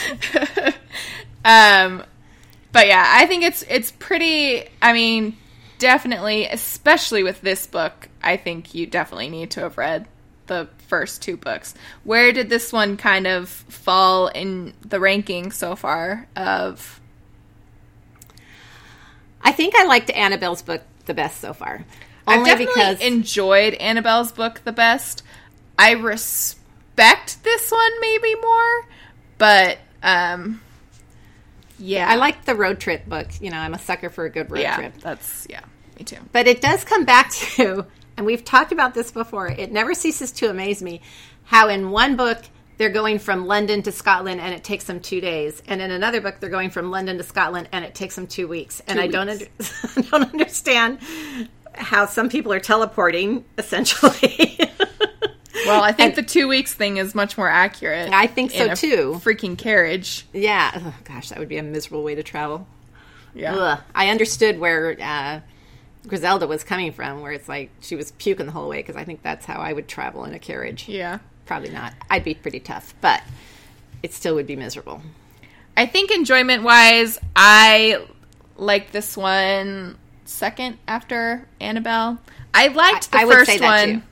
Um, 1.45 2.05
but 2.71 2.87
yeah, 2.87 3.05
I 3.05 3.27
think 3.27 3.43
it's 3.45 3.65
it's 3.69 3.91
pretty. 3.91 4.65
I 4.81 4.93
mean, 4.93 5.37
definitely, 5.79 6.47
especially 6.47 7.23
with 7.23 7.41
this 7.41 7.67
book, 7.67 8.09
I 8.23 8.37
think 8.37 8.75
you 8.75 8.87
definitely 8.87 9.29
need 9.29 9.51
to 9.53 9.61
have 9.61 9.77
read 9.77 10.07
the 10.47 10.69
first 10.89 11.23
two 11.23 11.37
books. 11.37 11.75
Where 12.05 12.33
did 12.33 12.49
this 12.49 12.73
one 12.73 12.97
kind 12.97 13.27
of 13.27 13.49
fall 13.49 14.29
in 14.29 14.75
the 14.83 15.01
ranking 15.01 15.51
so 15.51 15.77
far? 15.77 16.27
Of 16.37 17.01
I 19.43 19.53
think 19.53 19.75
I 19.77 19.85
liked 19.85 20.11
Annabel's 20.11 20.63
book 20.63 20.83
the 21.07 21.15
best 21.15 21.41
so 21.41 21.53
far. 21.53 21.85
I've 22.27 22.45
definitely 22.45 22.67
because 22.67 23.01
enjoyed 23.01 23.75
Annabel's 23.75 24.33
book 24.33 24.63
the 24.65 24.73
best. 24.73 25.23
I 25.79 25.93
respect 25.93 27.43
this 27.43 27.71
one 27.71 28.01
maybe 28.01 28.35
more, 28.37 28.87
but 29.39 29.79
um, 30.03 30.61
yeah, 31.79 32.09
I 32.09 32.17
like 32.17 32.45
the 32.45 32.55
road 32.55 32.79
trip 32.79 33.07
book. 33.07 33.29
You 33.41 33.51
know, 33.51 33.59
I'm 33.59 33.75
a 33.75 33.79
sucker 33.79 34.11
for 34.11 34.25
a 34.25 34.31
good 34.31 34.51
road 34.51 34.61
yeah, 34.61 34.77
trip. 34.77 34.95
that's 34.99 35.47
yeah, 35.51 35.63
me 35.99 36.05
too. 36.05 36.19
But 36.31 36.47
it 36.47 36.61
does 36.61 36.85
come 36.85 37.05
back 37.05 37.31
to, 37.57 37.87
and 38.17 38.27
we've 38.27 38.45
talked 38.45 38.73
about 38.73 38.95
this 38.95 39.11
before, 39.11 39.49
it 39.49 39.73
never 39.73 39.95
ceases 39.95 40.33
to 40.33 40.51
amaze 40.51 40.83
me 40.83 41.01
how 41.45 41.69
in 41.69 41.91
one 41.91 42.17
book 42.17 42.43
they're 42.79 42.89
going 42.89 43.19
from 43.19 43.47
London 43.47 43.83
to 43.83 43.93
Scotland 43.93 44.41
and 44.41 44.55
it 44.55 44.65
takes 44.65 44.85
them 44.85 45.01
two 45.01 45.21
days. 45.21 45.63
And 45.69 45.81
in 45.81 45.91
another 45.91 46.21
book 46.21 46.37
they're 46.41 46.51
going 46.51 46.71
from 46.71 46.91
London 46.91 47.19
to 47.19 47.25
Scotland 47.25 47.69
and 47.73 47.85
it 47.85 47.95
takes 47.95 48.17
them 48.17 48.27
two 48.27 48.49
weeks. 48.49 48.81
And 48.87 48.99
Two 48.99 49.03
I 49.05 49.07
don't, 49.09 49.29
under, 49.29 49.45
don't 50.11 50.33
understand 50.33 50.99
how 51.75 52.07
some 52.07 52.29
people 52.29 52.53
are 52.53 52.61
teleporting, 52.61 53.45
essentially. 53.59 54.59
Well, 55.67 55.83
I 55.83 55.93
think 55.93 56.17
the 56.17 56.25
two 56.25 56.49
weeks 56.49 56.75
thing 56.75 56.97
is 56.97 57.15
much 57.15 57.39
more 57.39 57.49
accurate. 57.49 58.11
I 58.13 58.27
think 58.27 58.51
so, 58.51 58.75
too. 58.75 59.21
Freaking 59.23 59.57
carriage. 59.57 60.27
yeah. 60.33 60.73
Oh, 60.75 60.95
gosh, 61.05 61.29
that 61.29 61.39
would 61.39 61.49
be 61.49 61.59
a 61.59 61.63
miserable 61.63 62.03
way 62.03 62.17
to 62.17 62.23
travel. 62.25 62.67
Yeah. 63.33 63.55
Ugh. 63.55 63.81
I 63.95 64.09
understood 64.09 64.59
where 64.59 64.97
uh, 65.01 65.41
Griselda 66.07 66.47
was 66.47 66.65
coming 66.65 66.93
from, 66.93 67.21
where 67.21 67.33
it's 67.33 67.49
like 67.49 67.71
she 67.81 67.95
was 67.97 68.11
puking 68.13 68.47
the 68.47 68.53
whole 68.53 68.69
way, 68.69 68.79
because 68.79 68.97
I 68.97 69.05
think 69.05 69.23
that's 69.23 69.47
how 69.47 69.61
I 69.61 69.73
would 69.73 69.89
travel 69.89 70.25
in 70.25 70.35
a 70.35 70.39
carriage. 70.39 70.89
Yeah. 70.89 71.19
Probably 71.47 71.71
not. 71.71 71.95
I'd 72.11 72.25
be 72.25 72.35
pretty 72.35 72.61
tough, 72.61 72.95
but 73.01 73.23
it 74.03 74.13
still 74.13 74.35
would 74.35 74.47
be 74.47 74.57
miserable. 74.57 75.01
I 75.77 75.87
think 75.87 76.11
enjoyment 76.11 76.63
wise, 76.65 77.19
I 77.37 78.05
like 78.57 78.93
this 78.93 79.17
one 79.17 79.97
second 80.25 80.79
after 80.87 81.47
Annabel. 81.61 82.19
I 82.55 82.69
liked 82.69 83.11
the 83.13 83.19
I- 83.19 83.23
I 83.23 83.27
first 83.27 83.61
one. 83.61 83.89
too. 84.01 84.03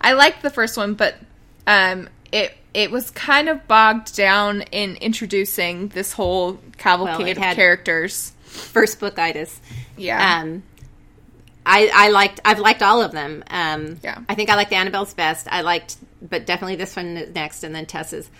I 0.00 0.12
liked 0.12 0.42
the 0.42 0.50
first 0.50 0.76
one, 0.76 0.94
but 0.94 1.14
um, 1.66 2.08
it 2.32 2.56
it 2.74 2.90
was 2.90 3.10
kind 3.12 3.48
of 3.48 3.66
bogged 3.66 4.14
down 4.14 4.60
in 4.70 4.96
introducing 4.96 5.88
this 5.88 6.12
whole 6.12 6.58
cavalcade 6.76 7.38
Well, 7.38 7.48
of 7.50 7.56
characters. 7.56 8.32
First 8.44 9.00
book 9.00 9.18
itis. 9.18 9.58
Yeah. 9.96 10.40
Um, 10.42 10.62
I, 11.68 11.90
I 11.92 12.08
liked 12.10 12.40
I've 12.44 12.60
liked 12.60 12.80
all 12.82 13.02
of 13.02 13.10
them. 13.12 13.42
Um, 13.50 13.98
Yeah. 14.02 14.18
I 14.28 14.34
think 14.36 14.48
I 14.50 14.54
liked 14.54 14.72
Annabel's 14.72 15.12
best. 15.14 15.48
I 15.50 15.62
liked, 15.62 15.96
but 16.22 16.46
definitely 16.46 16.76
this 16.76 16.94
one 16.94 17.32
next, 17.34 17.64
and 17.64 17.74
then 17.74 17.86
Tessa's. 17.86 18.30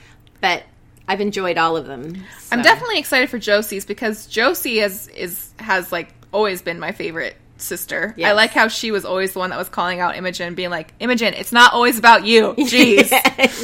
But 0.41 0.62
I've 1.09 1.20
enjoyed 1.20 1.59
all 1.59 1.77
of 1.77 1.87
them. 1.87 2.22
I'm 2.53 2.62
definitely 2.62 2.99
excited 2.99 3.29
for 3.29 3.39
Josie's 3.39 3.85
because 3.85 4.27
Josie 4.27 4.79
is 4.81 5.09
is 5.09 5.53
has 5.59 5.91
like 5.93 6.14
always 6.33 6.62
been 6.62 6.79
my 6.79 6.93
favorite 6.93 7.37
sister. 7.59 8.14
I 8.29 8.33
like 8.33 8.51
how 8.51 8.68
she 8.68 8.91
was 8.91 9.05
always 9.05 9.33
the 9.33 9.39
one 9.41 9.51
that 9.51 9.59
was 9.59 9.68
calling 9.68 9.99
out 10.01 10.16
Imogen, 10.16 10.55
being 10.55 10.70
like, 10.70 10.93
"Imogen, 11.01 11.35
it's 11.35 11.53
not 11.53 11.72
always 11.72 11.99
about 11.99 12.24
you." 12.24 12.55
Jeez. 12.59 13.11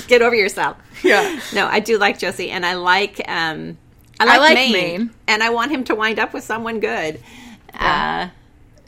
get 0.09 0.23
over 0.23 0.35
yourself. 0.35 0.77
Yeah. 1.05 1.41
No, 1.55 1.67
I 1.67 1.81
do 1.81 1.99
like 1.99 2.19
Josie, 2.19 2.51
and 2.51 2.65
I 2.67 2.75
like 2.75 3.21
um, 3.29 3.77
I 4.19 4.25
like, 4.25 4.41
like 4.41 4.55
Mayne, 4.55 4.73
Mayne. 4.73 5.11
and 5.29 5.43
I 5.43 5.51
want 5.51 5.71
him 5.71 5.85
to 5.85 5.95
wind 5.95 6.19
up 6.19 6.33
with 6.33 6.43
someone 6.45 6.81
good. 6.81 7.21
Uh, 7.75 8.29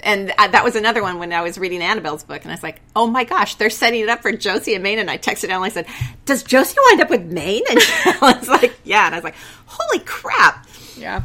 and 0.05 0.29
that 0.29 0.63
was 0.63 0.77
another 0.77 1.03
one 1.03 1.19
when 1.19 1.33
I 1.33 1.43
was 1.43 1.59
reading 1.59 1.83
Annabel's 1.83 2.23
book, 2.23 2.43
and 2.43 2.51
I 2.51 2.55
was 2.55 2.63
like, 2.63 2.81
"Oh 2.95 3.07
my 3.07 3.25
gosh, 3.25 3.55
they're 3.57 3.71
setting 3.71 4.01
it 4.01 4.09
up 4.09 4.23
for 4.23 4.31
Josie 4.33 4.75
and 4.75 4.83
Mayne." 4.83 4.99
And 4.99 5.11
I 5.11 5.19
texted 5.19 5.49
Ellen, 5.49 5.65
I 5.67 5.71
said, 5.71 5.87
"Does 6.27 6.43
Josie 6.43 6.77
wind 6.91 7.01
up 7.01 7.11
with 7.11 7.25
Mayne?" 7.25 7.63
And 7.71 7.81
Ellen's 8.23 8.49
like, 8.49 8.75
"Yeah," 8.85 9.07
and 9.07 9.15
I 9.15 9.19
was 9.19 9.25
like, 9.25 9.35
"Holy 9.67 9.99
crap!" 10.05 10.67
Yeah. 10.97 11.23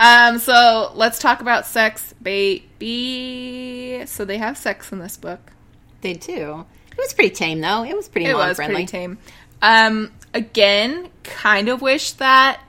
Um, 0.00 0.38
so 0.38 0.90
let's 0.94 1.18
talk 1.18 1.40
about 1.40 1.66
sex, 1.66 2.14
baby. 2.22 4.02
So 4.06 4.24
they 4.24 4.38
have 4.38 4.56
sex 4.56 4.92
in 4.92 4.98
this 4.98 5.16
book. 5.16 5.52
They 6.00 6.14
do. 6.14 6.64
It 6.90 6.98
was 6.98 7.12
pretty 7.12 7.34
tame, 7.34 7.60
though. 7.60 7.84
It 7.84 7.96
was 7.96 8.08
pretty 8.08 8.26
It 8.26 8.34
was 8.34 8.56
friendly. 8.56 8.74
pretty 8.86 8.86
tame. 8.88 9.18
Um, 9.62 10.12
again, 10.32 11.08
kind 11.22 11.68
of 11.68 11.80
wish 11.82 12.12
that 12.12 12.60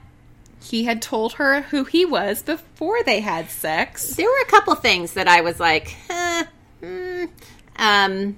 he 0.70 0.84
had 0.84 1.00
told 1.00 1.34
her 1.34 1.62
who 1.62 1.84
he 1.84 2.04
was 2.04 2.42
before 2.42 3.02
they 3.04 3.20
had 3.20 3.50
sex. 3.50 4.16
There 4.16 4.26
were 4.28 4.42
a 4.42 4.50
couple 4.50 4.74
things 4.74 5.12
that 5.12 5.28
I 5.28 5.42
was 5.42 5.60
like, 5.60 5.94
eh, 6.10 6.44
mm, 6.82 7.28
um, 7.76 8.36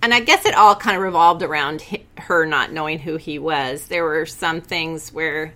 and 0.00 0.14
I 0.14 0.20
guess 0.20 0.46
it 0.46 0.54
all 0.54 0.76
kind 0.76 0.96
of 0.96 1.02
revolved 1.02 1.42
around 1.42 1.82
her 2.18 2.46
not 2.46 2.70
knowing 2.72 3.00
who 3.00 3.16
he 3.16 3.40
was. 3.40 3.88
There 3.88 4.04
were 4.04 4.26
some 4.26 4.60
things 4.60 5.12
where 5.12 5.54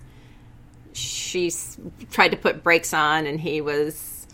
she 0.91 1.47
s- 1.47 1.77
tried 2.11 2.29
to 2.29 2.37
put 2.37 2.61
brakes 2.61 2.93
on, 2.93 3.25
and 3.25 3.39
he 3.39 3.61
was, 3.61 4.27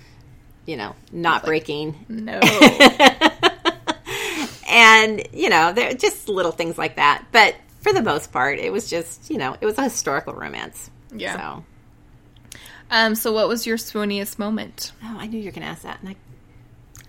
you 0.65 0.77
know, 0.77 0.95
not 1.11 1.45
breaking. 1.45 2.05
No. 2.09 2.39
and 4.67 5.21
you 5.31 5.49
know, 5.49 5.73
there 5.73 5.93
just 5.93 6.27
little 6.27 6.51
things 6.51 6.77
like 6.77 6.95
that. 6.95 7.25
But 7.31 7.55
for 7.81 7.93
the 7.93 8.01
most 8.01 8.31
part, 8.31 8.57
it 8.57 8.73
was 8.73 8.89
just, 8.89 9.29
you 9.29 9.37
know, 9.37 9.55
it 9.61 9.65
was 9.65 9.77
a 9.77 9.83
historical 9.83 10.33
romance. 10.33 10.89
Yeah. 11.13 11.35
So, 11.35 12.59
um, 12.91 13.15
so 13.15 13.31
what 13.31 13.47
was 13.47 13.65
your 13.65 13.77
swooniest 13.77 14.39
moment? 14.39 14.91
oh, 15.03 15.17
I 15.19 15.27
knew 15.27 15.39
you 15.39 15.45
were 15.45 15.51
going 15.51 15.63
to 15.63 15.67
ask 15.67 15.83
that, 15.83 15.99
and 16.01 16.09
I. 16.09 16.15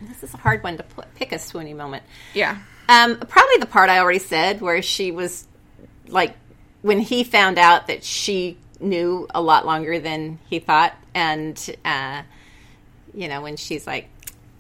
This 0.03 0.23
is 0.23 0.33
a 0.33 0.39
hard 0.39 0.63
one 0.63 0.79
to 0.79 0.85
pick 1.15 1.33
a 1.33 1.37
swoony 1.37 1.77
moment. 1.77 2.03
Yeah. 2.33 2.59
Um, 2.89 3.19
probably 3.19 3.59
the 3.59 3.67
part 3.67 3.91
I 3.91 3.99
already 3.99 4.19
said 4.19 4.63
where 4.63 4.81
she 4.81 5.13
was 5.13 5.47
like 6.09 6.35
when 6.83 7.01
he 7.01 7.23
found 7.23 7.59
out 7.59 7.87
that 7.89 8.03
she 8.03 8.57
knew 8.81 9.29
a 9.35 9.43
lot 9.43 9.67
longer 9.67 9.99
than 9.99 10.39
he 10.49 10.59
thought, 10.59 10.95
and 11.15 11.77
uh, 11.85 12.23
you 13.15 13.29
know 13.29 13.43
when 13.43 13.57
she's 13.57 13.87
like, 13.87 14.09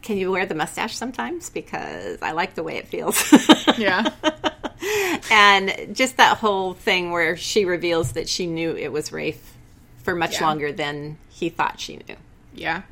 "Can 0.02 0.16
you 0.16 0.30
wear 0.30 0.46
the 0.46 0.54
mustache 0.54 0.96
sometimes 0.96 1.50
because 1.50 2.20
I 2.22 2.32
like 2.32 2.54
the 2.54 2.62
way 2.62 2.76
it 2.76 2.88
feels." 2.88 3.22
Yeah. 3.78 4.10
and 5.30 5.94
just 5.94 6.16
that 6.18 6.36
whole 6.38 6.74
thing 6.74 7.12
where 7.12 7.36
she 7.36 7.64
reveals 7.64 8.12
that 8.12 8.28
she 8.28 8.46
knew 8.46 8.76
it 8.76 8.92
was 8.92 9.10
Rafe 9.12 9.54
for 10.02 10.14
much 10.14 10.34
Yeah. 10.34 10.46
longer 10.46 10.72
than 10.72 11.16
he 11.30 11.48
thought 11.48 11.80
she 11.80 11.96
knew. 11.96 12.16
Yeah. 12.54 12.82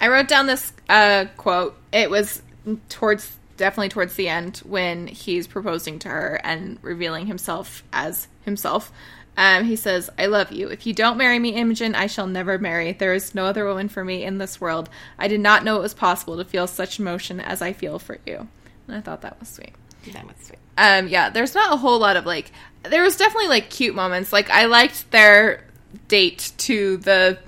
I 0.00 0.08
wrote 0.08 0.28
down 0.28 0.46
this 0.46 0.72
uh, 0.88 1.26
quote. 1.36 1.76
It 1.92 2.10
was 2.10 2.42
towards 2.88 3.36
definitely 3.56 3.88
towards 3.88 4.14
the 4.14 4.28
end 4.28 4.58
when 4.58 5.06
he's 5.06 5.46
proposing 5.46 5.98
to 6.00 6.08
her 6.08 6.40
and 6.44 6.78
revealing 6.82 7.26
himself 7.26 7.82
as 7.92 8.28
himself. 8.44 8.92
Um, 9.38 9.66
he 9.66 9.76
says, 9.76 10.10
I 10.18 10.26
love 10.26 10.50
you. 10.50 10.66
If 10.66 10.84
you 10.84 10.92
don't 10.92 11.16
marry 11.16 11.38
me, 11.38 11.50
Imogen, 11.50 11.94
I 11.94 12.08
shall 12.08 12.26
never 12.26 12.58
marry. 12.58 12.90
There 12.90 13.14
is 13.14 13.36
no 13.36 13.44
other 13.44 13.64
woman 13.64 13.88
for 13.88 14.04
me 14.04 14.24
in 14.24 14.38
this 14.38 14.60
world. 14.60 14.90
I 15.16 15.28
did 15.28 15.38
not 15.38 15.62
know 15.62 15.76
it 15.76 15.82
was 15.82 15.94
possible 15.94 16.36
to 16.38 16.44
feel 16.44 16.66
such 16.66 16.98
emotion 16.98 17.38
as 17.38 17.62
I 17.62 17.72
feel 17.72 18.00
for 18.00 18.18
you. 18.26 18.48
And 18.88 18.96
I 18.96 19.00
thought 19.00 19.22
that 19.22 19.38
was 19.38 19.48
sweet. 19.48 19.76
That 20.12 20.26
was 20.26 20.34
sweet. 20.42 20.58
Um, 20.76 21.06
yeah, 21.06 21.30
there's 21.30 21.54
not 21.54 21.72
a 21.72 21.76
whole 21.76 22.00
lot 22.00 22.16
of 22.16 22.26
like, 22.26 22.50
there 22.82 23.04
was 23.04 23.16
definitely 23.16 23.46
like 23.46 23.70
cute 23.70 23.94
moments. 23.94 24.32
Like, 24.32 24.50
I 24.50 24.64
liked 24.64 25.08
their 25.12 25.62
date 26.08 26.50
to 26.58 26.96
the, 26.96 27.38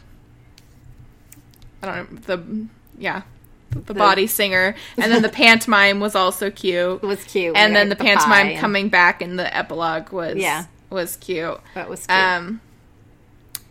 I 1.82 1.86
don't 1.86 2.12
know, 2.12 2.18
the, 2.20 2.66
yeah, 2.98 3.22
the, 3.70 3.94
body 3.94 4.28
singer. 4.28 4.76
And 4.96 5.10
then 5.10 5.22
the 5.22 5.28
pantomime 5.42 5.98
was 5.98 6.14
also 6.14 6.52
cute. 6.52 7.02
It 7.02 7.06
was 7.06 7.24
cute. 7.24 7.56
And 7.56 7.74
then 7.74 7.88
the 7.88 7.96
the 7.96 8.04
pantomime 8.04 8.54
pie 8.54 8.58
coming 8.58 8.90
back 8.90 9.22
in 9.22 9.34
the 9.34 9.56
epilogue 9.56 10.12
was, 10.12 10.36
Yeah. 10.36 10.66
Was 10.90 11.16
cute. 11.16 11.60
That 11.74 11.88
was 11.88 12.06
cute. 12.06 12.18
Um, 12.18 12.60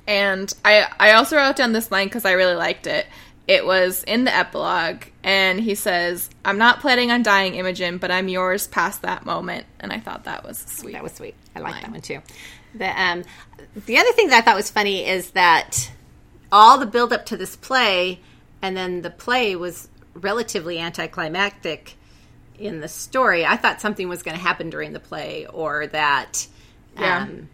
and 0.10 0.52
I 0.66 0.88
I 1.00 1.12
also 1.14 1.38
wrote 1.38 1.56
down 1.56 1.72
this 1.72 1.92
line 1.92 2.08
because 2.08 2.26
I 2.26 2.32
really 2.32 2.56
liked 2.56 2.88
it. 2.88 3.06
It 3.48 3.66
was 3.66 4.04
in 4.04 4.26
the 4.26 4.36
epilogue, 4.36 5.04
and 5.24 5.60
he 5.60 5.76
says, 5.76 6.30
"I'm 6.44 6.58
not 6.58 6.82
planning 6.82 7.12
on 7.12 7.22
dying, 7.22 7.56
Imogen, 7.56 8.00
but 8.00 8.10
I'm 8.10 8.28
yours 8.28 8.66
past 8.68 9.04
that 9.04 9.26
moment." 9.26 9.66
And 9.80 9.94
I 9.94 10.00
thought 10.00 10.24
that 10.26 10.44
was 10.44 10.58
sweet. 10.58 10.94
That 10.94 11.04
was 11.04 11.14
sweet. 11.14 11.36
I 11.56 11.60
like 11.60 11.82
that 11.82 11.92
one 11.92 12.02
too. 12.02 12.22
The 12.74 12.90
um, 13.02 13.24
the 13.86 13.98
other 14.00 14.12
thing 14.14 14.30
that 14.30 14.38
I 14.38 14.42
thought 14.42 14.56
was 14.56 14.72
funny 14.72 15.08
is 15.08 15.32
that 15.32 15.92
all 16.52 16.80
the 16.80 16.88
build 16.88 17.14
up 17.14 17.28
to 17.28 17.38
this 17.38 17.56
play, 17.56 18.20
and 18.64 18.76
then 18.76 19.04
the 19.04 19.12
play 19.12 19.56
was 19.56 19.90
relatively 20.16 20.80
anticlimactic 20.80 21.96
in 22.58 22.82
the 22.82 22.88
story. 22.88 23.46
I 23.46 23.58
thought 23.58 23.80
something 23.80 24.10
was 24.10 24.24
going 24.24 24.36
to 24.36 24.44
happen 24.44 24.72
during 24.72 24.94
the 24.94 25.00
play, 25.00 25.46
or 25.46 25.86
that. 25.88 26.48
Yeah. 27.00 27.24
Um, 27.24 27.50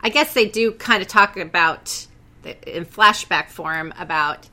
I 0.00 0.08
guess 0.08 0.34
they 0.34 0.46
do 0.46 0.72
kind 0.72 1.02
of 1.02 1.08
talk 1.08 1.36
about 1.36 2.06
in 2.44 2.84
flashback 2.84 3.48
form 3.48 3.92
about 3.98 4.48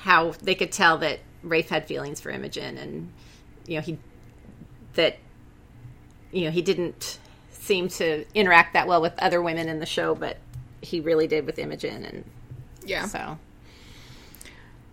how 0.00 0.32
they 0.42 0.54
could 0.54 0.72
tell 0.72 0.98
that 0.98 1.20
Rafe 1.42 1.68
had 1.68 1.86
feelings 1.86 2.20
for 2.20 2.30
Imogen, 2.30 2.76
and 2.76 3.12
you 3.66 3.76
know 3.76 3.80
he 3.80 3.98
that 4.94 5.18
you 6.30 6.44
know 6.44 6.50
he 6.50 6.62
didn't 6.62 7.18
seem 7.50 7.88
to 7.88 8.24
interact 8.34 8.74
that 8.74 8.86
well 8.86 9.00
with 9.00 9.18
other 9.18 9.40
women 9.40 9.68
in 9.68 9.80
the 9.80 9.86
show, 9.86 10.14
but 10.14 10.38
he 10.80 11.00
really 11.00 11.26
did 11.26 11.46
with 11.46 11.58
Imogen, 11.58 12.04
and 12.04 12.24
yeah. 12.84 13.06
so 13.06 13.38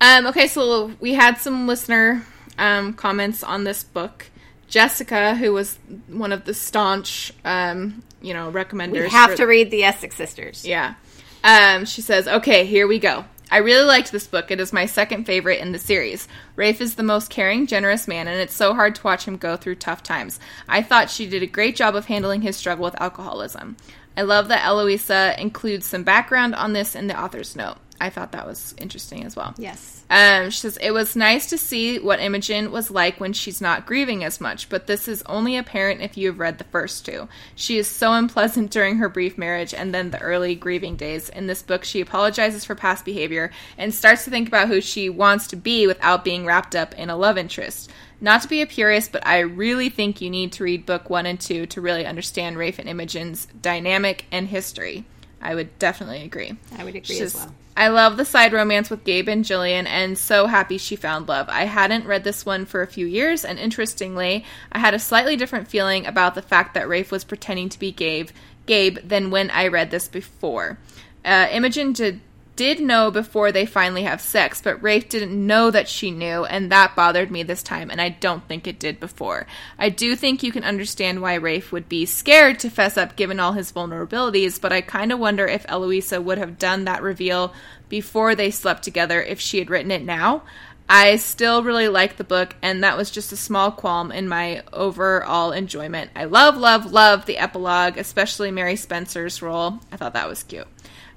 Um, 0.02 0.28
okay, 0.28 0.48
so 0.48 0.92
we 1.00 1.14
had 1.14 1.38
some 1.38 1.68
listener 1.68 2.26
um, 2.58 2.94
comments 2.94 3.44
on 3.44 3.64
this 3.64 3.84
book. 3.84 4.28
Jessica, 4.70 5.36
who 5.36 5.52
was 5.54 5.78
one 6.08 6.32
of 6.32 6.46
the 6.46 6.54
staunch, 6.54 7.34
um, 7.44 8.04
you 8.22 8.34
know, 8.34 8.52
recommenders. 8.52 9.02
we 9.04 9.10
have 9.10 9.32
for- 9.32 9.38
to 9.38 9.46
read 9.46 9.72
the 9.72 9.84
Essex 9.84 10.16
sisters. 10.16 10.66
Yeah. 10.66 10.96
Um, 11.44 11.86
she 11.86 12.02
says, 12.02 12.28
okay, 12.28 12.66
here 12.66 12.88
we 12.88 13.00
go. 13.00 13.26
I 13.52 13.58
really 13.58 13.86
liked 13.86 14.12
this 14.12 14.28
book. 14.28 14.52
It 14.52 14.60
is 14.60 14.72
my 14.72 14.86
second 14.86 15.26
favorite 15.26 15.60
in 15.60 15.72
the 15.72 15.80
series. 15.80 16.28
Rafe 16.56 16.82
is 16.82 16.96
the 16.96 17.04
most 17.04 17.32
caring, 17.32 17.66
generous 17.66 18.08
man, 18.08 18.28
and 18.28 18.40
it's 18.40 18.54
so 18.54 18.76
hard 18.76 18.94
to 18.96 19.04
watch 19.04 19.26
him 19.26 19.38
go 19.38 19.58
through 19.58 19.76
tough 19.76 20.04
times. 20.04 20.40
I 20.68 20.84
thought 20.84 21.10
she 21.10 21.28
did 21.28 21.42
a 21.42 21.48
great 21.48 21.76
job 21.76 21.96
of 21.96 22.06
handling 22.06 22.44
his 22.44 22.56
struggle 22.58 22.84
with 22.86 23.02
alcoholism. 23.02 23.78
I 24.16 24.22
love 24.22 24.50
that 24.50 24.66
Eloisa 24.66 25.34
includes 25.40 25.88
some 25.88 26.04
background 26.04 26.54
on 26.54 26.74
this 26.74 26.94
in 26.94 27.08
the 27.08 27.20
author's 27.20 27.56
note. 27.56 27.78
I 28.02 28.10
thought 28.10 28.32
that 28.32 28.48
was 28.48 28.74
interesting 28.78 29.26
as 29.26 29.36
well. 29.36 29.54
Yes. 29.58 30.04
Um, 30.10 30.50
she 30.50 30.60
says, 30.60 30.78
It 30.82 30.92
was 30.92 31.16
nice 31.16 31.48
to 31.48 31.58
see 31.58 32.00
what 32.00 32.20
Imogen 32.20 32.72
was 32.72 32.90
like 32.90 33.20
when 33.20 33.34
she's 33.34 33.62
not 33.62 33.86
grieving 33.86 34.24
as 34.24 34.42
much, 34.42 34.70
but 34.70 34.88
this 34.88 35.08
is 35.08 35.22
only 35.26 35.58
apparent 35.58 36.02
if 36.02 36.18
you 36.18 36.28
have 36.28 36.40
read 36.40 36.58
the 36.58 36.64
first 36.66 37.06
two. 37.06 37.28
She 37.56 37.78
is 37.78 37.88
so 37.88 38.14
unpleasant 38.14 38.72
during 38.72 38.98
her 38.98 39.10
brief 39.10 39.38
marriage 39.38 39.74
and 39.74 39.94
then 39.94 40.12
the 40.12 40.20
early 40.20 40.56
grieving 40.56 40.96
days. 40.96 41.30
In 41.30 41.48
this 41.48 41.62
book, 41.62 41.84
she 41.84 42.02
apologizes 42.02 42.66
for 42.66 42.76
past 42.76 43.06
behavior 43.06 43.52
and 43.78 43.94
starts 43.94 44.24
to 44.24 44.32
think 44.32 44.48
about 44.48 44.68
who 44.68 44.82
she 44.82 45.10
wants 45.10 45.48
to 45.48 45.56
be 45.56 45.86
without 45.86 46.24
being 46.24 46.46
wrapped 46.46 46.76
up 46.76 46.94
in 46.96 47.10
a 47.10 47.18
love 47.18 47.38
interest. 47.38 47.92
Not 48.22 48.42
to 48.42 48.50
be 48.50 48.62
a 48.62 48.68
purist, 48.68 49.12
but 49.12 49.26
I 49.26 49.40
really 49.40 49.90
think 49.90 50.22
you 50.22 50.30
need 50.30 50.52
to 50.54 50.64
read 50.64 50.86
book 50.86 51.10
one 51.10 51.26
and 51.26 51.40
two 51.40 51.66
to 51.68 51.82
really 51.82 52.06
understand 52.06 52.58
Rafe 52.58 52.80
and 52.80 52.90
Imogen's 52.90 53.46
dynamic 53.62 54.26
and 54.32 54.48
history. 54.48 55.06
I 55.42 55.56
would 55.56 55.78
definitely 55.80 56.24
agree. 56.24 56.58
I 56.78 56.84
would 56.84 56.96
agree 56.96 57.16
She 57.16 57.22
as 57.22 57.36
well. 57.36 57.54
I 57.80 57.88
love 57.88 58.18
the 58.18 58.26
side 58.26 58.52
romance 58.52 58.90
with 58.90 59.06
Gabe 59.06 59.30
and 59.30 59.46
Gillian, 59.46 59.88
and 59.88 60.18
so 60.18 60.48
happy 60.48 60.78
she 60.78 60.98
found 60.98 61.30
love. 61.30 61.48
I 61.48 61.64
hadn't 61.64 62.06
read 62.06 62.26
this 62.26 62.46
one 62.46 62.66
for 62.66 62.82
a 62.82 62.88
few 62.88 63.08
years, 63.08 63.46
and 63.46 63.58
interestingly, 63.58 64.44
I 64.70 64.80
had 64.80 64.94
a 64.94 65.00
slightly 65.00 65.38
different 65.38 65.70
feeling 65.70 66.06
about 66.06 66.36
the 66.36 66.42
fact 66.42 66.74
that 66.74 66.90
Rafe 66.90 67.10
was 67.10 67.24
pretending 67.24 67.70
to 67.70 67.80
be 67.80 67.94
Gabe, 67.94 68.32
Gabe 68.66 68.98
than 68.98 69.32
when 69.32 69.50
I 69.52 69.70
read 69.70 69.92
this 69.92 70.10
before. 70.10 70.78
Uh, 71.24 71.48
Imogen 71.52 71.94
did 71.94 72.20
did 72.60 72.82
know 72.82 73.10
before 73.10 73.54
they 73.54 73.66
finally 73.66 74.04
have 74.04 74.20
sex, 74.20 74.62
but 74.62 74.84
Rafe 74.84 75.08
didn't 75.08 75.48
know 75.48 75.72
that 75.72 75.88
she 75.88 76.12
knew, 76.12 76.44
and 76.44 76.70
that 76.70 76.94
bothered 76.94 77.32
me 77.32 77.42
this 77.42 77.64
time, 77.64 77.90
and 77.90 78.02
I 78.02 78.10
don't 78.10 78.46
think 78.50 78.68
it 78.68 78.78
did 78.78 79.00
before. 79.00 79.48
I 79.78 79.88
do 79.88 80.14
think 80.14 80.44
you 80.44 80.52
can 80.52 80.66
understand 80.66 81.22
why 81.22 81.36
Rafe 81.36 81.72
would 81.72 81.88
be 81.88 82.06
scared 82.06 82.60
to 82.60 82.70
fess 82.70 82.98
up 82.98 83.16
given 83.16 83.40
all 83.40 83.54
his 83.54 83.72
vulnerabilities, 83.72 84.60
but 84.60 84.74
I 84.74 84.82
kind 84.82 85.14
of 85.14 85.20
wonder 85.20 85.48
if 85.48 85.66
Eloisa 85.70 86.22
would 86.22 86.38
have 86.38 86.60
done 86.60 86.84
that 86.84 87.02
reveal 87.02 87.54
before 87.88 88.36
they 88.36 88.52
slept 88.52 88.84
together 88.84 89.22
if 89.22 89.40
she 89.40 89.60
had 89.60 89.70
written 89.70 89.92
it 89.92 90.04
now. 90.04 90.44
I 90.90 91.16
still 91.16 91.64
really 91.64 91.88
like 91.88 92.18
the 92.18 92.26
book, 92.26 92.58
and 92.62 92.84
that 92.84 92.98
was 92.98 93.10
just 93.10 93.32
a 93.32 93.38
small 93.38 93.72
qualm 93.72 94.12
in 94.12 94.28
my 94.28 94.64
overall 94.74 95.54
enjoyment. 95.54 96.12
I 96.14 96.26
love, 96.26 96.58
love, 96.58 96.92
love 96.92 97.26
the 97.26 97.38
epilogue, 97.38 97.98
especially 97.98 98.52
Mary 98.52 98.76
Spencer's 98.76 99.42
role. 99.42 99.80
I 99.94 99.96
thought 99.96 100.12
that 100.12 100.28
was 100.28 100.44
cute. 100.44 100.68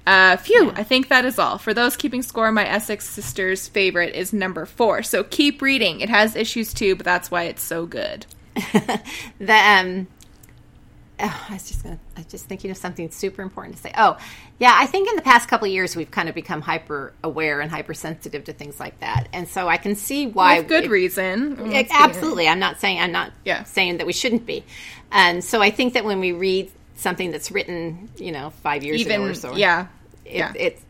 Uh, 0.05 0.35
phew, 0.37 0.71
I 0.75 0.83
think 0.83 1.07
that 1.07 1.23
is 1.23 1.39
all. 1.39 1.57
For 1.57 1.73
those 1.73 1.95
keeping 1.95 2.23
score, 2.23 2.51
my 2.51 2.67
Essex 2.67 3.07
Sisters 3.07 3.67
favorite 3.69 4.13
is 4.15 4.33
number 4.33 4.65
four. 4.65 5.01
So 5.03 5.23
keep 5.23 5.61
reading. 5.61 6.01
It 6.01 6.09
has 6.09 6.35
issues 6.35 6.73
too, 6.73 6.95
but 6.95 7.05
that's 7.05 7.31
why 7.31 7.43
it's 7.43 7.63
so 7.63 7.85
good. 7.85 8.25
The 9.39 9.53
um, 9.53 10.07
oh, 11.19 11.45
I 11.49 11.53
was 11.53 11.67
just 11.67 11.83
gonna, 11.83 11.99
I 12.17 12.19
was 12.19 12.27
just 12.27 12.45
thinking 12.47 12.69
of 12.71 12.77
something 12.77 13.09
super 13.11 13.41
important 13.41 13.75
to 13.77 13.81
say. 13.81 13.91
Oh, 13.97 14.17
yeah, 14.59 14.75
I 14.77 14.85
think 14.87 15.09
in 15.09 15.15
the 15.15 15.21
past 15.21 15.47
couple 15.49 15.67
of 15.67 15.71
years 15.73 15.95
we've 15.95 16.11
kind 16.11 16.27
of 16.29 16.35
become 16.35 16.61
hyper 16.61 17.13
aware 17.23 17.61
and 17.61 17.71
hypersensitive 17.71 18.43
to 18.45 18.53
things 18.53 18.79
like 18.79 18.99
that, 18.99 19.27
and 19.33 19.47
so 19.47 19.67
I 19.69 19.77
can 19.77 19.95
see 19.95 20.27
why. 20.27 20.59
With 20.59 20.67
good 20.67 20.83
it- 20.85 20.89
reason. 20.89 21.71
Yeah, 21.71 21.79
it. 21.79 21.87
absolutely. 21.91 22.47
I'm 22.47 22.59
not 22.59 22.79
saying 22.79 22.99
I'm 22.99 23.11
not 23.11 23.31
Yeah. 23.45 23.63
saying 23.63 23.97
that 23.97 24.05
we 24.07 24.13
shouldn't 24.13 24.45
be. 24.45 24.63
And 25.11 25.43
so 25.43 25.61
I 25.61 25.71
think 25.71 25.93
that 25.93 26.05
when 26.05 26.19
we 26.19 26.31
read 26.31 26.71
something 26.95 27.31
that's 27.31 27.51
written, 27.51 28.09
you 28.17 28.31
know, 28.31 28.49
five 28.61 28.83
years 28.83 29.01
Even, 29.01 29.21
ago 29.21 29.31
or 29.31 29.33
so, 29.33 29.55
yeah. 29.55 29.87
it, 30.25 30.37
yeah. 30.37 30.53
it's 30.55 30.81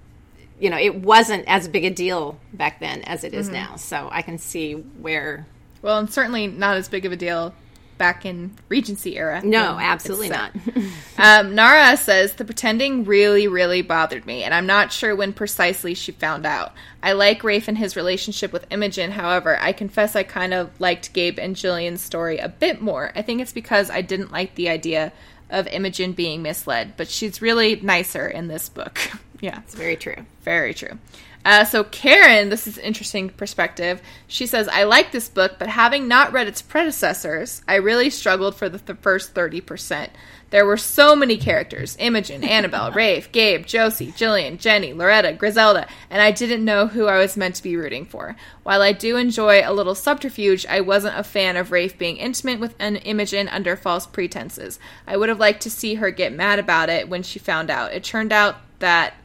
you 0.60 0.70
know, 0.70 0.78
it 0.78 0.96
wasn't 0.96 1.44
as 1.48 1.68
big 1.68 1.84
a 1.84 1.90
deal 1.90 2.40
back 2.54 2.80
then 2.80 3.02
as 3.02 3.24
it 3.24 3.34
is 3.34 3.48
Mm-hmm. 3.48 3.56
now. 3.56 3.76
So 3.76 4.08
I 4.12 4.22
can 4.22 4.38
see 4.38 4.74
where 4.74 5.46
well, 5.82 5.98
and 6.00 6.10
certainly 6.12 6.48
not 6.48 6.78
as 6.78 6.88
big 6.88 7.06
of 7.06 7.12
a 7.12 7.16
deal 7.18 7.54
back 7.98 8.26
in 8.26 8.52
Regency 8.70 9.18
era. 9.18 9.42
no, 9.44 9.78
absolutely 9.80 10.30
not. 10.30 10.52
Um, 11.16 11.54
Nara 11.54 11.96
says 11.96 12.34
the 12.34 12.44
pretending 12.44 13.06
really, 13.06 13.48
really 13.48 13.82
bothered 13.84 14.26
me, 14.26 14.44
and 14.44 14.54
I'm 14.54 14.66
not 14.66 14.92
sure 14.92 15.16
when 15.16 15.32
precisely 15.32 15.94
she 15.94 16.12
found 16.12 16.46
out. 16.46 16.74
I 17.04 17.14
like 17.14 17.44
Rafe 17.44 17.68
and 17.68 17.78
his 17.78 17.96
relationship 17.96 18.52
with 18.52 18.66
Imogen. 18.72 19.12
However, 19.12 19.58
I 19.62 19.74
confess 19.74 20.16
I 20.16 20.24
kind 20.24 20.54
of 20.56 20.72
liked 20.82 21.14
Gabe 21.14 21.38
and 21.40 21.56
Gillian's 21.56 22.02
story 22.02 22.40
a 22.40 22.50
bit 22.50 22.82
more. 22.82 23.12
I 23.16 23.22
think 23.22 23.42
it's 23.42 23.54
because 23.54 23.90
I 23.92 24.02
didn't 24.02 24.32
like 24.32 24.56
the 24.56 24.70
idea 24.70 25.14
of 25.50 25.68
Imogen 25.68 26.14
being 26.14 26.42
misled, 26.42 26.94
but 26.98 27.08
she's 27.10 27.42
really 27.42 27.76
nicer 27.78 28.28
in 28.28 28.48
this 28.48 28.70
book. 28.70 29.00
yeah. 29.42 29.60
it's 29.60 29.76
very 29.76 29.96
true. 29.96 30.26
Very 30.44 30.74
true. 30.74 30.98
Uh, 31.46 31.66
so 31.66 31.84
Karen, 31.84 32.50
this 32.50 32.68
is 32.68 32.78
interesting 32.78 33.30
perspective. 33.30 34.02
She 34.28 34.46
says, 34.46 34.70
"I 34.70 34.84
like 34.84 35.12
this 35.12 35.28
book, 35.28 35.56
but 35.60 35.68
having 35.68 36.08
not 36.08 36.32
read 36.32 36.48
its 36.48 36.62
predecessors, 36.62 37.62
I 37.68 37.76
really 37.76 38.10
struggled 38.10 38.56
for 38.56 38.70
the 38.70 38.80
th- 38.80 39.00
first 39.02 39.34
thirty 39.34 39.60
percent. 39.60 40.12
There 40.52 40.66
were 40.66 40.78
so 40.78 41.18
many 41.18 41.36
characters: 41.36 41.98
Imogen, 42.00 42.44
Annabel, 42.46 42.92
Rafe, 42.92 43.30
Gabe, 43.34 43.66
Josie, 43.66 44.14
Gillian, 44.16 44.58
Jenny, 44.58 44.94
Loretta, 44.94 45.34
Griselda, 45.34 45.86
and 46.10 46.22
I 46.22 46.32
didn't 46.32 46.64
know 46.64 46.88
who 46.88 47.08
I 47.08 47.18
was 47.18 47.36
meant 47.36 47.56
to 47.56 47.64
be 47.64 47.76
rooting 47.76 48.06
for. 48.06 48.38
While 48.64 48.82
I 48.82 48.94
do 48.94 49.18
enjoy 49.18 49.64
a 49.66 49.74
little 49.74 49.96
subterfuge, 49.96 50.66
I 50.68 50.80
wasn't 50.80 51.20
a 51.20 51.24
fan 51.24 51.58
of 51.58 51.72
Rafe 51.72 51.98
being 51.98 52.18
intimate 52.18 52.62
with 52.62 52.76
an 52.80 52.96
Imogen 52.98 53.50
under 53.50 53.76
false 53.76 54.08
pretenses. 54.08 54.80
I 55.06 55.18
would 55.18 55.28
have 55.28 55.40
liked 55.40 55.64
to 55.64 55.70
see 55.70 55.96
her 55.96 56.10
get 56.10 56.32
mad 56.32 56.60
about 56.60 56.88
it 56.88 57.10
when 57.10 57.24
she 57.24 57.38
found 57.38 57.70
out. 57.70 57.92
It 57.92 58.06
turned 58.06 58.32
out 58.32 58.56
that." 58.80 59.16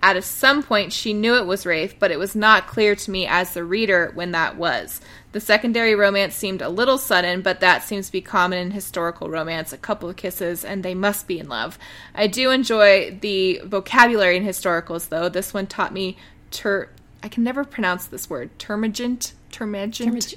At 0.00 0.22
some 0.22 0.62
point, 0.62 0.92
she 0.92 1.12
knew 1.12 1.34
it 1.34 1.46
was 1.46 1.66
Rafe, 1.66 1.98
but 1.98 2.12
it 2.12 2.18
was 2.18 2.36
not 2.36 2.68
clear 2.68 2.94
to 2.94 3.10
me 3.10 3.26
as 3.26 3.52
the 3.52 3.64
reader 3.64 4.12
when 4.14 4.30
that 4.30 4.56
was. 4.56 5.00
The 5.32 5.40
secondary 5.40 5.94
romance 5.94 6.34
seemed 6.34 6.62
a 6.62 6.68
little 6.68 6.98
sudden, 6.98 7.42
but 7.42 7.60
that 7.60 7.82
seems 7.82 8.06
to 8.06 8.12
be 8.12 8.20
common 8.20 8.58
in 8.58 8.70
historical 8.70 9.28
romance 9.28 9.72
a 9.72 9.78
couple 9.78 10.08
of 10.08 10.16
kisses, 10.16 10.64
and 10.64 10.82
they 10.82 10.94
must 10.94 11.26
be 11.26 11.40
in 11.40 11.48
love. 11.48 11.78
I 12.14 12.28
do 12.28 12.50
enjoy 12.50 13.18
the 13.20 13.60
vocabulary 13.64 14.36
in 14.36 14.44
historicals, 14.44 15.08
though. 15.08 15.28
This 15.28 15.52
one 15.52 15.66
taught 15.66 15.92
me 15.92 16.16
ter. 16.52 16.88
I 17.22 17.28
can 17.28 17.42
never 17.42 17.64
pronounce 17.64 18.06
this 18.06 18.30
word. 18.30 18.56
Termagant? 18.58 19.32
Termagant? 19.50 20.36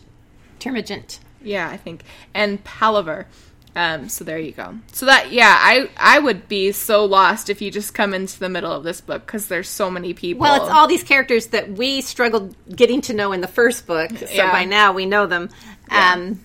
Termagant. 0.60 1.20
Yeah, 1.44 1.70
I 1.70 1.78
think. 1.78 2.04
And 2.34 2.64
Palaver. 2.64 3.28
Um, 3.76 4.10
so 4.10 4.26
there 4.26 4.38
you 4.38 4.52
go. 4.52 4.76
So 4.92 5.06
that 5.06 5.32
yeah, 5.32 5.56
I 5.58 5.90
I 5.96 6.20
would 6.20 6.48
be 6.50 6.72
so 6.74 7.06
lost 7.06 7.50
if 7.50 7.62
you 7.62 7.72
just 7.72 7.94
come 7.94 8.14
into 8.14 8.38
the 8.38 8.50
middle 8.50 8.72
of 8.72 8.84
this 8.84 9.00
book 9.00 9.26
because 9.26 9.48
there's 9.48 9.70
so 9.70 9.90
many 9.90 10.14
people. 10.14 10.42
Well, 10.42 10.62
it's 10.62 10.74
all 10.74 10.88
these 10.88 11.04
characters 11.04 11.48
that 11.48 11.72
we 11.72 12.02
struggled 12.02 12.56
getting 12.76 13.00
to 13.02 13.14
know 13.14 13.32
in 13.32 13.40
the 13.40 13.48
first 13.48 13.88
book. 13.88 14.12
So 14.18 14.26
Yeah. 14.30 14.52
by 14.52 14.66
now 14.66 14.92
we 14.92 15.06
know 15.06 15.26
them. 15.26 15.50
Yeah. 15.90 16.14
Um, 16.14 16.40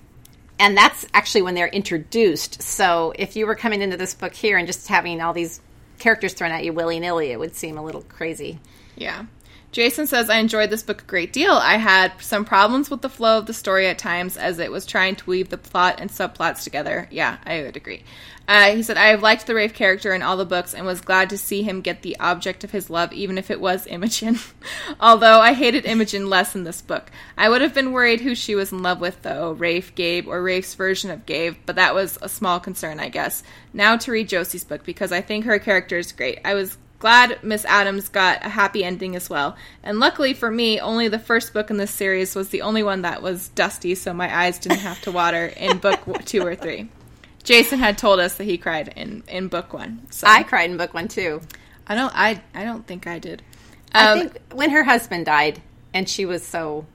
and 0.59 0.77
that's 0.77 1.05
actually 1.13 1.43
when 1.43 1.55
they're 1.55 1.67
introduced. 1.69 2.63
So 2.63 3.13
if 3.19 3.35
you 3.37 3.47
were 3.47 3.57
coming 3.57 3.83
into 3.83 3.97
this 3.97 4.15
book 4.15 4.33
here 4.33 4.57
and 4.57 4.67
just 4.67 4.87
having 4.89 5.21
all 5.21 5.33
these 5.33 5.61
characters 5.99 6.33
thrown 6.33 6.53
at 6.53 6.65
you 6.65 6.73
willy 6.73 7.01
nilly, 7.01 7.33
it 7.33 7.39
would 7.41 7.57
seem 7.57 7.77
a 7.77 7.85
little 7.85 8.03
crazy. 8.03 8.61
Yeah. 8.97 9.25
Jason 9.73 10.07
says, 10.07 10.31
I 10.31 10.39
enjoyed 10.39 10.71
this 10.71 10.83
book 10.83 11.03
a 11.03 11.07
great 11.07 11.33
deal. 11.33 11.53
I 11.53 11.77
had 11.77 12.13
some 12.21 12.45
problems 12.45 12.89
with 12.89 13.03
the 13.03 13.09
flow 13.09 13.39
of 13.39 13.47
the 13.47 13.53
story 13.53 13.87
at 13.87 13.99
times 13.99 14.37
as 14.37 14.59
it 14.59 14.71
was 14.71 14.87
trying 14.87 15.17
to 15.17 15.27
weave 15.27 15.51
the 15.51 15.59
plot 15.59 16.01
and 16.01 16.11
subplots 16.11 16.65
together. 16.65 17.09
Yeah, 17.11 17.39
I 17.45 17.63
would 17.63 17.77
agree. 17.77 18.03
Uh, 18.49 18.71
he 18.71 18.83
said, 18.83 18.97
I 18.97 19.09
have 19.09 19.23
liked 19.23 19.47
the 19.47 19.55
Rafe 19.57 19.75
character 19.75 20.15
in 20.15 20.23
all 20.23 20.37
the 20.37 20.45
books 20.45 20.73
and 20.73 20.87
was 20.87 21.01
glad 21.01 21.31
to 21.31 21.39
see 21.39 21.63
him 21.63 21.81
get 21.81 22.03
the 22.03 22.17
object 22.21 22.63
of 22.63 22.71
his 22.71 22.89
love, 22.89 23.13
even 23.13 23.39
if 23.39 23.51
it 23.51 23.61
was 23.61 23.89
Imogen. 23.89 24.39
Although 25.01 25.41
I 25.41 25.53
hated 25.53 25.85
Imogen 25.85 26.31
less 26.31 26.55
in 26.55 26.63
this 26.63 26.81
book. 26.81 27.11
I 27.37 27.49
would 27.49 27.61
have 27.61 27.75
been 27.75 27.93
worried 27.93 28.21
who 28.21 28.37
she 28.37 28.55
was 28.55 28.71
in 28.71 28.83
love 28.83 29.01
with, 29.01 29.21
though 29.23 29.53
Rafe, 29.53 29.95
Gabe, 29.97 30.29
or 30.29 30.43
Rafe's 30.43 30.75
version 30.75 31.11
of 31.11 31.27
Gabe, 31.27 31.57
but 31.67 31.77
that 31.77 31.95
was 31.95 32.19
a 32.23 32.29
small 32.29 32.61
concern, 32.61 33.01
I 33.01 33.09
guess. 33.09 33.43
Now 33.73 33.97
to 33.97 34.13
read 34.13 34.29
Josie's 34.29 34.65
book 34.65 34.85
because 34.85 35.11
I 35.11 35.23
think 35.23 35.45
her 35.45 35.59
character 35.59 35.99
is 35.99 36.13
great. 36.13 36.39
I 36.45 36.55
was 36.55 36.79
glad 36.99 37.43
Miss 37.43 37.65
Adams 37.65 38.09
got 38.09 38.45
a 38.45 38.49
happy 38.49 38.85
ending 38.85 39.15
as 39.17 39.29
well. 39.31 39.57
And 39.83 39.99
luckily 40.01 40.35
for 40.35 40.51
me, 40.51 40.81
only 40.81 41.09
the 41.09 41.19
first 41.19 41.53
book 41.53 41.71
in 41.71 41.77
this 41.77 41.91
series 41.91 42.35
was 42.35 42.49
the 42.49 42.63
only 42.63 42.83
one 42.83 43.03
that 43.03 43.23
was 43.23 43.49
dusty, 43.49 43.95
so 43.95 44.13
my 44.13 44.35
eyes 44.35 44.59
didn't 44.59 44.79
have 44.79 45.01
to 45.03 45.13
water 45.13 45.47
in 45.57 45.79
book 45.87 46.01
two 46.25 46.43
or 46.47 46.55
three. 46.55 46.89
Jason 47.43 47.79
had 47.79 47.97
told 47.97 48.19
us 48.19 48.35
that 48.35 48.45
he 48.45 48.59
cried 48.59 48.89
in, 48.97 49.23
in 49.29 49.49
book 49.49 49.73
one. 49.73 50.07
So 50.11 50.27
I 50.27 50.43
cried 50.43 50.71
in 50.71 50.77
book 50.77 50.95
one 50.95 51.09
too. 51.09 51.41
I 51.87 51.95
don't 51.95 52.13
I 52.15 52.43
I 52.55 52.65
don't 52.65 52.87
think 52.87 53.07
I 53.07 53.19
did. 53.21 53.43
I 53.93 54.07
Um, 54.09 54.19
think 54.19 54.39
when 54.53 54.71
her 54.71 54.83
husband 54.83 55.27
died 55.27 55.63
and 55.95 56.09
she 56.09 56.27
was 56.27 56.45
so 56.45 56.87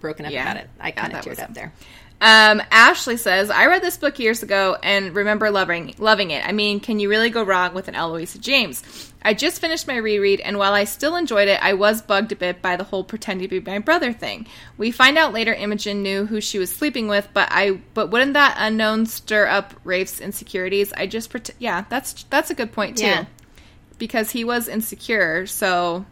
broken 0.00 0.24
up 0.24 0.32
Yeah. 0.32 0.42
about 0.42 0.56
it, 0.58 0.70
I 0.78 0.92
kind 0.92 1.12
of 1.14 1.26
was 1.26 1.36
teared 1.38 1.42
up 1.42 1.54
there. 1.54 1.72
Um, 2.18 2.62
Ashley 2.70 3.18
says, 3.18 3.50
I 3.50 3.66
read 3.66 3.82
this 3.82 3.98
book 3.98 4.18
years 4.18 4.42
ago 4.42 4.76
and 4.82 5.14
remember 5.14 5.50
loving 5.50 5.94
loving 5.98 6.30
it. 6.30 6.46
I 6.46 6.52
mean, 6.52 6.80
can 6.80 6.98
you 6.98 7.10
really 7.10 7.28
go 7.28 7.42
wrong 7.42 7.74
with 7.74 7.88
an 7.88 7.94
Eloisa 7.94 8.38
James? 8.38 9.12
I 9.20 9.34
just 9.34 9.60
finished 9.60 9.86
my 9.86 9.96
reread, 9.96 10.40
and 10.40 10.56
while 10.56 10.72
I 10.72 10.84
still 10.84 11.16
enjoyed 11.16 11.48
it, 11.48 11.62
I 11.62 11.74
was 11.74 12.00
bugged 12.00 12.32
a 12.32 12.36
bit 12.36 12.62
by 12.62 12.76
the 12.76 12.84
whole 12.84 13.04
pretending 13.04 13.48
to 13.48 13.60
be 13.60 13.70
my 13.70 13.80
brother 13.80 14.12
thing. 14.12 14.46
We 14.78 14.92
find 14.92 15.18
out 15.18 15.32
later 15.32 15.52
Imogen 15.52 16.02
knew 16.02 16.26
who 16.26 16.40
she 16.40 16.58
was 16.58 16.74
sleeping 16.74 17.08
with, 17.08 17.28
but 17.34 17.48
I 17.50 17.80
but 17.92 18.10
wouldn't 18.10 18.34
that 18.34 18.56
unknown 18.58 19.06
stir 19.06 19.46
up 19.46 19.74
Rafe's 19.84 20.20
insecurities? 20.20 20.92
I 20.94 21.06
just 21.06 21.28
pret- 21.28 21.50
yeah, 21.58 21.84
that's 21.90 22.22
that's 22.30 22.50
a 22.50 22.54
good 22.54 22.72
point 22.72 22.98
too. 22.98 23.06
Yeah. 23.06 23.24
Because 23.98 24.30
he 24.30 24.44
was 24.44 24.68
insecure, 24.68 25.46
so 25.46 26.06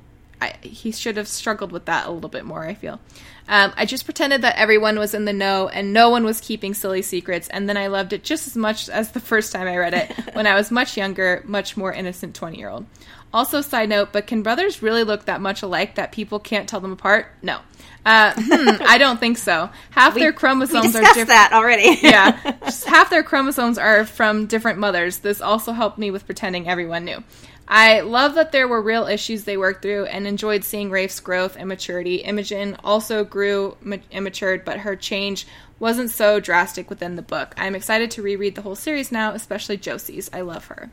I, 0.44 0.56
he 0.60 0.92
should 0.92 1.16
have 1.16 1.28
struggled 1.28 1.72
with 1.72 1.86
that 1.86 2.06
a 2.06 2.10
little 2.10 2.28
bit 2.28 2.44
more, 2.44 2.64
I 2.64 2.74
feel. 2.74 3.00
Um, 3.48 3.72
I 3.76 3.84
just 3.84 4.04
pretended 4.04 4.42
that 4.42 4.56
everyone 4.58 4.98
was 4.98 5.14
in 5.14 5.24
the 5.24 5.32
know 5.32 5.68
and 5.68 5.92
no 5.92 6.10
one 6.10 6.24
was 6.24 6.40
keeping 6.40 6.74
silly 6.74 7.02
secrets, 7.02 7.48
and 7.48 7.68
then 7.68 7.76
I 7.76 7.88
loved 7.88 8.12
it 8.12 8.24
just 8.24 8.46
as 8.46 8.56
much 8.56 8.88
as 8.88 9.12
the 9.12 9.20
first 9.20 9.52
time 9.52 9.66
I 9.66 9.76
read 9.76 9.94
it 9.94 10.12
when 10.34 10.46
I 10.46 10.54
was 10.54 10.70
much 10.70 10.96
younger, 10.96 11.42
much 11.46 11.76
more 11.76 11.92
innocent 11.92 12.34
20 12.34 12.58
year 12.58 12.68
old. 12.68 12.86
Also, 13.32 13.60
side 13.60 13.88
note, 13.88 14.10
but 14.12 14.28
can 14.28 14.42
brothers 14.42 14.80
really 14.80 15.02
look 15.02 15.24
that 15.24 15.40
much 15.40 15.62
alike 15.62 15.96
that 15.96 16.12
people 16.12 16.38
can't 16.38 16.68
tell 16.68 16.78
them 16.78 16.92
apart? 16.92 17.26
No. 17.42 17.58
Uh, 18.06 18.32
hmm, 18.36 18.82
I 18.86 18.96
don't 18.98 19.18
think 19.18 19.38
so. 19.38 19.70
Half 19.90 20.14
their 20.14 20.30
We 20.30 20.36
chromosomes 20.36 20.94
are 20.94 21.00
discussed 21.00 21.14
different 21.14 21.28
that 21.30 21.50
already. 21.52 21.98
yeah, 22.02 22.52
just 22.64 22.84
half 22.84 23.10
their 23.10 23.24
chromosomes 23.24 23.76
are 23.76 24.06
from 24.06 24.46
different 24.46 24.78
mothers. 24.78 25.18
This 25.18 25.40
also 25.40 25.72
helped 25.72 25.98
me 25.98 26.12
with 26.12 26.26
pretending 26.26 26.68
everyone 26.68 27.04
knew. 27.04 27.24
I 27.66 28.00
love 28.00 28.34
that 28.34 28.52
there 28.52 28.68
were 28.68 28.82
real 28.82 29.06
issues 29.06 29.44
they 29.44 29.56
worked 29.56 29.82
through 29.82 30.04
and 30.06 30.26
enjoyed 30.26 30.64
seeing 30.64 30.90
Rafe's 30.90 31.20
growth 31.20 31.56
and 31.56 31.68
maturity. 31.68 32.16
Imogen 32.16 32.76
also 32.84 33.24
grew 33.24 33.76
ma- 33.80 33.96
and 34.12 34.24
matured, 34.24 34.64
but 34.64 34.80
her 34.80 34.96
change 34.96 35.46
wasn't 35.78 36.10
so 36.10 36.40
drastic 36.40 36.90
within 36.90 37.16
the 37.16 37.22
book. 37.22 37.54
I'm 37.56 37.74
excited 37.74 38.10
to 38.12 38.22
reread 38.22 38.54
the 38.54 38.62
whole 38.62 38.76
series 38.76 39.10
now, 39.10 39.32
especially 39.32 39.76
Josie's. 39.76 40.30
I 40.32 40.42
love 40.42 40.66
her. 40.66 40.90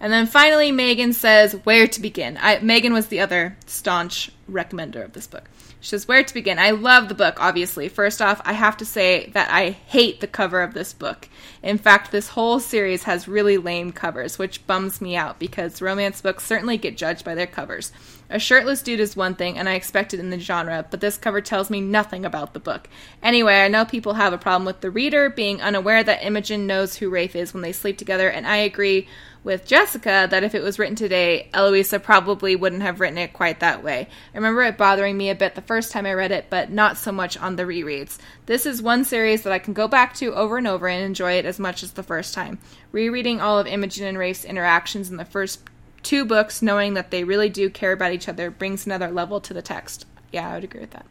And 0.00 0.12
then 0.12 0.26
finally, 0.26 0.72
Megan 0.72 1.12
says, 1.12 1.52
Where 1.64 1.86
to 1.86 2.00
begin? 2.00 2.36
I, 2.40 2.58
Megan 2.58 2.92
was 2.92 3.06
the 3.06 3.20
other 3.20 3.56
staunch 3.66 4.32
recommender 4.50 5.04
of 5.04 5.12
this 5.12 5.28
book. 5.28 5.44
She 5.82 5.88
says, 5.88 6.06
Where 6.06 6.22
to 6.22 6.32
begin? 6.32 6.60
I 6.60 6.70
love 6.70 7.08
the 7.08 7.14
book, 7.14 7.38
obviously. 7.40 7.88
First 7.88 8.22
off, 8.22 8.40
I 8.44 8.52
have 8.52 8.76
to 8.76 8.84
say 8.84 9.30
that 9.34 9.50
I 9.50 9.70
hate 9.70 10.20
the 10.20 10.28
cover 10.28 10.62
of 10.62 10.74
this 10.74 10.92
book. 10.92 11.28
In 11.60 11.76
fact, 11.76 12.12
this 12.12 12.28
whole 12.28 12.60
series 12.60 13.02
has 13.02 13.26
really 13.26 13.58
lame 13.58 13.90
covers, 13.90 14.38
which 14.38 14.64
bums 14.68 15.00
me 15.00 15.16
out 15.16 15.40
because 15.40 15.82
romance 15.82 16.20
books 16.20 16.46
certainly 16.46 16.76
get 16.76 16.96
judged 16.96 17.24
by 17.24 17.34
their 17.34 17.48
covers. 17.48 17.90
A 18.30 18.38
shirtless 18.38 18.80
dude 18.80 19.00
is 19.00 19.16
one 19.16 19.34
thing, 19.34 19.58
and 19.58 19.68
I 19.68 19.74
expect 19.74 20.14
it 20.14 20.20
in 20.20 20.30
the 20.30 20.38
genre, 20.38 20.86
but 20.88 21.00
this 21.00 21.18
cover 21.18 21.40
tells 21.40 21.68
me 21.68 21.80
nothing 21.80 22.24
about 22.24 22.54
the 22.54 22.60
book. 22.60 22.88
Anyway, 23.20 23.56
I 23.56 23.66
know 23.66 23.84
people 23.84 24.14
have 24.14 24.32
a 24.32 24.38
problem 24.38 24.64
with 24.64 24.82
the 24.82 24.90
reader 24.90 25.30
being 25.30 25.60
unaware 25.60 26.04
that 26.04 26.24
Imogen 26.24 26.68
knows 26.68 26.94
who 26.94 27.10
Rafe 27.10 27.34
is 27.34 27.52
when 27.52 27.62
they 27.64 27.72
sleep 27.72 27.98
together, 27.98 28.28
and 28.28 28.46
I 28.46 28.58
agree 28.58 29.08
with 29.44 29.66
Jessica 29.66 30.28
that 30.30 30.44
if 30.44 30.54
it 30.54 30.62
was 30.62 30.78
written 30.78 30.94
today, 30.94 31.48
Eloisa 31.52 31.98
probably 31.98 32.54
wouldn't 32.54 32.82
have 32.82 33.00
written 33.00 33.18
it 33.18 33.32
quite 33.32 33.60
that 33.60 33.82
way. 33.82 34.08
I 34.32 34.36
remember 34.36 34.62
it 34.62 34.78
bothering 34.78 35.16
me 35.16 35.30
a 35.30 35.34
bit 35.34 35.54
the 35.54 35.62
first 35.62 35.90
time 35.90 36.06
I 36.06 36.14
read 36.14 36.30
it, 36.30 36.46
but 36.48 36.70
not 36.70 36.96
so 36.96 37.10
much 37.10 37.36
on 37.36 37.56
the 37.56 37.64
rereads. 37.64 38.18
This 38.46 38.66
is 38.66 38.80
one 38.80 39.04
series 39.04 39.42
that 39.42 39.52
I 39.52 39.58
can 39.58 39.74
go 39.74 39.88
back 39.88 40.14
to 40.14 40.34
over 40.34 40.58
and 40.58 40.66
over 40.66 40.86
and 40.86 41.04
enjoy 41.04 41.32
it 41.32 41.44
as 41.44 41.58
much 41.58 41.82
as 41.82 41.92
the 41.92 42.02
first 42.02 42.34
time. 42.34 42.58
Rereading 42.92 43.40
all 43.40 43.58
of 43.58 43.66
Imogen 43.66 44.06
and 44.06 44.18
Rafe's 44.18 44.44
interactions 44.44 45.10
in 45.10 45.16
the 45.16 45.24
first 45.24 45.60
two 46.02 46.24
books, 46.24 46.62
knowing 46.62 46.94
that 46.94 47.10
they 47.10 47.24
really 47.24 47.48
do 47.48 47.68
care 47.70 47.92
about 47.92 48.12
each 48.12 48.28
other, 48.28 48.50
brings 48.50 48.86
another 48.86 49.10
level 49.10 49.40
to 49.40 49.54
the 49.54 49.62
text. 49.62 50.06
Yeah, 50.32 50.48
I 50.48 50.54
would 50.54 50.64
agree 50.64 50.80
with 50.80 50.90
that. 50.92 51.06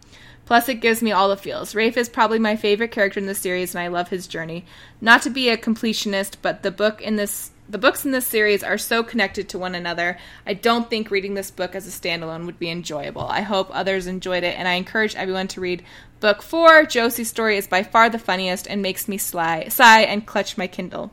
Plus, 0.46 0.68
it 0.68 0.82
gives 0.82 1.02
me 1.02 1.12
all 1.12 1.30
the 1.30 1.38
feels. 1.38 1.76
Rafe 1.76 1.96
is 1.96 2.10
probably 2.10 2.40
my 2.40 2.56
favorite 2.56 2.92
character 2.92 3.20
in 3.20 3.26
the 3.26 3.36
series, 3.36 3.74
and 3.74 3.82
I 3.82 3.88
love 3.88 4.10
his 4.10 4.28
journey. 4.28 4.66
Not 5.00 5.22
to 5.22 5.30
be 5.30 5.50
a 5.50 5.58
completionist, 5.58 6.38
but 6.42 6.64
the 6.64 6.72
book 6.72 7.02
in 7.02 7.16
this 7.16 7.52
the 7.72 7.78
books 7.78 8.04
in 8.04 8.12
this 8.12 8.28
series 8.28 8.64
are 8.64 8.78
so 8.78 9.02
connected 9.02 9.48
to 9.50 9.58
one 9.58 9.76
another. 9.76 10.18
I 10.46 10.54
don't 10.54 10.90
think 10.90 11.10
reading 11.10 11.36
this 11.36 11.50
book 11.52 11.74
as 11.74 11.88
a 11.88 11.90
standalone 11.90 12.46
would 12.46 12.60
be 12.60 12.70
enjoyable. 12.70 13.26
I 13.26 13.42
hope 13.42 13.70
others 13.72 14.08
enjoyed 14.08 14.44
it, 14.44 14.58
and 14.60 14.68
I 14.68 14.74
encourage 14.74 15.16
everyone 15.16 15.48
to 15.50 15.62
read 15.62 15.82
book 16.20 16.42
four. 16.42 16.84
Josie's 16.86 17.30
story 17.30 17.56
is 17.56 17.68
by 17.68 17.84
far 17.84 18.10
the 18.10 18.20
funniest 18.20 18.68
and 18.68 18.82
makes 18.82 19.08
me 19.08 19.18
sly, 19.18 19.70
sigh 19.70 20.02
and 20.02 20.26
clutch 20.28 20.58
my 20.58 20.68
Kindle. 20.68 21.12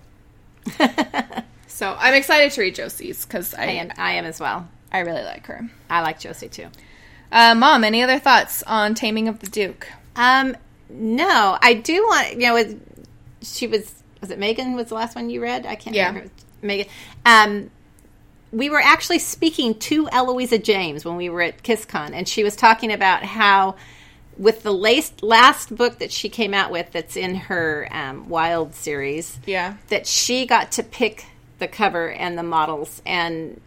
so 1.69 1.97
I'm 1.99 2.15
excited 2.15 2.51
to 2.53 2.61
read 2.61 2.75
Josie's 2.75 3.25
because 3.25 3.55
I 3.55 3.63
I 3.63 3.67
am, 3.67 3.93
I 3.97 4.13
am 4.15 4.25
as 4.25 4.41
well. 4.41 4.69
I 4.93 4.99
really 5.01 5.23
like 5.23 5.47
her. 5.47 5.69
I 5.89 6.01
like 6.03 6.19
Josie 6.19 6.49
too. 6.49 6.67
Uh, 7.31 7.55
Mom, 7.55 7.85
any 7.85 8.03
other 8.03 8.19
thoughts 8.19 8.63
on 8.65 8.95
Taming 8.97 9.29
of 9.29 9.39
the 9.39 9.47
Duke? 9.47 9.87
Um, 10.17 10.57
no, 10.91 11.57
I 11.63 11.75
do 11.75 12.03
want 12.03 12.33
you 12.33 12.39
know. 12.41 12.57
It, 12.57 12.81
she 13.43 13.69
was 13.69 13.95
was 14.21 14.31
it 14.31 14.39
Megan 14.39 14.75
was 14.75 14.89
the 14.89 14.95
last 14.97 15.15
one 15.15 15.31
you 15.31 15.41
read? 15.41 15.65
I 15.65 15.77
can't 15.77 15.95
Yeah. 15.95 16.09
remember. 16.09 16.31
Megan. 16.63 16.87
Um, 17.25 17.71
we 18.51 18.71
were 18.71 18.81
actually 18.81 19.19
speaking 19.19 19.75
to 19.81 20.09
Eloisa 20.09 20.59
James 20.59 21.05
when 21.05 21.17
we 21.17 21.29
were 21.29 21.43
at 21.43 21.63
KissCon, 21.63 22.13
and 22.13 22.27
she 22.27 22.43
was 22.45 22.57
talking 22.57 22.93
about 22.93 23.23
how 23.23 23.77
with 24.39 24.63
the 24.63 24.73
last 24.73 25.23
last 25.23 25.75
book 25.75 25.99
that 25.99 26.13
she 26.13 26.29
came 26.29 26.55
out 26.55 26.71
with, 26.71 26.91
that's 26.93 27.17
in 27.17 27.35
her 27.35 27.89
um, 27.91 28.29
Wild 28.29 28.75
series, 28.75 29.39
Yeah. 29.47 29.75
that 29.89 30.07
she 30.07 30.47
got 30.47 30.73
to 30.73 30.83
pick 30.83 31.27
the 31.59 31.69
cover 31.69 32.11
and 32.11 32.39
the 32.39 32.43
models 32.43 33.03
and. 33.05 33.61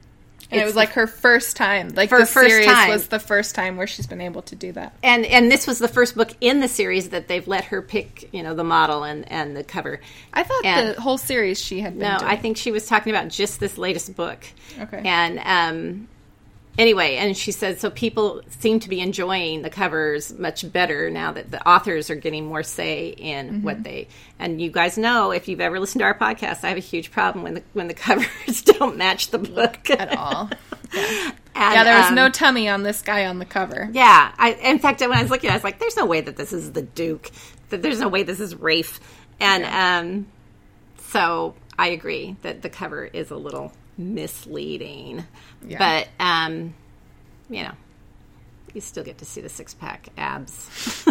And 0.52 0.60
it 0.62 0.66
was 0.66 0.76
like 0.76 0.90
her 0.90 1.08
first 1.08 1.56
time. 1.58 1.90
Like 1.90 2.10
the 2.10 2.26
first 2.26 2.34
series 2.34 2.66
time. 2.66 2.90
was 2.90 3.08
the 3.08 3.20
first 3.20 3.56
time 3.56 3.78
where 3.78 3.88
she's 3.88 4.06
been 4.08 4.22
able 4.22 4.42
to 4.44 4.56
do 4.56 4.72
that. 4.74 4.94
and 5.02 5.26
and 5.26 5.52
this 5.52 5.66
was 5.66 5.80
the 5.80 5.88
first 5.88 6.16
book 6.16 6.36
in 6.42 6.60
the 6.60 6.68
series 6.68 7.10
that 7.10 7.28
they've 7.28 7.48
let 7.48 7.66
her 7.66 7.82
pick, 7.82 8.30
you 8.34 8.44
know, 8.44 8.54
the 8.54 8.64
model 8.64 9.04
and 9.04 9.30
and 9.32 9.56
the 9.56 9.64
cover. 9.64 10.00
I 10.34 10.44
thought 10.44 10.66
And- 10.66 10.96
the 10.96 11.02
whole 11.02 11.18
series 11.18 11.60
she 11.62 11.80
had 11.82 11.94
been 11.98 12.08
No, 12.12 12.18
doing. 12.20 12.32
I 12.32 12.36
think 12.36 12.58
she 12.58 12.72
was 12.72 12.86
talking 12.86 13.14
about 13.14 13.30
just 13.30 13.60
this 13.60 13.78
latest 13.78 14.16
book. 14.16 14.40
Okay. 14.80 15.02
And 15.06 15.40
um, 15.44 16.08
anyway, 16.78 17.16
and 17.16 17.36
she 17.36 17.52
said 17.52 17.80
so 17.80 17.90
people 17.90 18.42
seem 18.60 18.80
to 18.82 18.90
be 18.90 19.00
enjoying 19.00 19.62
the 19.62 19.70
covers 19.70 20.34
much 20.38 20.72
better 20.72 21.10
now 21.10 21.32
that 21.32 21.52
the 21.52 21.68
authors 21.68 22.10
are 22.10 22.16
getting 22.16 22.46
more 22.46 22.64
say 22.64 23.10
in 23.10 23.48
Mm-hmm. 23.48 23.62
what 23.64 23.84
they. 23.84 24.08
And 24.40 24.62
you 24.62 24.72
guys 24.72 24.98
know 24.98 25.32
if 25.32 25.48
you've 25.48 25.62
ever 25.62 25.80
listened 25.80 26.00
to 26.00 26.06
our 26.06 26.18
podcast, 26.18 26.64
I 26.64 26.70
have 26.70 26.78
a 26.78 26.82
huge 26.82 27.12
problem 27.12 27.44
when 27.44 27.54
the 27.56 27.64
when 27.74 27.88
the 27.88 27.94
covers 28.08 28.62
don't 28.62 28.98
match 28.98 29.30
the 29.30 29.40
book 29.40 29.90
at 29.90 30.18
all. 30.18 30.50
And, 31.54 31.76
yeah, 31.76 31.84
there 31.84 31.98
was 31.98 32.08
um, 32.08 32.16
no 32.16 32.30
tummy 32.30 32.70
on 32.70 32.84
this 32.84 33.02
guy 33.02 33.26
on 33.26 33.38
the 33.38 33.46
cover. 33.46 33.90
Yeah, 33.92 34.34
I 34.38 34.52
in 34.54 34.80
fact 34.80 35.02
when 35.02 35.12
I 35.12 35.22
was 35.22 35.30
looking, 35.30 35.50
at 35.50 35.52
it 35.52 35.56
I 35.56 35.58
was 35.58 35.64
like, 35.66 35.80
"There's 35.80 35.98
no 35.98 36.06
way 36.06 36.22
that 36.22 36.38
this 36.38 36.54
is 36.54 36.72
the 36.72 36.82
Duke. 36.82 37.30
That 37.70 37.82
there's 37.82 38.00
no 38.00 38.08
way 38.08 38.24
this 38.24 38.40
is 38.40 38.56
Rafe." 38.56 39.00
And 39.42 39.66
um, 39.66 40.28
so 40.98 41.56
I 41.78 41.90
agree 41.90 42.38
that 42.42 42.62
the 42.62 42.70
cover 42.70 43.04
is 43.04 43.32
a 43.32 43.36
little 43.36 43.74
misleading, 43.98 45.26
Yeah. 45.68 45.78
but 45.78 46.08
um, 46.24 46.74
you 47.50 47.64
know, 47.64 47.74
you 48.74 48.82
still 48.82 49.04
get 49.04 49.18
to 49.20 49.26
see 49.26 49.42
the 49.42 49.50
six 49.50 49.74
pack 49.74 50.10
abs. 50.18 51.04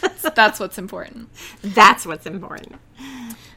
that's 0.00 0.22
that's 0.34 0.60
what's 0.60 0.78
important. 0.78 1.28
That's 1.62 2.06
what's 2.06 2.26
important. 2.26 2.76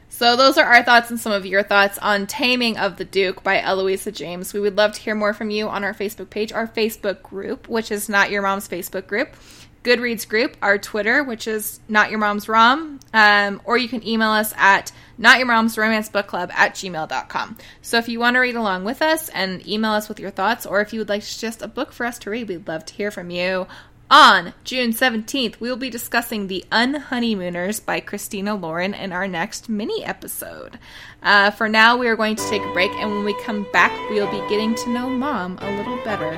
So 0.08 0.36
those 0.36 0.58
are 0.58 0.64
our 0.64 0.82
thoughts 0.84 1.10
and 1.10 1.18
some 1.18 1.32
of 1.32 1.44
your 1.44 1.64
thoughts 1.64 1.98
on 1.98 2.26
Taming 2.28 2.78
of 2.78 2.98
the 2.98 3.04
Duke 3.04 3.42
by 3.42 3.60
Eloisa 3.60 4.12
James. 4.12 4.52
We 4.54 4.60
would 4.60 4.76
love 4.76 4.92
to 4.92 5.00
hear 5.00 5.14
more 5.16 5.34
from 5.34 5.50
you 5.50 5.68
on 5.68 5.82
our 5.82 5.92
Facebook 5.92 6.30
page, 6.30 6.52
our 6.52 6.68
Facebook 6.68 7.20
group, 7.22 7.68
which 7.68 7.90
is 7.90 8.08
Not 8.08 8.30
Your 8.30 8.40
Mom's 8.42 8.68
Facebook 8.68 9.08
group. 9.08 9.34
Goodreads 9.82 10.26
group, 10.26 10.56
our 10.62 10.78
Twitter, 10.78 11.22
which 11.24 11.46
is 11.48 11.80
Not 11.88 12.10
Your 12.10 12.18
Mom's 12.20 12.48
Rom, 12.48 13.00
um, 13.12 13.60
or 13.64 13.76
you 13.76 13.88
can 13.88 14.06
email 14.06 14.30
us 14.30 14.54
at 14.56 14.92
Not 15.18 15.38
Your 15.38 15.46
Mom's 15.46 15.78
Romance 15.78 16.08
Book 16.08 16.26
Club 16.26 16.50
at 16.54 16.74
gmail.com. 16.74 17.58
So 17.82 17.98
if 17.98 18.08
you 18.08 18.18
want 18.18 18.34
to 18.34 18.40
read 18.40 18.56
along 18.56 18.84
with 18.84 19.02
us 19.02 19.28
and 19.30 19.66
email 19.66 19.92
us 19.92 20.08
with 20.08 20.20
your 20.20 20.30
thoughts, 20.30 20.66
or 20.66 20.80
if 20.80 20.92
you 20.92 21.00
would 21.00 21.08
like 21.08 21.24
just 21.24 21.62
a 21.62 21.68
book 21.68 21.92
for 21.92 22.06
us 22.06 22.18
to 22.20 22.30
read, 22.30 22.48
we'd 22.48 22.68
love 22.68 22.84
to 22.86 22.94
hear 22.94 23.10
from 23.10 23.30
you. 23.30 23.66
On 24.10 24.52
June 24.64 24.92
17th, 24.92 25.58
we 25.60 25.68
will 25.68 25.76
be 25.76 25.88
discussing 25.88 26.46
The 26.46 26.64
Unhoneymooners 26.70 27.84
by 27.84 28.00
Christina 28.00 28.54
Lauren 28.54 28.92
in 28.92 29.12
our 29.12 29.26
next 29.26 29.68
mini 29.68 30.04
episode. 30.04 30.78
Uh, 31.22 31.50
for 31.50 31.68
now, 31.68 31.96
we 31.96 32.06
are 32.06 32.16
going 32.16 32.36
to 32.36 32.50
take 32.50 32.62
a 32.62 32.72
break, 32.72 32.90
and 32.92 33.10
when 33.10 33.24
we 33.24 33.34
come 33.42 33.66
back, 33.72 33.92
we'll 34.10 34.30
be 34.30 34.46
getting 34.48 34.74
to 34.74 34.90
know 34.90 35.08
Mom 35.08 35.58
a 35.62 35.76
little 35.76 35.96
better. 36.04 36.36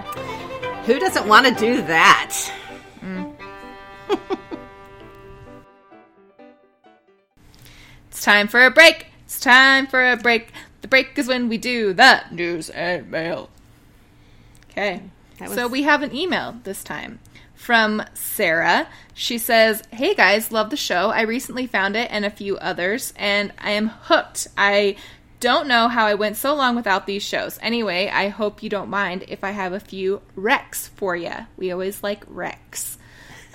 Who 0.87 1.01
doesn't 1.01 1.27
want 1.27 1.47
to 1.47 1.55
do 1.55 1.83
that? 1.83 2.51
It's 8.17 8.25
time 8.25 8.49
for 8.49 8.65
a 8.65 8.71
break. 8.71 9.09
It's 9.27 9.39
time 9.39 9.87
for 9.87 10.11
a 10.11 10.17
break. 10.17 10.51
The 10.81 10.89
break 10.89 11.19
is 11.19 11.29
when 11.29 11.51
we 11.51 11.59
do 11.59 11.93
the 11.93 12.23
news 12.31 12.71
and 12.71 13.11
mail. 13.11 13.51
Okay. 14.71 15.03
Was- 15.39 15.53
So 15.53 15.69
we 15.69 15.83
have 15.83 16.01
an 16.03 16.15
email 16.17 16.57
this 16.65 16.83
time 16.83 17.19
from 17.55 18.03
Sarah. 18.15 18.89
She 19.13 19.37
says, 19.37 19.83
Hey 19.93 20.15
guys, 20.15 20.51
love 20.51 20.71
the 20.71 20.79
show. 20.79 21.11
I 21.11 21.21
recently 21.23 21.67
found 21.67 21.95
it 21.95 22.11
and 22.11 22.25
a 22.25 22.31
few 22.31 22.57
others, 22.57 23.13
and 23.17 23.53
I 23.59 23.73
am 23.73 23.89
hooked. 23.89 24.49
I 24.57 24.97
don't 25.41 25.69
know 25.69 25.89
how 25.89 26.07
I 26.07 26.15
went 26.15 26.39
so 26.39 26.55
long 26.55 26.75
without 26.75 27.07
these 27.07 27.23
shows. 27.23 27.59
Anyway, 27.61 28.09
I 28.11 28.29
hope 28.29 28.63
you 28.63 28.71
don't 28.71 28.89
mind 28.89 29.27
if 29.29 29.45
I 29.45 29.51
have 29.51 29.75
a 29.75 29.79
few 29.81 30.23
recs 30.35 30.89
for 30.89 31.15
you. 31.15 31.35
We 31.59 31.71
always 31.71 32.03
like 32.03 32.25
recs. 32.31 32.97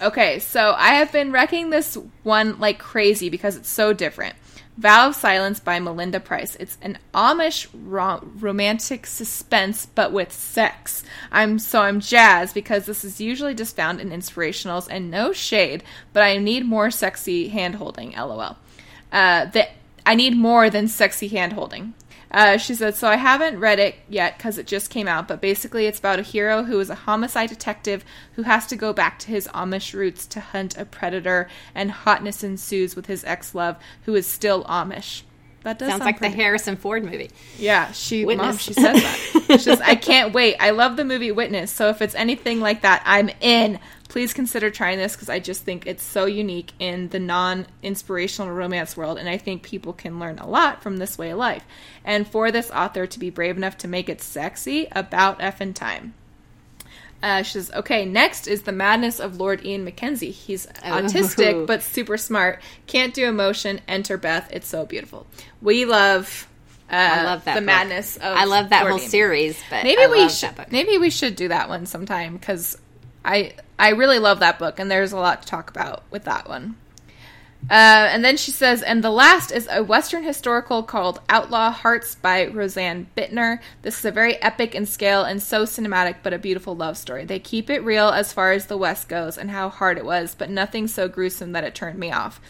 Okay, 0.04 0.38
so 0.38 0.76
I 0.78 0.96
have 0.96 1.12
been 1.12 1.32
wrecking 1.32 1.72
this 1.72 1.98
one 2.22 2.60
like 2.60 2.78
crazy 2.78 3.30
because 3.30 3.56
it's 3.56 3.70
so 3.70 3.92
different. 3.94 4.36
Vow 4.82 5.10
of 5.10 5.16
Silence 5.16 5.60
by 5.60 5.80
Melinda 5.80 6.20
Price. 6.20 6.56
It's 6.56 6.80
an 6.82 6.98
Amish 7.14 7.68
ro- 7.72 8.28
romantic 8.40 9.06
suspense, 9.06 9.86
but 9.86 10.12
with 10.12 10.34
sex. 10.34 11.04
I'm 11.32 11.60
so 11.60 11.84
I'm 11.84 12.00
jazzed 12.00 12.56
because 12.56 12.88
this 12.88 13.04
is 13.04 13.22
usually 13.22 13.54
just 13.54 13.76
found 13.76 14.02
in 14.02 14.10
inspirationals 14.10 14.88
and 14.90 15.12
no 15.12 15.34
shade, 15.34 15.84
but 16.14 16.24
I 16.24 16.40
need 16.40 16.66
more 16.66 16.90
sexy 16.90 17.50
hand 17.50 17.76
holding. 17.76 18.14
LOL. 18.14 18.58
Uh, 19.12 19.46
the, 19.46 19.68
I 20.04 20.16
need 20.16 20.36
more 20.36 20.68
than 20.72 20.88
sexy 20.88 21.28
hand 21.28 21.54
holding. 21.54 21.94
Uh, 22.34 22.58
she 22.58 22.74
said, 22.74 22.96
So 22.96 23.08
I 23.10 23.18
haven't 23.18 23.60
read 23.60 23.78
it 23.80 23.96
yet 24.08 24.38
because 24.38 24.58
it 24.58 24.66
just 24.68 24.90
came 24.90 25.08
out, 25.08 25.28
but 25.28 25.42
basically 25.42 25.86
it's 25.86 26.00
about 26.00 26.20
a 26.20 26.24
hero 26.24 26.64
who 26.64 26.80
is 26.80 26.90
a 26.90 26.96
homicide 26.96 27.50
detective 27.50 28.06
who 28.34 28.44
has 28.44 28.66
to 28.68 28.76
go 28.76 28.94
back 28.94 29.20
to 29.20 29.28
his 29.28 29.48
Amish 29.50 29.94
roots 29.94 30.26
to 30.28 30.40
hunt 30.40 30.78
a 30.78 30.86
predator, 30.86 31.50
and 31.76 31.92
hotness 31.92 32.44
ensues 32.44 32.96
with 32.96 33.08
his 33.08 33.24
ex 33.26 33.54
love, 33.54 33.76
who 34.06 34.16
is 34.16 34.26
still 34.26 34.64
Amish. 34.66 35.24
That 35.64 35.78
does 35.78 35.90
Sounds 35.90 36.00
sound 36.00 36.06
like 36.08 36.18
pretty- 36.18 36.36
the 36.36 36.42
Harrison 36.42 36.76
Ford 36.76 37.04
movie. 37.04 37.30
yeah, 37.60 37.92
she 37.92 38.26
Witness. 38.26 38.46
mom, 38.48 38.58
she 38.58 38.74
says 38.74 39.02
that. 39.04 39.28
She 39.52 39.58
says, 39.58 39.82
I 39.82 39.96
can't 39.96 40.34
wait. 40.34 40.56
I 40.62 40.70
love 40.70 40.96
the 40.96 41.04
movie 41.04 41.32
Witness, 41.32 41.72
so 41.72 41.90
if 41.90 42.02
it's 42.02 42.16
anything 42.16 42.62
like 42.62 42.82
that, 42.84 43.04
I'm 43.06 43.30
in. 43.42 43.80
Please 44.12 44.34
consider 44.34 44.70
trying 44.70 44.98
this 44.98 45.16
because 45.16 45.30
I 45.30 45.40
just 45.40 45.64
think 45.64 45.88
it's 45.88 46.04
so 46.04 46.26
unique 46.26 46.74
in 46.80 47.08
the 47.08 47.20
non 47.20 47.66
inspirational 47.82 48.52
romance 48.52 48.98
world, 48.98 49.18
and 49.18 49.30
I 49.30 49.38
think 49.38 49.64
people 49.64 49.94
can 49.94 50.20
learn 50.20 50.38
a 50.38 50.46
lot 50.46 50.84
from 50.84 50.98
this 50.98 51.18
way 51.18 51.30
of 51.30 51.38
life. 51.38 51.64
And 52.04 52.28
for 52.28 52.52
this 52.52 52.70
author 52.72 53.08
to 53.08 53.20
be 53.20 53.30
brave 53.30 53.56
enough 53.56 53.78
to 53.78 53.88
make 53.88 54.10
it 54.10 54.22
sexy, 54.22 54.90
about 54.92 55.40
effing 55.40 55.74
time. 55.74 56.14
Uh, 57.24 57.44
she 57.44 57.54
says, 57.54 57.72
okay, 57.72 58.04
next 58.04 58.48
is 58.48 58.64
the 58.64 58.74
madness 58.74 59.22
of 59.22 59.38
Lord 59.40 59.64
Ian 59.64 59.86
Mackenzie. 59.86 60.32
He's 60.32 60.66
autistic, 60.66 61.66
but 61.66 61.82
super 61.82 62.18
smart. 62.18 62.62
Can't 62.88 63.14
do 63.14 63.26
emotion. 63.26 63.80
Enter 63.88 64.18
Beth. 64.18 64.50
It's 64.52 64.68
so 64.68 64.86
beautiful. 64.86 65.26
We 65.62 65.86
love. 65.86 66.50
Uh, 66.92 66.96
I 66.96 67.24
love 67.24 67.46
that 67.46 67.54
the 67.56 67.62
book. 67.62 67.66
madness 67.66 68.18
of. 68.18 68.24
I 68.24 68.44
love 68.44 68.72
that 68.72 68.82
Lord 68.82 68.92
whole 68.92 69.00
Ian. 69.00 69.10
series, 69.10 69.64
but 69.70 69.86
Maybe 69.86 70.02
I 70.02 70.08
we 70.08 70.20
love 70.20 70.32
should. 70.34 70.66
Maybe 70.70 70.98
we 70.98 71.10
should 71.12 71.38
do 71.38 71.48
that 71.48 71.70
one 71.70 71.86
sometime 71.86 72.36
because 72.36 72.78
I 73.24 73.54
I 73.78 73.90
really 73.90 74.20
love 74.20 74.40
that 74.40 74.60
book 74.60 74.80
and 74.80 74.90
there's 74.90 75.12
a 75.12 75.18
lot 75.18 75.42
to 75.42 75.48
talk 75.48 75.70
about 75.70 76.04
with 76.12 76.26
that 76.26 76.48
one. 76.48 76.76
Uh, 77.70 78.10
and 78.10 78.26
then 78.26 78.38
she 78.38 78.50
says, 78.50 78.82
and 78.82 79.04
the 79.04 79.12
last 79.12 79.52
is 79.52 79.68
a 79.70 79.84
Western 79.84 80.24
historical 80.24 80.82
called 80.82 81.22
Outlaw 81.30 81.70
Hearts 81.70 82.16
by 82.16 82.48
Rosanne 82.48 83.08
Bittner. 83.16 83.60
This 83.84 84.00
is 84.00 84.06
a 84.06 84.12
very 84.12 84.42
epic 84.42 84.74
in 84.74 84.88
scale 84.88 85.24
and 85.24 85.42
so 85.42 85.66
cinematic, 85.66 86.18
but 86.24 86.34
a 86.34 86.40
beautiful 86.40 86.76
love 86.76 86.98
story. 86.98 87.24
They 87.24 87.40
keep 87.40 87.70
it 87.70 87.84
real 87.84 88.10
as 88.10 88.34
far 88.34 88.52
as 88.52 88.66
the 88.66 88.78
West 88.78 89.08
goes 89.08 89.38
and 89.38 89.52
how 89.52 89.70
hard 89.70 90.00
it 90.00 90.06
was, 90.06 90.34
but 90.34 90.50
nothing 90.50 90.88
so 90.88 91.08
gruesome 91.08 91.52
that 91.52 91.64
it 91.64 91.76
turned 91.76 92.00
me 92.00 92.12
off. 92.12 92.42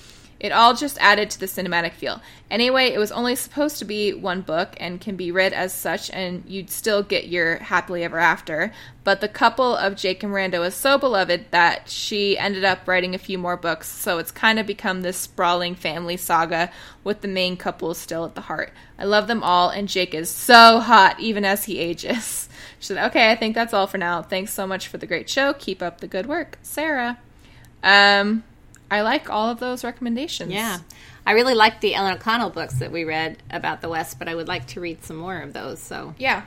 It 0.42 0.52
all 0.52 0.74
just 0.74 0.98
added 1.00 1.30
to 1.30 1.40
the 1.40 1.46
cinematic 1.46 1.94
feel. 1.94 2.20
Anyway, 2.50 2.88
it 2.88 2.98
was 2.98 3.12
only 3.12 3.36
supposed 3.36 3.78
to 3.78 3.86
be 3.86 4.12
one 4.12 4.42
book 4.42 4.76
and 4.80 5.00
can 5.00 5.16
be 5.16 5.32
read 5.32 5.54
as 5.54 5.72
such, 5.72 6.10
and 6.10 6.44
you'd 6.48 6.72
still 6.72 7.04
get 7.04 7.28
your 7.28 7.58
happily 7.58 8.04
ever 8.04 8.18
after. 8.18 8.74
But 9.04 9.22
the 9.22 9.28
couple 9.28 9.76
of 9.76 9.96
Jake 9.96 10.24
and 10.24 10.34
Rando 10.34 10.60
was 10.60 10.74
so 10.74 10.98
beloved 10.98 11.46
that 11.52 11.90
she 11.90 12.40
ended 12.40 12.64
up 12.64 12.88
writing 12.88 13.14
a 13.14 13.20
few 13.20 13.38
more 13.38 13.56
books, 13.56 13.88
so 13.88 14.18
it's 14.18 14.32
kind 14.32 14.58
of 14.58 14.66
become 14.66 15.04
this 15.04 15.18
sprawling 15.18 15.76
family 15.76 16.18
saga 16.18 16.72
with 17.04 17.22
the 17.22 17.28
main 17.28 17.56
couple 17.56 17.94
still 17.94 18.26
at 18.26 18.34
the 18.34 18.42
heart. 18.42 18.74
I 18.98 19.04
love 19.04 19.28
them 19.28 19.44
all, 19.44 19.70
and 19.70 19.88
Jake 19.88 20.16
is 20.16 20.32
so 20.32 20.80
hot 20.80 21.20
even 21.20 21.46
as 21.46 21.66
he 21.66 21.78
ages. 21.78 22.50
She 22.80 22.88
said, 22.88 23.10
Okay, 23.10 23.32
I 23.32 23.36
think 23.36 23.54
that's 23.54 23.76
all 23.76 23.86
for 23.86 24.00
now. 24.00 24.24
Thanks 24.24 24.54
so 24.54 24.66
much 24.66 24.88
for 24.88 24.98
the 24.98 25.06
great 25.06 25.30
show. 25.30 25.54
Keep 25.54 25.84
up 25.84 26.02
the 26.02 26.08
good 26.08 26.26
work. 26.26 26.58
Sarah. 26.64 27.20
Um, 27.84 28.44
I 28.92 29.02
like 29.02 29.30
all 29.30 29.50
of 29.50 29.60
those 29.60 29.84
recommendations. 29.84 30.52
Yeah. 30.52 30.78
I 31.26 31.32
really 31.32 31.54
like 31.56 31.80
the 31.80 31.96
Ellen 31.96 32.14
O'Connell 32.16 32.50
books 32.50 32.76
that 32.80 32.92
we 32.92 33.06
read 33.06 33.42
about 33.50 33.82
the 33.82 33.90
West, 33.90 34.20
but 34.20 34.28
I 34.28 34.36
would 34.36 34.50
like 34.50 34.68
to 34.68 34.82
read 34.82 35.04
some 35.04 35.16
more 35.16 35.40
of 35.40 35.54
those. 35.54 35.80
So 35.80 36.14
Yeah. 36.20 36.44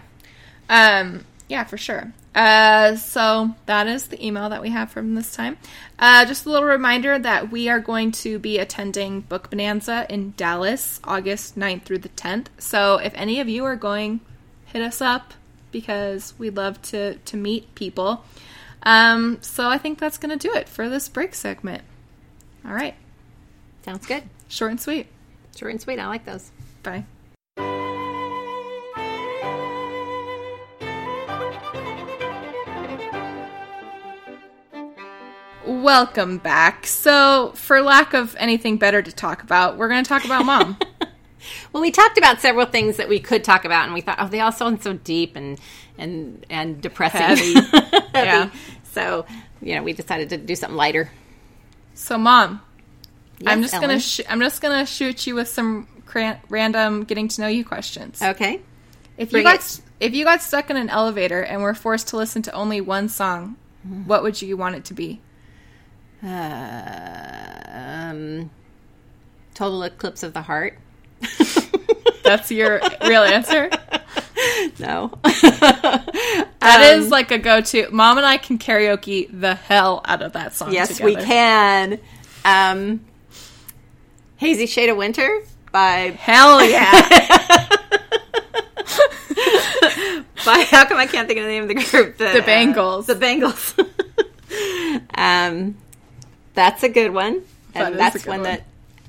Um, 0.68 1.24
yeah, 1.48 1.64
for 1.64 1.78
sure. 1.78 2.12
Uh, 2.34 2.96
so 2.96 3.54
that 3.66 3.86
is 3.86 4.08
the 4.08 4.24
email 4.24 4.48
that 4.48 4.60
we 4.60 4.70
have 4.70 4.90
from 4.90 5.14
this 5.14 5.34
time. 5.34 5.56
Uh, 5.98 6.24
just 6.26 6.46
a 6.46 6.50
little 6.50 6.68
reminder 6.68 7.18
that 7.18 7.50
we 7.50 7.68
are 7.68 7.80
going 7.80 8.10
to 8.10 8.38
be 8.38 8.58
attending 8.58 9.20
Book 9.20 9.50
Bonanza 9.50 10.06
in 10.10 10.34
Dallas, 10.36 11.00
August 11.04 11.56
9th 11.56 11.84
through 11.84 11.98
the 11.98 12.08
10th. 12.10 12.46
So 12.58 12.96
if 12.96 13.14
any 13.14 13.40
of 13.40 13.48
you 13.48 13.64
are 13.64 13.76
going, 13.76 14.20
hit 14.66 14.82
us 14.82 15.00
up 15.00 15.32
because 15.70 16.34
we'd 16.38 16.56
love 16.56 16.80
to, 16.82 17.14
to 17.14 17.36
meet 17.36 17.74
people. 17.74 18.24
Um, 18.82 19.38
so 19.40 19.68
I 19.68 19.78
think 19.78 19.98
that's 19.98 20.18
going 20.18 20.36
to 20.36 20.48
do 20.48 20.54
it 20.54 20.68
for 20.68 20.88
this 20.88 21.08
break 21.08 21.34
segment. 21.34 21.82
All 22.66 22.72
right. 22.72 22.94
sounds 23.84 24.06
good. 24.06 24.22
Short 24.48 24.70
and 24.70 24.80
sweet. 24.80 25.06
Short 25.56 25.72
and 25.72 25.80
sweet. 25.80 25.98
I 25.98 26.06
like 26.06 26.24
those. 26.24 26.50
Bye. 26.82 27.04
Welcome 35.66 36.38
back. 36.38 36.86
So, 36.86 37.52
for 37.54 37.80
lack 37.80 38.14
of 38.14 38.34
anything 38.38 38.78
better 38.78 39.02
to 39.02 39.12
talk 39.12 39.42
about, 39.42 39.76
we're 39.76 39.88
going 39.88 40.02
to 40.02 40.08
talk 40.08 40.24
about 40.24 40.44
mom. 40.44 40.78
Well, 41.74 41.82
we 41.82 41.90
talked 41.90 42.16
about 42.16 42.40
several 42.40 42.64
things 42.64 42.96
that 42.96 43.08
we 43.08 43.20
could 43.20 43.44
talk 43.44 43.66
about, 43.66 43.84
and 43.84 43.92
we 43.92 44.00
thought, 44.00 44.16
oh, 44.18 44.28
they 44.28 44.40
all 44.40 44.50
sound 44.52 44.82
so 44.82 44.94
deep 44.94 45.36
and 45.36 45.60
and 45.98 46.46
and 46.48 46.80
depressing. 46.80 47.20
Heavy. 47.20 47.52
Heavy. 48.14 48.14
Yeah. 48.14 48.50
So 48.84 49.26
you 49.60 49.74
know, 49.74 49.82
we 49.82 49.92
decided 49.92 50.30
to 50.30 50.38
do 50.38 50.54
something 50.54 50.76
lighter. 50.76 51.10
So, 51.94 52.18
mom, 52.18 52.60
I'm 53.46 53.62
Yes, 53.62 53.70
just 53.70 53.80
gonna 53.82 54.00
sh- 54.00 54.20
I'm 54.28 54.40
just 54.40 54.60
going 54.60 54.78
to 54.78 54.86
shoot 54.86 55.26
you 55.26 55.34
with 55.34 55.48
some 55.48 55.86
cran- 56.06 56.38
random 56.48 57.04
getting 57.04 57.28
to 57.28 57.40
know 57.40 57.46
you 57.48 57.64
questions. 57.64 58.20
Okay. 58.22 58.60
If 59.16 59.28
you 59.28 59.32
Bring 59.32 59.44
got 59.44 59.56
it. 59.56 59.80
if 60.00 60.14
you 60.14 60.24
got 60.24 60.42
stuck 60.42 60.70
in 60.70 60.76
an 60.76 60.88
elevator 60.90 61.40
and 61.42 61.62
were 61.62 61.74
forced 61.74 62.08
to 62.08 62.16
listen 62.16 62.42
to 62.42 62.52
only 62.52 62.80
one 62.80 63.08
song, 63.08 63.56
Mm-hmm. 63.86 64.06
what 64.06 64.22
would 64.22 64.40
you 64.40 64.56
want 64.56 64.76
it 64.76 64.84
to 64.86 64.94
be? 64.94 65.20
Uh, 66.22 67.60
um, 67.68 68.50
total 69.54 69.82
eclipse 69.82 70.22
of 70.22 70.32
the 70.32 70.40
heart. 70.42 70.78
That's 72.24 72.50
your 72.50 72.80
real 73.02 73.22
answer? 73.22 73.70
No. 74.78 75.18
That 76.64 76.96
is 76.96 77.10
like 77.10 77.30
a 77.30 77.36
go-to. 77.36 77.90
Mom 77.90 78.16
and 78.16 78.26
I 78.26 78.38
can 78.38 78.58
karaoke 78.58 79.28
the 79.30 79.54
hell 79.54 80.00
out 80.06 80.22
of 80.22 80.32
that 80.32 80.54
song. 80.54 80.72
yes, 80.72 80.98
we 80.98 81.14
can. 81.14 82.00
Um, 82.42 83.04
Hazy 84.36 84.64
Shade 84.66 84.88
of 84.88 84.96
Winter 84.96 85.42
by 85.72 86.16
Hell 86.18 86.64
yeah! 86.64 86.90
by 90.46 90.66
how 90.70 90.86
come 90.86 90.98
I 90.98 91.06
can't 91.06 91.28
think 91.28 91.38
of 91.38 91.44
the 91.44 91.50
name 91.50 91.64
of 91.64 91.68
the 91.68 91.74
group? 91.74 92.16
The 92.16 92.42
Bangles. 92.46 93.06
the 93.06 93.14
Bangles. 93.14 93.74
um, 95.14 95.76
that's 96.54 96.82
a 96.82 96.88
good 96.88 97.12
one. 97.12 97.42
And 97.74 97.98
that's 97.98 98.24
when 98.24 98.40
one. 98.40 98.50
the 98.50 98.62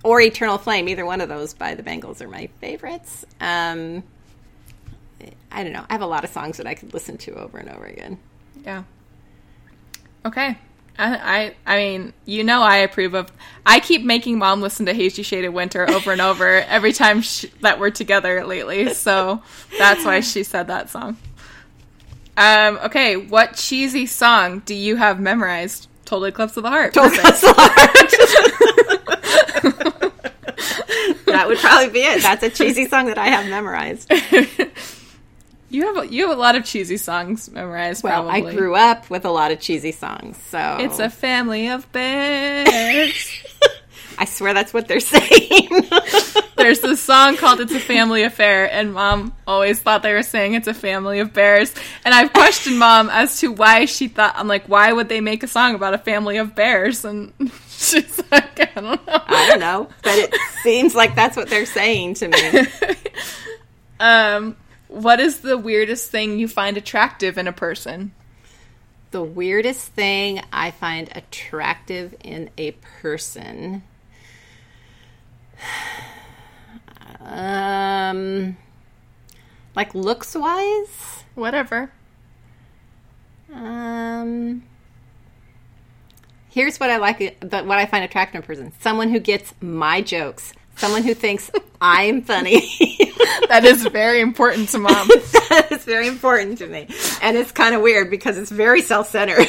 or 0.06 0.22
Eternal 0.22 0.60
Flame. 0.60 0.88
Either 0.88 1.06
one 1.06 1.20
of 1.20 1.28
those 1.28 1.54
by 1.56 1.74
the 1.74 1.82
Bangles 1.84 2.22
are 2.22 2.28
my 2.30 2.48
favorites. 2.62 3.26
Um, 3.42 4.04
I 5.52 5.64
don't 5.64 5.74
know. 5.74 5.84
I 5.90 5.94
have 5.94 6.02
a 6.02 6.08
lot 6.08 6.24
of 6.24 6.30
songs 6.30 6.58
that 6.58 6.68
I 6.68 6.76
could 6.76 6.94
listen 6.94 7.18
to 7.20 7.34
over 7.34 7.58
and 7.58 7.70
over 7.70 7.86
again. 7.86 8.20
Yeah. 8.64 8.84
Okay. 10.24 10.58
I, 10.98 11.56
I 11.66 11.74
I 11.74 11.78
mean, 11.78 12.14
you 12.26 12.44
know, 12.44 12.62
I 12.62 12.78
approve 12.78 13.16
of. 13.16 13.32
I 13.66 13.80
keep 13.80 14.04
making 14.04 14.38
mom 14.38 14.62
listen 14.62 14.86
to 14.86 14.94
Hazy 14.94 15.24
Shaded 15.24 15.50
Winter 15.50 15.90
over 15.90 16.12
and 16.12 16.22
over 16.22 16.48
every 16.68 16.94
time 16.94 17.22
sh 17.22 17.46
that 17.62 17.80
we're 17.80 17.90
together 17.90 18.46
lately. 18.46 18.94
So 18.94 19.42
that's 19.78 20.06
why 20.06 20.20
she 20.20 20.44
said 20.44 20.68
that 20.68 20.92
song. 20.92 21.18
Um. 22.38 22.78
Okay. 22.84 23.18
What 23.18 23.56
cheesy 23.56 24.06
song 24.06 24.60
do 24.60 24.76
you 24.76 24.98
have 24.98 25.20
memorized? 25.20 25.88
Totally 26.06 26.30
Eclipse 26.30 26.56
of 26.58 26.64
the 26.64 26.70
Heart. 26.70 26.94
Perfect. 26.94 27.44
that 31.36 31.48
would 31.48 31.58
probably 31.60 31.90
be 31.90 32.00
it. 32.00 32.22
That's 32.22 32.44
a 32.44 32.50
cheesy 32.50 32.86
song 32.90 33.08
that 33.08 33.18
I 33.18 33.28
have 33.28 33.50
memorized. 33.50 34.12
You 35.70 35.88
have 35.88 36.06
a, 36.06 36.08
you 36.14 36.28
have 36.28 36.38
a 36.38 36.40
lot 36.40 36.56
of 36.56 36.64
cheesy 36.64 36.98
songs 36.98 37.50
memorized. 37.52 38.04
Well, 38.04 38.24
probably. 38.24 38.52
I 38.52 38.56
grew 38.56 38.76
up 38.76 39.10
with 39.10 39.26
a 39.26 39.32
lot 39.32 39.52
of 39.52 39.60
cheesy 39.60 39.92
songs, 39.92 40.38
so 40.50 40.78
It's 40.80 41.00
a 41.00 41.10
family 41.10 41.68
of 41.68 41.92
bears. 41.92 43.30
I 44.18 44.24
swear 44.24 44.54
that's 44.54 44.74
what 44.74 44.88
they're 44.88 45.02
saying. 45.02 45.70
There's 46.56 46.80
this 46.80 47.02
song 47.02 47.36
called 47.36 47.60
It's 47.60 47.74
a 47.74 47.82
Family 47.82 48.24
Affair, 48.24 48.72
and 48.72 48.94
mom 48.94 49.36
always 49.46 49.82
thought 49.82 50.04
they 50.04 50.14
were 50.14 50.24
saying 50.24 50.54
it's 50.54 50.68
a 50.70 50.74
family 50.74 51.20
of 51.20 51.34
bears. 51.34 51.74
And 52.06 52.14
I've 52.14 52.32
questioned 52.32 52.80
mom 52.80 53.10
as 53.10 53.40
to 53.42 53.52
why 53.52 53.86
she 53.86 54.08
thought, 54.08 54.36
I'm 54.38 54.48
like, 54.48 54.68
why 54.68 54.94
would 54.94 55.10
they 55.10 55.20
make 55.20 55.44
a 55.44 55.48
song 55.48 55.76
about 55.76 55.94
a 55.94 55.98
family 55.98 56.38
of 56.38 56.56
bears? 56.56 57.04
And 57.04 57.34
she's 57.78 58.24
like, 58.32 58.60
I 58.60 58.82
don't 58.82 59.06
know. 59.06 59.22
I 59.28 59.50
don't 59.50 59.60
know, 59.60 59.90
but 60.04 60.18
it 60.18 60.34
seems 60.64 60.96
like 60.96 61.16
that's 61.16 61.36
what 61.36 61.50
they're 61.50 61.66
saying 61.66 62.16
to 62.16 62.28
me. 62.30 62.68
Um, 64.00 64.58
what 64.88 65.20
is 65.20 65.40
the 65.40 65.58
weirdest 65.58 66.12
thing 66.12 66.38
you 66.38 66.48
find 66.48 66.78
attractive 66.78 67.38
in 67.38 67.48
a 67.48 67.54
person? 67.54 68.14
The 69.12 69.24
weirdest 69.24 69.88
thing 69.94 70.42
I 70.52 70.72
find 70.72 71.10
attractive 71.16 72.16
in 72.24 72.50
a 72.58 72.72
person. 72.72 73.84
Um, 77.28 78.56
like 79.76 79.96
looks 79.96 80.36
wise. 80.36 81.24
Whatever. 81.34 81.92
Um, 83.52 84.62
here's 86.56 86.80
what 86.80 86.90
I 86.90 86.98
like. 86.98 87.20
The, 87.42 87.62
what 87.64 87.78
I 87.78 87.86
find 87.86 88.04
attractive 88.04 88.36
in 88.40 88.44
a 88.44 88.48
person: 88.48 88.72
someone 88.80 89.10
who 89.10 89.20
gets 89.20 89.54
my 89.62 90.02
jokes. 90.02 90.54
Someone 90.78 91.04
who 91.04 91.14
thinks 91.14 91.52
I'm 91.82 92.22
funny. 92.24 92.68
That 93.50 93.64
is 93.66 93.86
very 93.88 94.22
important 94.22 94.70
to 94.70 94.80
mom. 94.80 95.08
that 95.50 95.68
is 95.72 95.84
very 95.84 96.08
important 96.08 96.58
to 96.60 96.68
me. 96.68 96.88
And 97.22 97.36
it's 97.38 97.52
kind 97.52 97.76
of 97.76 97.82
weird 97.82 98.10
because 98.10 98.38
it's 98.38 98.50
very 98.50 98.82
self 98.82 99.10
centered. 99.10 99.48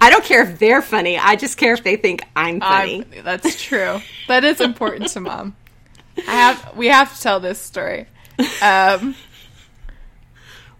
I 0.00 0.08
don't 0.10 0.24
care 0.24 0.42
if 0.42 0.58
they're 0.58 0.82
funny. 0.82 1.18
I 1.18 1.36
just 1.36 1.56
care 1.56 1.72
if 1.74 1.82
they 1.84 1.96
think 1.96 2.22
I'm 2.34 2.60
funny. 2.60 3.04
I'm- 3.14 3.24
that's 3.24 3.62
true. 3.62 4.00
That 4.28 4.44
is 4.44 4.60
important 4.60 5.08
to 5.10 5.20
mom. 5.20 5.56
I 6.18 6.32
have. 6.32 6.76
We 6.76 6.88
have 6.88 7.14
to 7.16 7.22
tell 7.22 7.40
this 7.40 7.58
story. 7.60 8.06
Um, 8.62 9.14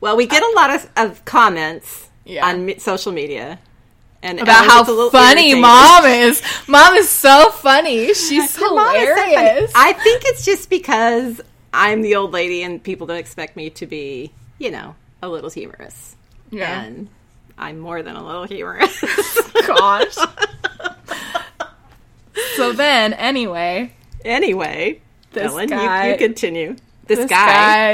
well, 0.00 0.16
we 0.16 0.26
get 0.26 0.42
a 0.42 0.52
lot 0.56 0.70
of, 0.70 0.90
of 0.96 1.24
comments 1.24 2.08
Yeah. 2.24 2.46
on 2.46 2.78
social 2.78 3.12
media. 3.12 3.58
And 4.26 4.40
about 4.40 4.56
Ellen 4.58 4.70
how 4.70 4.78
gets 4.80 4.88
a 4.88 4.92
little 4.92 5.10
funny 5.10 5.50
irritated. 5.50 5.62
mom 5.62 6.04
is. 6.04 6.42
Mom 6.66 6.94
is 6.94 7.08
so 7.08 7.50
funny. 7.50 8.06
She's 8.14 8.32
Your 8.32 8.46
so 8.46 8.76
funny. 8.76 8.98
hilarious. 9.00 9.72
I 9.74 9.92
think 9.92 10.22
it's 10.26 10.44
just 10.44 10.70
because 10.70 11.40
I'm 11.72 12.02
the 12.02 12.16
old 12.16 12.32
lady 12.32 12.62
and 12.62 12.82
people 12.82 13.06
don't 13.06 13.18
expect 13.18 13.56
me 13.56 13.70
to 13.70 13.86
be, 13.86 14.32
you 14.58 14.70
know, 14.70 14.94
a 15.22 15.28
little 15.28 15.50
humorous. 15.50 16.16
yeah. 16.50 16.82
And 16.82 17.08
I'm 17.58 17.78
more 17.78 18.02
than 18.02 18.16
a 18.16 18.24
little 18.26 18.44
humorous. 18.44 19.00
Gosh. 19.66 20.14
so 22.56 22.72
then, 22.72 23.12
anyway, 23.14 23.92
anyway, 24.24 25.00
This 25.32 25.52
Ellen, 25.52 25.68
guy- 25.68 26.06
you, 26.06 26.12
you 26.12 26.18
continue. 26.18 26.76
This, 27.06 27.18
this 27.20 27.30
guy, 27.30 27.46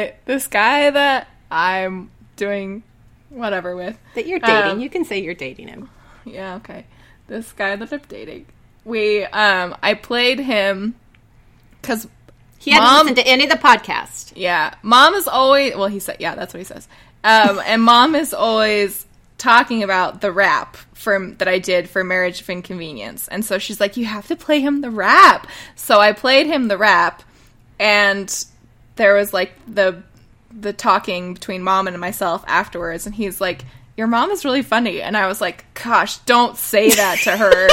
guy, 0.06 0.14
this 0.24 0.46
guy 0.46 0.90
that 0.90 1.28
I'm 1.50 2.10
doing 2.36 2.82
whatever 3.28 3.76
with. 3.76 3.98
that 4.14 4.26
you're 4.26 4.38
dating, 4.38 4.70
Um, 4.72 4.80
you 4.80 4.88
can 4.90 5.04
say 5.04 5.22
you're 5.22 5.34
dating 5.34 5.68
him. 5.68 5.90
Yeah, 6.26 6.56
okay. 6.56 6.84
This 7.28 7.52
guy 7.52 7.76
that 7.76 7.92
I'm 7.92 8.00
dating. 8.08 8.46
We, 8.84 9.24
um, 9.24 9.76
I 9.82 9.94
played 9.94 10.38
him 10.40 10.94
because 11.80 12.06
He 12.58 12.70
hadn't 12.72 12.86
Mom- 12.86 13.06
listened 13.06 13.16
to 13.16 13.26
any 13.26 13.44
of 13.44 13.50
the 13.50 13.56
podcast. 13.56 14.32
Yeah, 14.36 14.74
mom 14.82 15.14
is 15.14 15.26
always 15.28 15.74
well. 15.76 15.88
He 15.88 16.00
said, 16.00 16.16
yeah, 16.20 16.34
that's 16.34 16.52
what 16.54 16.58
he 16.58 16.64
says. 16.64 16.88
Um, 17.24 17.60
and 17.66 17.82
mom 17.82 18.14
is 18.14 18.34
always 18.34 19.06
talking 19.38 19.82
about 19.82 20.20
the 20.20 20.30
rap 20.32 20.76
from 20.94 21.36
that 21.38 21.48
I 21.48 21.58
did 21.58 21.88
for 21.88 22.04
Marriage 22.04 22.40
of 22.40 22.50
Inconvenience, 22.50 23.26
and 23.28 23.44
so 23.44 23.58
she's 23.58 23.80
like, 23.80 23.96
you 23.96 24.04
have 24.04 24.28
to 24.28 24.36
play 24.36 24.60
him 24.60 24.80
the 24.80 24.90
rap. 24.90 25.48
So 25.74 25.98
I 25.98 26.12
played 26.12 26.46
him 26.46 26.68
the 26.68 26.78
rap, 26.78 27.22
and 27.80 28.44
there 28.96 29.14
was 29.14 29.32
like 29.32 29.52
the 29.66 30.02
the 30.56 30.72
talking 30.72 31.34
between 31.34 31.62
mom 31.62 31.88
and 31.88 31.98
myself 31.98 32.44
afterwards, 32.46 33.06
and 33.06 33.14
he's 33.14 33.40
like. 33.40 33.64
Your 33.96 34.06
mom 34.06 34.30
is 34.30 34.44
really 34.44 34.62
funny, 34.62 35.02
and 35.02 35.16
I 35.16 35.26
was 35.26 35.40
like, 35.40 35.64
"Gosh, 35.74 36.18
don't 36.18 36.56
say 36.56 36.90
that 36.90 37.18
to 37.24 37.36
her. 37.36 37.68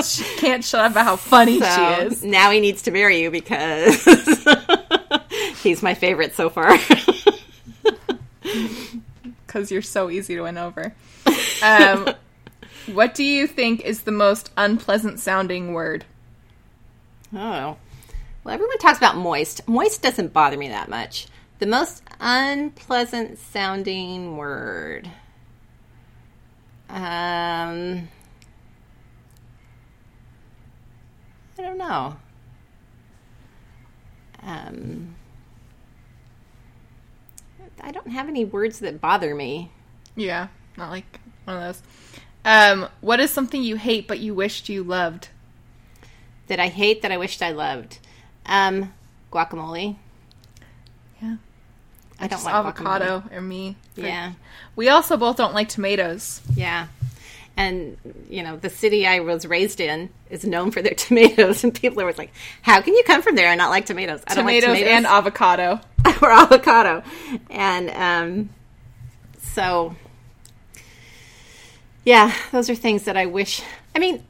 she 0.02 0.24
can't 0.36 0.64
shut 0.64 0.84
up 0.84 0.92
about 0.92 1.04
how 1.04 1.16
funny 1.16 1.58
So 1.60 1.66
she 1.66 2.02
is." 2.04 2.22
now 2.22 2.50
he 2.50 2.60
needs 2.60 2.82
to 2.82 2.90
marry 2.90 3.20
you 3.22 3.30
because 3.30 4.04
he's 5.62 5.82
my 5.82 5.94
favorite 5.94 6.34
so 6.34 6.48
far. 6.48 6.76
because 9.46 9.70
you're 9.70 9.82
so 9.82 10.10
easy 10.10 10.36
to 10.36 10.42
win 10.42 10.58
over. 10.58 10.94
Um, 11.62 12.10
what 12.92 13.14
do 13.14 13.24
you 13.24 13.46
think 13.46 13.80
is 13.80 14.02
the 14.02 14.12
most 14.12 14.50
unpleasant 14.56 15.18
sounding 15.18 15.72
word? 15.72 16.04
Oh. 17.34 17.76
Well, 18.44 18.54
everyone 18.54 18.78
talks 18.78 18.98
about 18.98 19.16
moist. 19.16 19.66
Moist 19.66 20.02
doesn't 20.02 20.32
bother 20.32 20.56
me 20.56 20.68
that 20.68 20.88
much. 20.88 21.26
The 21.58 21.66
most 21.66 22.02
unpleasant 22.20 23.38
sounding 23.38 24.36
word. 24.36 25.10
Um, 26.90 28.08
I 31.58 31.62
don't 31.62 31.78
know. 31.78 32.16
Um, 34.42 35.16
I 37.80 37.90
don't 37.90 38.08
have 38.08 38.28
any 38.28 38.44
words 38.44 38.80
that 38.80 39.00
bother 39.00 39.34
me. 39.34 39.70
Yeah, 40.14 40.48
not 40.76 40.90
like 40.90 41.20
one 41.44 41.56
of 41.56 41.62
those. 41.62 41.82
Um, 42.44 42.88
what 43.00 43.18
is 43.18 43.30
something 43.30 43.62
you 43.62 43.76
hate 43.76 44.06
but 44.06 44.20
you 44.20 44.34
wished 44.34 44.68
you 44.68 44.84
loved? 44.84 45.30
That 46.48 46.60
I 46.60 46.68
hate 46.68 47.02
that 47.02 47.10
I 47.10 47.16
wished 47.16 47.42
I 47.42 47.50
loved. 47.50 47.98
Um, 48.44 48.92
guacamole. 49.32 49.96
Yeah, 51.26 51.36
I 52.18 52.22
don't 52.28 52.30
Just 52.30 52.44
like 52.44 52.54
avocado 52.54 53.20
guacamole. 53.20 53.36
or 53.36 53.40
me. 53.40 53.76
Yeah. 53.94 54.32
We 54.74 54.88
also 54.88 55.16
both 55.16 55.36
don't 55.36 55.54
like 55.54 55.68
tomatoes. 55.68 56.40
Yeah. 56.54 56.88
And, 57.58 57.96
you 58.28 58.42
know, 58.42 58.56
the 58.56 58.68
city 58.68 59.06
I 59.06 59.20
was 59.20 59.46
raised 59.46 59.80
in 59.80 60.10
is 60.28 60.44
known 60.44 60.70
for 60.70 60.82
their 60.82 60.94
tomatoes. 60.96 61.64
And 61.64 61.74
people 61.74 62.00
are 62.00 62.02
always 62.04 62.18
like, 62.18 62.32
how 62.62 62.80
can 62.82 62.94
you 62.94 63.02
come 63.04 63.22
from 63.22 63.34
there 63.34 63.48
and 63.48 63.58
not 63.58 63.70
like 63.70 63.86
tomatoes? 63.86 64.22
I 64.26 64.34
don't 64.34 64.44
Tomatoes, 64.44 64.68
like 64.70 64.78
tomatoes 64.80 64.96
and 64.96 65.06
avocado. 65.06 65.80
or 66.22 66.30
avocado. 66.30 67.02
And 67.50 67.90
um, 67.90 68.50
so, 69.40 69.94
yeah, 72.04 72.32
those 72.52 72.68
are 72.70 72.74
things 72.74 73.04
that 73.04 73.16
I 73.16 73.26
wish. 73.26 73.62
I 73.94 73.98
mean, 73.98 74.22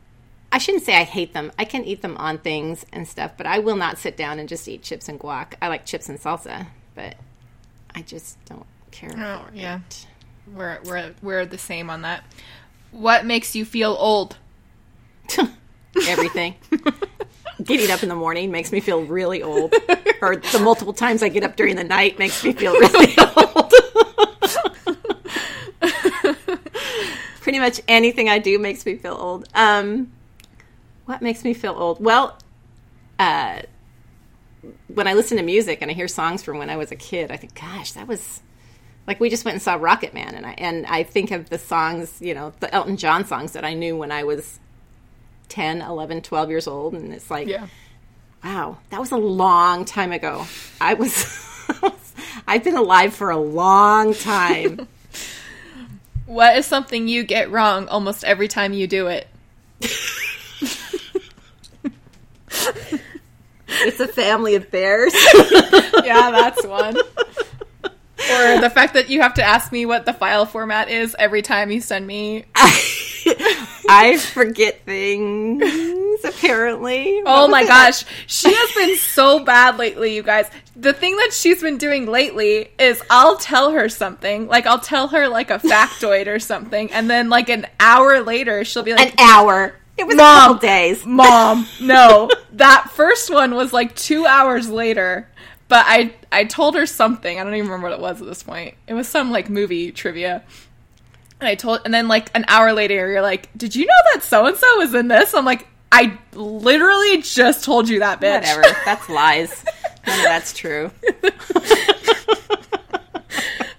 I 0.52 0.58
shouldn't 0.58 0.84
say 0.84 0.96
I 0.96 1.02
hate 1.04 1.34
them. 1.34 1.52
I 1.58 1.64
can 1.64 1.84
eat 1.84 2.02
them 2.02 2.16
on 2.16 2.38
things 2.38 2.86
and 2.92 3.06
stuff, 3.06 3.32
but 3.36 3.46
I 3.46 3.58
will 3.58 3.76
not 3.76 3.98
sit 3.98 4.16
down 4.16 4.38
and 4.38 4.48
just 4.48 4.68
eat 4.68 4.82
chips 4.82 5.08
and 5.08 5.18
guac. 5.20 5.54
I 5.60 5.68
like 5.68 5.84
chips 5.84 6.08
and 6.08 6.18
salsa, 6.20 6.68
but 6.96 7.14
I 7.94 8.02
just 8.02 8.44
don't 8.46 8.66
care 8.90 9.10
Oh, 9.16 9.46
yeah. 9.54 9.78
it. 9.88 10.06
We're 10.52 10.78
we're 10.84 11.14
we're 11.22 11.46
the 11.46 11.58
same 11.58 11.88
on 11.90 12.02
that. 12.02 12.24
What 12.90 13.24
makes 13.26 13.54
you 13.54 13.64
feel 13.64 13.94
old? 13.98 14.36
Everything. 16.08 16.54
Getting 17.64 17.90
up 17.90 18.02
in 18.02 18.08
the 18.08 18.14
morning 18.14 18.50
makes 18.50 18.70
me 18.72 18.80
feel 18.80 19.02
really 19.02 19.42
old. 19.42 19.74
Or 20.20 20.36
the 20.36 20.60
multiple 20.62 20.92
times 20.92 21.22
I 21.22 21.28
get 21.28 21.42
up 21.42 21.56
during 21.56 21.74
the 21.76 21.84
night 21.84 22.18
makes 22.18 22.44
me 22.44 22.52
feel 22.52 22.72
really 22.74 23.14
old. 23.36 23.72
Pretty 27.40 27.58
much 27.60 27.80
anything 27.88 28.28
I 28.28 28.38
do 28.38 28.58
makes 28.58 28.84
me 28.84 28.96
feel 28.96 29.14
old. 29.14 29.48
Um, 29.54 30.12
what 31.06 31.22
makes 31.22 31.44
me 31.44 31.54
feel 31.54 31.74
old? 31.76 32.02
Well, 32.02 32.36
uh, 33.18 33.62
when 34.88 35.08
I 35.08 35.14
listen 35.14 35.36
to 35.36 35.42
music 35.42 35.78
and 35.82 35.90
I 35.90 35.94
hear 35.94 36.08
songs 36.08 36.42
from 36.42 36.58
when 36.58 36.70
I 36.70 36.76
was 36.76 36.92
a 36.92 36.96
kid, 36.96 37.30
I 37.30 37.36
think, 37.36 37.54
gosh, 37.54 37.92
that 37.92 38.06
was 38.06 38.40
like 39.06 39.20
we 39.20 39.30
just 39.30 39.44
went 39.44 39.54
and 39.54 39.62
saw 39.62 39.74
Rocket 39.74 40.14
Man, 40.14 40.34
and 40.34 40.46
I 40.46 40.54
and 40.58 40.86
I 40.86 41.02
think 41.02 41.30
of 41.30 41.50
the 41.50 41.58
songs, 41.58 42.20
you 42.20 42.34
know, 42.34 42.52
the 42.60 42.72
Elton 42.74 42.96
John 42.96 43.24
songs 43.24 43.52
that 43.52 43.64
I 43.64 43.74
knew 43.74 43.96
when 43.96 44.12
I 44.12 44.24
was 44.24 44.58
10, 45.48 45.82
11, 45.82 46.22
12 46.22 46.50
years 46.50 46.66
old. 46.66 46.94
And 46.94 47.12
it's 47.12 47.30
like, 47.30 47.48
Yeah. 47.48 47.66
wow, 48.44 48.78
that 48.90 49.00
was 49.00 49.12
a 49.12 49.16
long 49.16 49.84
time 49.84 50.12
ago. 50.12 50.46
I 50.80 50.94
was, 50.94 51.26
I've 52.48 52.64
been 52.64 52.76
alive 52.76 53.14
for 53.14 53.30
a 53.30 53.38
long 53.38 54.14
time. 54.14 54.88
What 56.26 56.56
is 56.56 56.66
something 56.66 57.06
you 57.06 57.22
get 57.22 57.52
wrong 57.52 57.86
almost 57.86 58.24
every 58.24 58.48
time 58.48 58.72
you 58.72 58.88
do 58.88 59.06
it? 59.06 59.28
it's 63.82 64.00
a 64.00 64.08
family 64.08 64.54
of 64.54 64.70
bears. 64.70 65.14
Yeah, 66.04 66.30
that's 66.30 66.64
one. 66.64 66.96
or 66.96 68.60
the 68.60 68.70
fact 68.72 68.94
that 68.94 69.08
you 69.10 69.22
have 69.22 69.34
to 69.34 69.42
ask 69.42 69.72
me 69.72 69.86
what 69.86 70.06
the 70.06 70.12
file 70.12 70.46
format 70.46 70.88
is 70.88 71.16
every 71.18 71.42
time 71.42 71.70
you 71.72 71.80
send 71.80 72.06
me. 72.06 72.44
I 73.88 74.18
forget 74.18 74.84
things, 74.84 76.24
apparently. 76.24 77.22
Oh 77.26 77.48
my 77.48 77.62
was 77.62 77.66
it? 77.68 77.68
gosh, 77.68 78.04
she 78.28 78.52
has 78.54 78.72
been 78.76 78.96
so 78.96 79.44
bad 79.44 79.78
lately, 79.78 80.14
you 80.14 80.22
guys. 80.22 80.48
The 80.76 80.92
thing 80.92 81.16
that 81.16 81.32
she's 81.32 81.60
been 81.60 81.78
doing 81.78 82.06
lately 82.06 82.70
is 82.78 83.02
I'll 83.10 83.36
tell 83.36 83.72
her 83.72 83.88
something, 83.88 84.46
like 84.46 84.66
I'll 84.66 84.78
tell 84.80 85.08
her 85.08 85.28
like 85.28 85.50
a 85.50 85.58
factoid 85.58 86.28
or 86.28 86.38
something, 86.38 86.92
and 86.92 87.10
then 87.10 87.28
like 87.28 87.48
an 87.48 87.66
hour 87.80 88.20
later 88.20 88.64
she'll 88.64 88.84
be 88.84 88.94
like, 88.94 89.12
An 89.12 89.18
hour. 89.18 89.74
It 89.98 90.06
was 90.06 90.14
a 90.14 90.18
Mom. 90.18 90.38
couple 90.40 90.68
days. 90.68 91.06
Mom, 91.06 91.66
no. 91.80 92.30
that 92.52 92.90
first 92.92 93.30
one 93.30 93.54
was 93.54 93.72
like 93.72 93.94
two 93.96 94.26
hours 94.26 94.68
later. 94.68 95.28
But 95.68 95.84
I 95.88 96.14
I 96.30 96.44
told 96.44 96.76
her 96.76 96.86
something. 96.86 97.40
I 97.40 97.42
don't 97.44 97.54
even 97.54 97.66
remember 97.68 97.88
what 97.88 97.98
it 97.98 98.00
was 98.00 98.20
at 98.20 98.26
this 98.28 98.42
point. 98.42 98.74
It 98.86 98.94
was 98.94 99.08
some 99.08 99.30
like 99.30 99.48
movie 99.50 99.90
trivia. 99.90 100.44
And 101.40 101.48
I 101.48 101.54
told 101.54 101.80
and 101.84 101.92
then 101.92 102.08
like 102.08 102.30
an 102.34 102.44
hour 102.48 102.72
later 102.72 102.94
you're 103.10 103.22
like, 103.22 103.48
Did 103.56 103.74
you 103.74 103.86
know 103.86 103.92
that 104.14 104.22
so 104.22 104.46
and 104.46 104.56
so 104.56 104.76
was 104.76 104.94
in 104.94 105.08
this? 105.08 105.34
I'm 105.34 105.44
like, 105.44 105.66
I 105.90 106.18
literally 106.34 107.22
just 107.22 107.64
told 107.64 107.88
you 107.88 107.98
that 108.00 108.20
bitch. 108.20 108.42
Whatever. 108.56 108.62
That's 108.84 109.08
lies. 109.08 109.64
None 110.06 110.18
of 110.18 110.24
that's 110.24 110.52
true. 110.52 110.90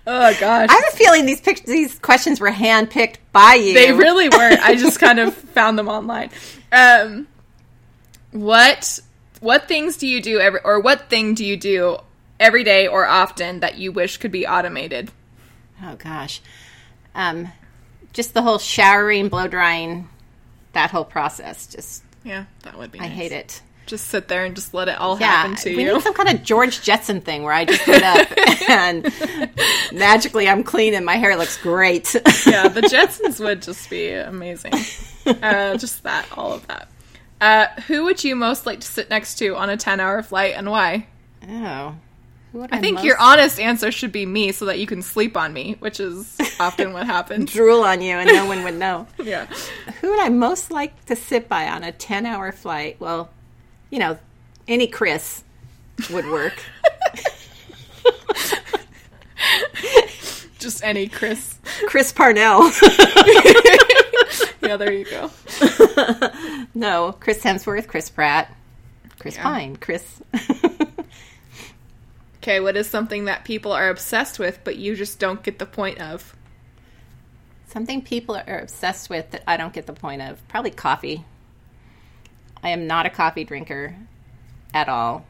oh 0.08 0.36
gosh. 0.40 0.70
I 0.70 0.74
have 0.74 0.94
a 0.94 0.98
feeling 0.98 1.26
these 1.26 1.42
pic- 1.42 1.66
these 1.66 2.00
questions 2.00 2.40
were 2.40 2.50
handpicked 2.50 3.18
by 3.32 3.54
you. 3.56 3.74
They 3.74 3.92
really 3.92 4.30
weren't. 4.38 4.60
I 4.62 4.76
just 4.76 5.00
kind 5.00 5.20
of 5.20 5.34
found 5.36 5.78
them 5.78 5.88
online. 5.88 6.32
Um, 6.72 7.28
what 8.32 9.00
what 9.40 9.68
things 9.68 9.98
do 9.98 10.08
you 10.08 10.22
do 10.22 10.40
every, 10.40 10.60
or 10.64 10.80
what 10.80 11.10
thing 11.10 11.34
do 11.36 11.46
you 11.46 11.58
do 11.58 11.98
every 12.40 12.64
day 12.64 12.88
or 12.88 13.06
often 13.06 13.60
that 13.60 13.78
you 13.78 13.92
wish 13.92 14.18
could 14.18 14.32
be 14.32 14.48
automated? 14.48 15.12
Oh 15.84 15.96
gosh. 15.96 16.42
Um, 17.14 17.52
just 18.14 18.34
the 18.34 18.42
whole 18.42 18.58
showering, 18.60 19.30
blow 19.30 19.48
drying, 19.48 20.10
that 20.74 20.92
whole 20.92 21.06
process. 21.06 21.68
Just 21.68 22.04
Yeah, 22.24 22.46
that 22.64 22.78
would 22.78 22.92
be. 22.92 23.00
I 23.00 23.08
hate 23.08 23.32
it. 23.32 23.62
Just 23.88 24.08
sit 24.08 24.28
there 24.28 24.44
and 24.46 24.56
just 24.56 24.74
let 24.74 24.88
it 24.90 24.98
all 25.00 25.18
Yeah, 25.20 25.28
happen 25.28 25.56
to 25.56 25.76
we 25.76 25.84
you. 25.86 25.94
need 25.94 26.02
some 26.04 26.14
kind 26.14 26.30
of 26.30 26.44
George 26.44 26.82
Jetson 26.82 27.22
thing 27.22 27.44
where 27.44 27.54
I 27.54 27.66
just 27.66 27.86
get 27.86 28.04
up 28.04 28.70
and 28.70 29.12
magically 29.92 30.48
I'm 30.48 30.64
clean 30.64 30.94
and 30.94 31.06
my 31.06 31.16
hair 31.16 31.36
looks 31.38 31.58
great. 31.58 32.14
yeah, 32.46 32.68
the 32.68 32.82
Jetsons 32.82 33.40
would 33.40 33.62
just 33.62 33.90
be 33.90 34.12
amazing. 34.12 34.74
Uh, 35.26 35.78
just 35.78 36.04
that, 36.04 36.26
all 36.38 36.54
of 36.54 36.68
that. 36.68 36.88
Uh, 37.42 37.68
who 37.88 38.04
would 38.06 38.24
you 38.24 38.36
most 38.36 38.66
like 38.66 38.80
to 38.82 38.88
sit 38.88 39.10
next 39.10 39.36
to 39.36 39.56
on 39.56 39.70
a 39.70 39.78
ten-hour 39.78 40.24
flight, 40.24 40.54
and 40.56 40.70
why? 40.70 41.08
oh, 41.50 41.96
would 42.54 42.70
I 42.74 42.80
think 42.80 42.96
most 42.96 43.06
your 43.06 43.18
honest 43.20 43.60
answer 43.60 43.92
should 43.92 44.12
be 44.12 44.26
me, 44.26 44.52
so 44.52 44.66
that 44.66 44.80
you 44.80 44.88
can 44.88 45.02
sleep 45.04 45.38
on 45.38 45.54
me, 45.54 45.76
which 45.80 46.00
is 46.00 46.36
often 46.60 46.94
what 46.94 47.06
happens. 47.06 47.52
drool 47.54 47.84
on 47.84 48.02
you 48.02 48.16
and 48.16 48.28
no 48.28 48.46
one 48.48 48.64
would 48.64 48.74
know. 48.76 49.06
Yeah. 49.24 49.46
Who 50.02 50.10
would 50.10 50.20
I 50.20 50.30
most 50.30 50.72
like 50.72 51.06
to 51.06 51.16
sit 51.16 51.48
by 51.48 51.68
on 51.68 51.84
a 51.84 51.92
10 51.92 52.26
hour 52.26 52.52
flight? 52.52 52.96
Well, 53.00 53.30
you 53.90 54.00
know, 54.00 54.18
any 54.68 54.88
Chris 54.88 55.44
would 56.12 56.26
work. 56.28 56.54
Just 60.60 60.84
any 60.84 61.08
Chris. 61.08 61.58
Chris 61.88 62.12
Parnell. 62.12 62.72
Yeah, 64.62 64.76
there 64.76 64.92
you 64.92 65.06
go. 65.06 65.32
no, 66.74 67.14
Chris 67.14 67.42
Hemsworth, 67.42 67.88
Chris 67.88 68.10
Pratt, 68.10 68.54
Chris 69.20 69.36
Yeah. 69.36 69.44
Pine, 69.44 69.76
Chris. 69.78 70.22
Okay, 72.44 72.60
what 72.60 72.76
is 72.76 72.90
something 72.90 73.26
that 73.26 73.46
people 73.46 73.72
are 73.72 73.90
obsessed 73.90 74.40
with, 74.40 74.60
but 74.64 74.76
you 74.78 74.96
just 74.96 75.20
don't 75.20 75.42
get 75.44 75.60
the 75.60 75.66
point 75.66 76.00
of? 76.02 76.36
Something 77.68 78.02
people 78.02 78.36
are 78.36 78.60
obsessed 78.60 79.10
with 79.10 79.32
that 79.32 79.44
I 79.48 79.58
don't 79.58 79.74
get 79.74 79.86
the 79.86 79.94
point 79.94 80.22
of. 80.22 80.46
Probably 80.48 80.72
coffee. 80.72 81.24
I 82.64 82.70
am 82.70 82.88
not 82.88 83.06
a 83.06 83.10
coffee 83.10 83.44
drinker 83.44 83.96
at 84.74 84.90
all, 84.90 85.26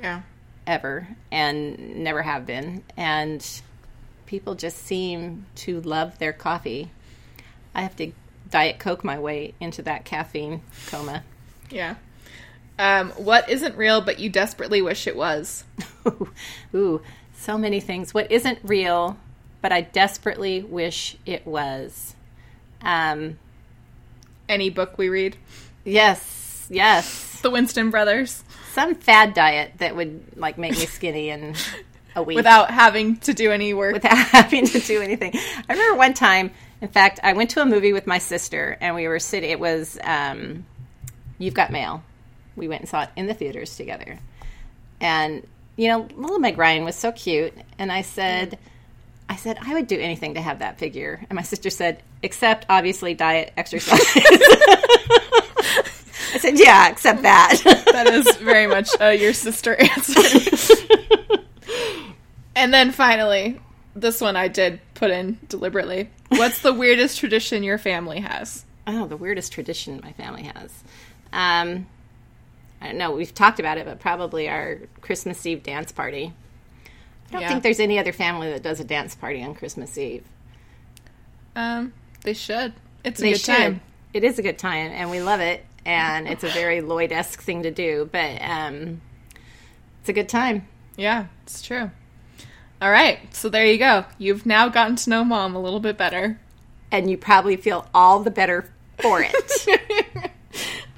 Yeah. 0.00 0.22
ever, 0.66 1.08
and 1.30 1.96
never 1.96 2.22
have 2.22 2.46
been. 2.46 2.82
And 2.96 3.44
people 4.26 4.54
just 4.54 4.78
seem 4.78 5.46
to 5.56 5.80
love 5.80 6.18
their 6.18 6.32
coffee. 6.32 6.90
I 7.74 7.82
have 7.82 7.96
to 7.96 8.12
Diet 8.50 8.78
Coke 8.78 9.04
my 9.04 9.18
way 9.18 9.54
into 9.60 9.82
that 9.82 10.04
caffeine 10.04 10.62
coma. 10.86 11.22
Yeah. 11.70 11.96
Um, 12.78 13.10
what 13.10 13.48
isn't 13.50 13.76
real, 13.76 14.00
but 14.00 14.18
you 14.20 14.30
desperately 14.30 14.80
wish 14.80 15.06
it 15.06 15.16
was? 15.16 15.64
Ooh, 16.74 17.02
so 17.36 17.58
many 17.58 17.80
things. 17.80 18.14
What 18.14 18.30
isn't 18.30 18.60
real, 18.62 19.18
but 19.60 19.72
I 19.72 19.80
desperately 19.82 20.62
wish 20.62 21.16
it 21.26 21.46
was. 21.46 22.14
Um, 22.80 23.38
Any 24.48 24.70
book 24.70 24.96
we 24.96 25.08
read? 25.08 25.36
yes, 25.84 26.37
yes. 26.68 27.40
The 27.42 27.50
Winston 27.50 27.90
Brothers. 27.90 28.42
Some 28.72 28.94
fad 28.94 29.34
diet 29.34 29.72
that 29.78 29.96
would 29.96 30.36
like 30.36 30.58
make 30.58 30.72
me 30.72 30.86
skinny 30.86 31.30
in 31.30 31.54
a 32.14 32.22
week 32.22 32.36
Without 32.36 32.70
having 32.70 33.16
to 33.18 33.34
do 33.34 33.50
any 33.50 33.74
work. 33.74 33.92
without 33.94 34.16
having 34.16 34.66
to 34.66 34.78
do 34.80 35.00
anything. 35.02 35.32
I 35.34 35.72
remember 35.72 35.96
one 35.98 36.14
time, 36.14 36.50
in 36.80 36.88
fact, 36.88 37.20
I 37.22 37.32
went 37.32 37.50
to 37.50 37.62
a 37.62 37.66
movie 37.66 37.92
with 37.92 38.06
my 38.06 38.18
sister, 38.18 38.76
and 38.80 38.94
we 38.94 39.08
were 39.08 39.18
sitting. 39.18 39.50
It 39.50 39.60
was 39.60 39.98
um, 40.04 40.64
You've 41.38 41.54
Got 41.54 41.70
Mail. 41.72 42.02
We 42.56 42.68
went 42.68 42.82
and 42.82 42.88
saw 42.88 43.02
it 43.02 43.10
in 43.16 43.26
the 43.26 43.34
theaters 43.34 43.76
together, 43.76 44.18
and 45.00 45.46
you 45.76 45.88
know, 45.88 46.08
little 46.16 46.38
Meg 46.40 46.58
Ryan 46.58 46.84
was 46.84 46.96
so 46.96 47.12
cute, 47.12 47.54
and 47.78 47.90
I 47.92 48.02
said. 48.02 48.58
I 49.30 49.36
said, 49.36 49.58
I 49.60 49.74
would 49.74 49.86
do 49.88 50.00
anything 50.00 50.32
to 50.36 50.40
have 50.40 50.60
that 50.60 50.78
figure. 50.78 51.20
And 51.28 51.36
my 51.36 51.42
sister 51.42 51.68
said, 51.68 52.02
except 52.22 52.64
obviously 52.70 53.12
diet, 53.12 53.52
exercise. 53.58 54.00
I 56.34 56.38
said, 56.38 56.58
yeah, 56.58 56.88
except 56.90 57.22
that. 57.22 57.60
that 57.92 58.06
is 58.08 58.36
very 58.36 58.66
much 58.66 58.88
uh, 59.00 59.06
your 59.08 59.32
sister 59.32 59.74
answer. 59.80 60.20
and 62.54 62.72
then 62.74 62.90
finally, 62.92 63.60
this 63.94 64.20
one 64.20 64.36
I 64.36 64.48
did 64.48 64.80
put 64.94 65.10
in 65.10 65.38
deliberately. 65.48 66.10
What's 66.30 66.60
the 66.60 66.72
weirdest 66.72 67.18
tradition 67.18 67.62
your 67.62 67.78
family 67.78 68.20
has? 68.20 68.64
Oh, 68.86 69.06
the 69.06 69.16
weirdest 69.16 69.52
tradition 69.52 70.00
my 70.02 70.12
family 70.12 70.44
has. 70.44 70.72
Um, 71.32 71.86
I 72.80 72.86
don't 72.86 72.98
know. 72.98 73.12
We've 73.12 73.34
talked 73.34 73.60
about 73.60 73.78
it, 73.78 73.84
but 73.86 74.00
probably 74.00 74.48
our 74.48 74.78
Christmas 75.00 75.44
Eve 75.46 75.62
dance 75.62 75.92
party. 75.92 76.32
I 77.28 77.32
don't 77.32 77.40
Yeah. 77.42 77.48
think 77.48 77.62
there's 77.62 77.80
any 77.80 77.98
other 77.98 78.12
family 78.12 78.50
that 78.50 78.62
does 78.62 78.80
a 78.80 78.84
dance 78.84 79.14
party 79.14 79.42
on 79.42 79.54
Christmas 79.54 79.96
Eve. 79.98 80.24
Um, 81.56 81.92
they 82.22 82.34
should. 82.34 82.72
It's 83.04 83.20
a 83.20 83.22
They 83.22 83.32
good 83.32 83.40
should. 83.40 83.46
time. 83.56 83.80
It 84.14 84.24
is 84.24 84.38
a 84.38 84.42
good 84.42 84.58
time, 84.58 84.90
and 84.92 85.10
we 85.10 85.20
love 85.20 85.40
it. 85.40 85.64
And 85.88 86.28
it's 86.28 86.44
a 86.44 86.48
very 86.48 86.82
Lloyd 86.82 87.12
esque 87.12 87.40
thing 87.40 87.62
to 87.62 87.70
do, 87.70 88.10
but 88.12 88.42
um, 88.42 89.00
it's 90.00 90.10
a 90.10 90.12
good 90.12 90.28
time. 90.28 90.68
Yeah, 90.96 91.28
it's 91.44 91.62
true. 91.62 91.90
All 92.82 92.90
right, 92.90 93.34
so 93.34 93.48
there 93.48 93.64
you 93.64 93.78
go. 93.78 94.04
You've 94.18 94.44
now 94.44 94.68
gotten 94.68 94.96
to 94.96 95.10
know 95.10 95.24
mom 95.24 95.56
a 95.56 95.60
little 95.60 95.80
bit 95.80 95.96
better. 95.96 96.38
And 96.92 97.10
you 97.10 97.16
probably 97.16 97.56
feel 97.56 97.88
all 97.94 98.20
the 98.20 98.30
better 98.30 98.70
for 98.98 99.22
it. 99.22 100.30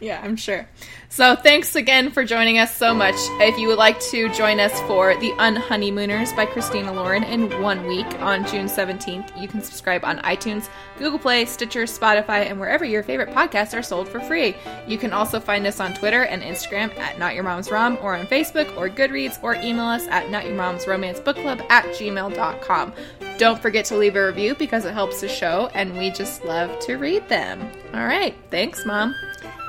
Yeah, 0.01 0.21
I'm 0.25 0.37
sure. 0.37 0.67
So 1.13 1.35
thanks 1.35 1.75
again 1.75 2.13
for 2.13 2.25
joining 2.25 2.59
us 2.59 2.75
so 2.75 2.95
much. 2.95 3.17
If 3.41 3.59
you 3.59 3.67
would 3.67 3.79
like 3.79 3.99
to 4.11 4.33
join 4.33 4.61
us 4.61 4.81
for 4.83 5.17
The 5.17 5.33
Unhoneymooners 5.33 6.37
by 6.37 6.47
Christina 6.47 6.93
Lauren 6.93 7.25
in 7.25 7.61
one 7.61 7.85
week 7.89 8.07
on 8.21 8.47
June 8.47 8.67
17th, 8.67 9.39
you 9.39 9.49
can 9.49 9.61
subscribe 9.61 10.05
on 10.05 10.19
iTunes, 10.19 10.69
Google 10.99 11.19
Play, 11.19 11.47
Stitcher, 11.47 11.83
Spotify, 11.83 12.49
and 12.49 12.61
wherever 12.61 12.85
your 12.85 13.03
favorite 13.03 13.31
podcasts 13.31 13.77
are 13.77 13.83
sold 13.83 14.09
for 14.09 14.21
free. 14.21 14.55
You 14.87 14.99
can 14.99 15.13
also 15.13 15.41
find 15.41 15.67
us 15.67 15.81
on 15.81 15.95
Twitter 15.95 16.23
and 16.23 16.45
Instagram 16.45 16.97
at 16.97 17.19
Not 17.19 17.35
Your 17.35 17.43
Mom's 17.43 17.73
Rom 17.73 17.99
or 18.01 18.15
on 18.15 18.29
Facebook 18.29 18.75
or 18.77 18.89
Goodreads 18.89 19.43
or 19.43 19.57
email 19.57 19.87
us 19.87 20.07
at 20.07 20.31
Not 20.31 20.45
Your 20.45 20.55
Mom's 20.55 20.87
Romance 20.87 21.19
Book 21.19 21.37
Club 21.39 21.61
at 21.71 21.87
gmail.com. 21.87 22.93
Don't 23.37 23.61
forget 23.61 23.85
to 23.87 23.97
leave 23.97 24.15
a 24.15 24.27
review 24.27 24.55
because 24.55 24.85
it 24.85 24.93
helps 24.93 25.21
the 25.21 25.29
show 25.29 25.71
and 25.75 25.99
we 25.99 26.13
just 26.13 26.45
love 26.45 26.79
to 26.79 26.99
read 26.99 27.29
them. 27.29 27.69
All 27.95 28.07
right. 28.07 28.37
Thanks, 28.51 28.87
Mom. 28.87 29.13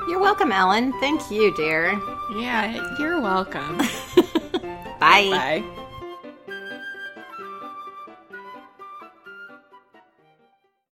You're 0.08 0.20
welcome, 0.20 0.52
Ellen. 0.52 0.92
Thank 1.00 1.30
you, 1.30 1.54
dear. 1.54 2.00
Yeah, 2.34 2.96
you're 2.98 3.20
welcome. 3.20 3.78
Bye. 5.00 5.30
Bye. 5.30 5.64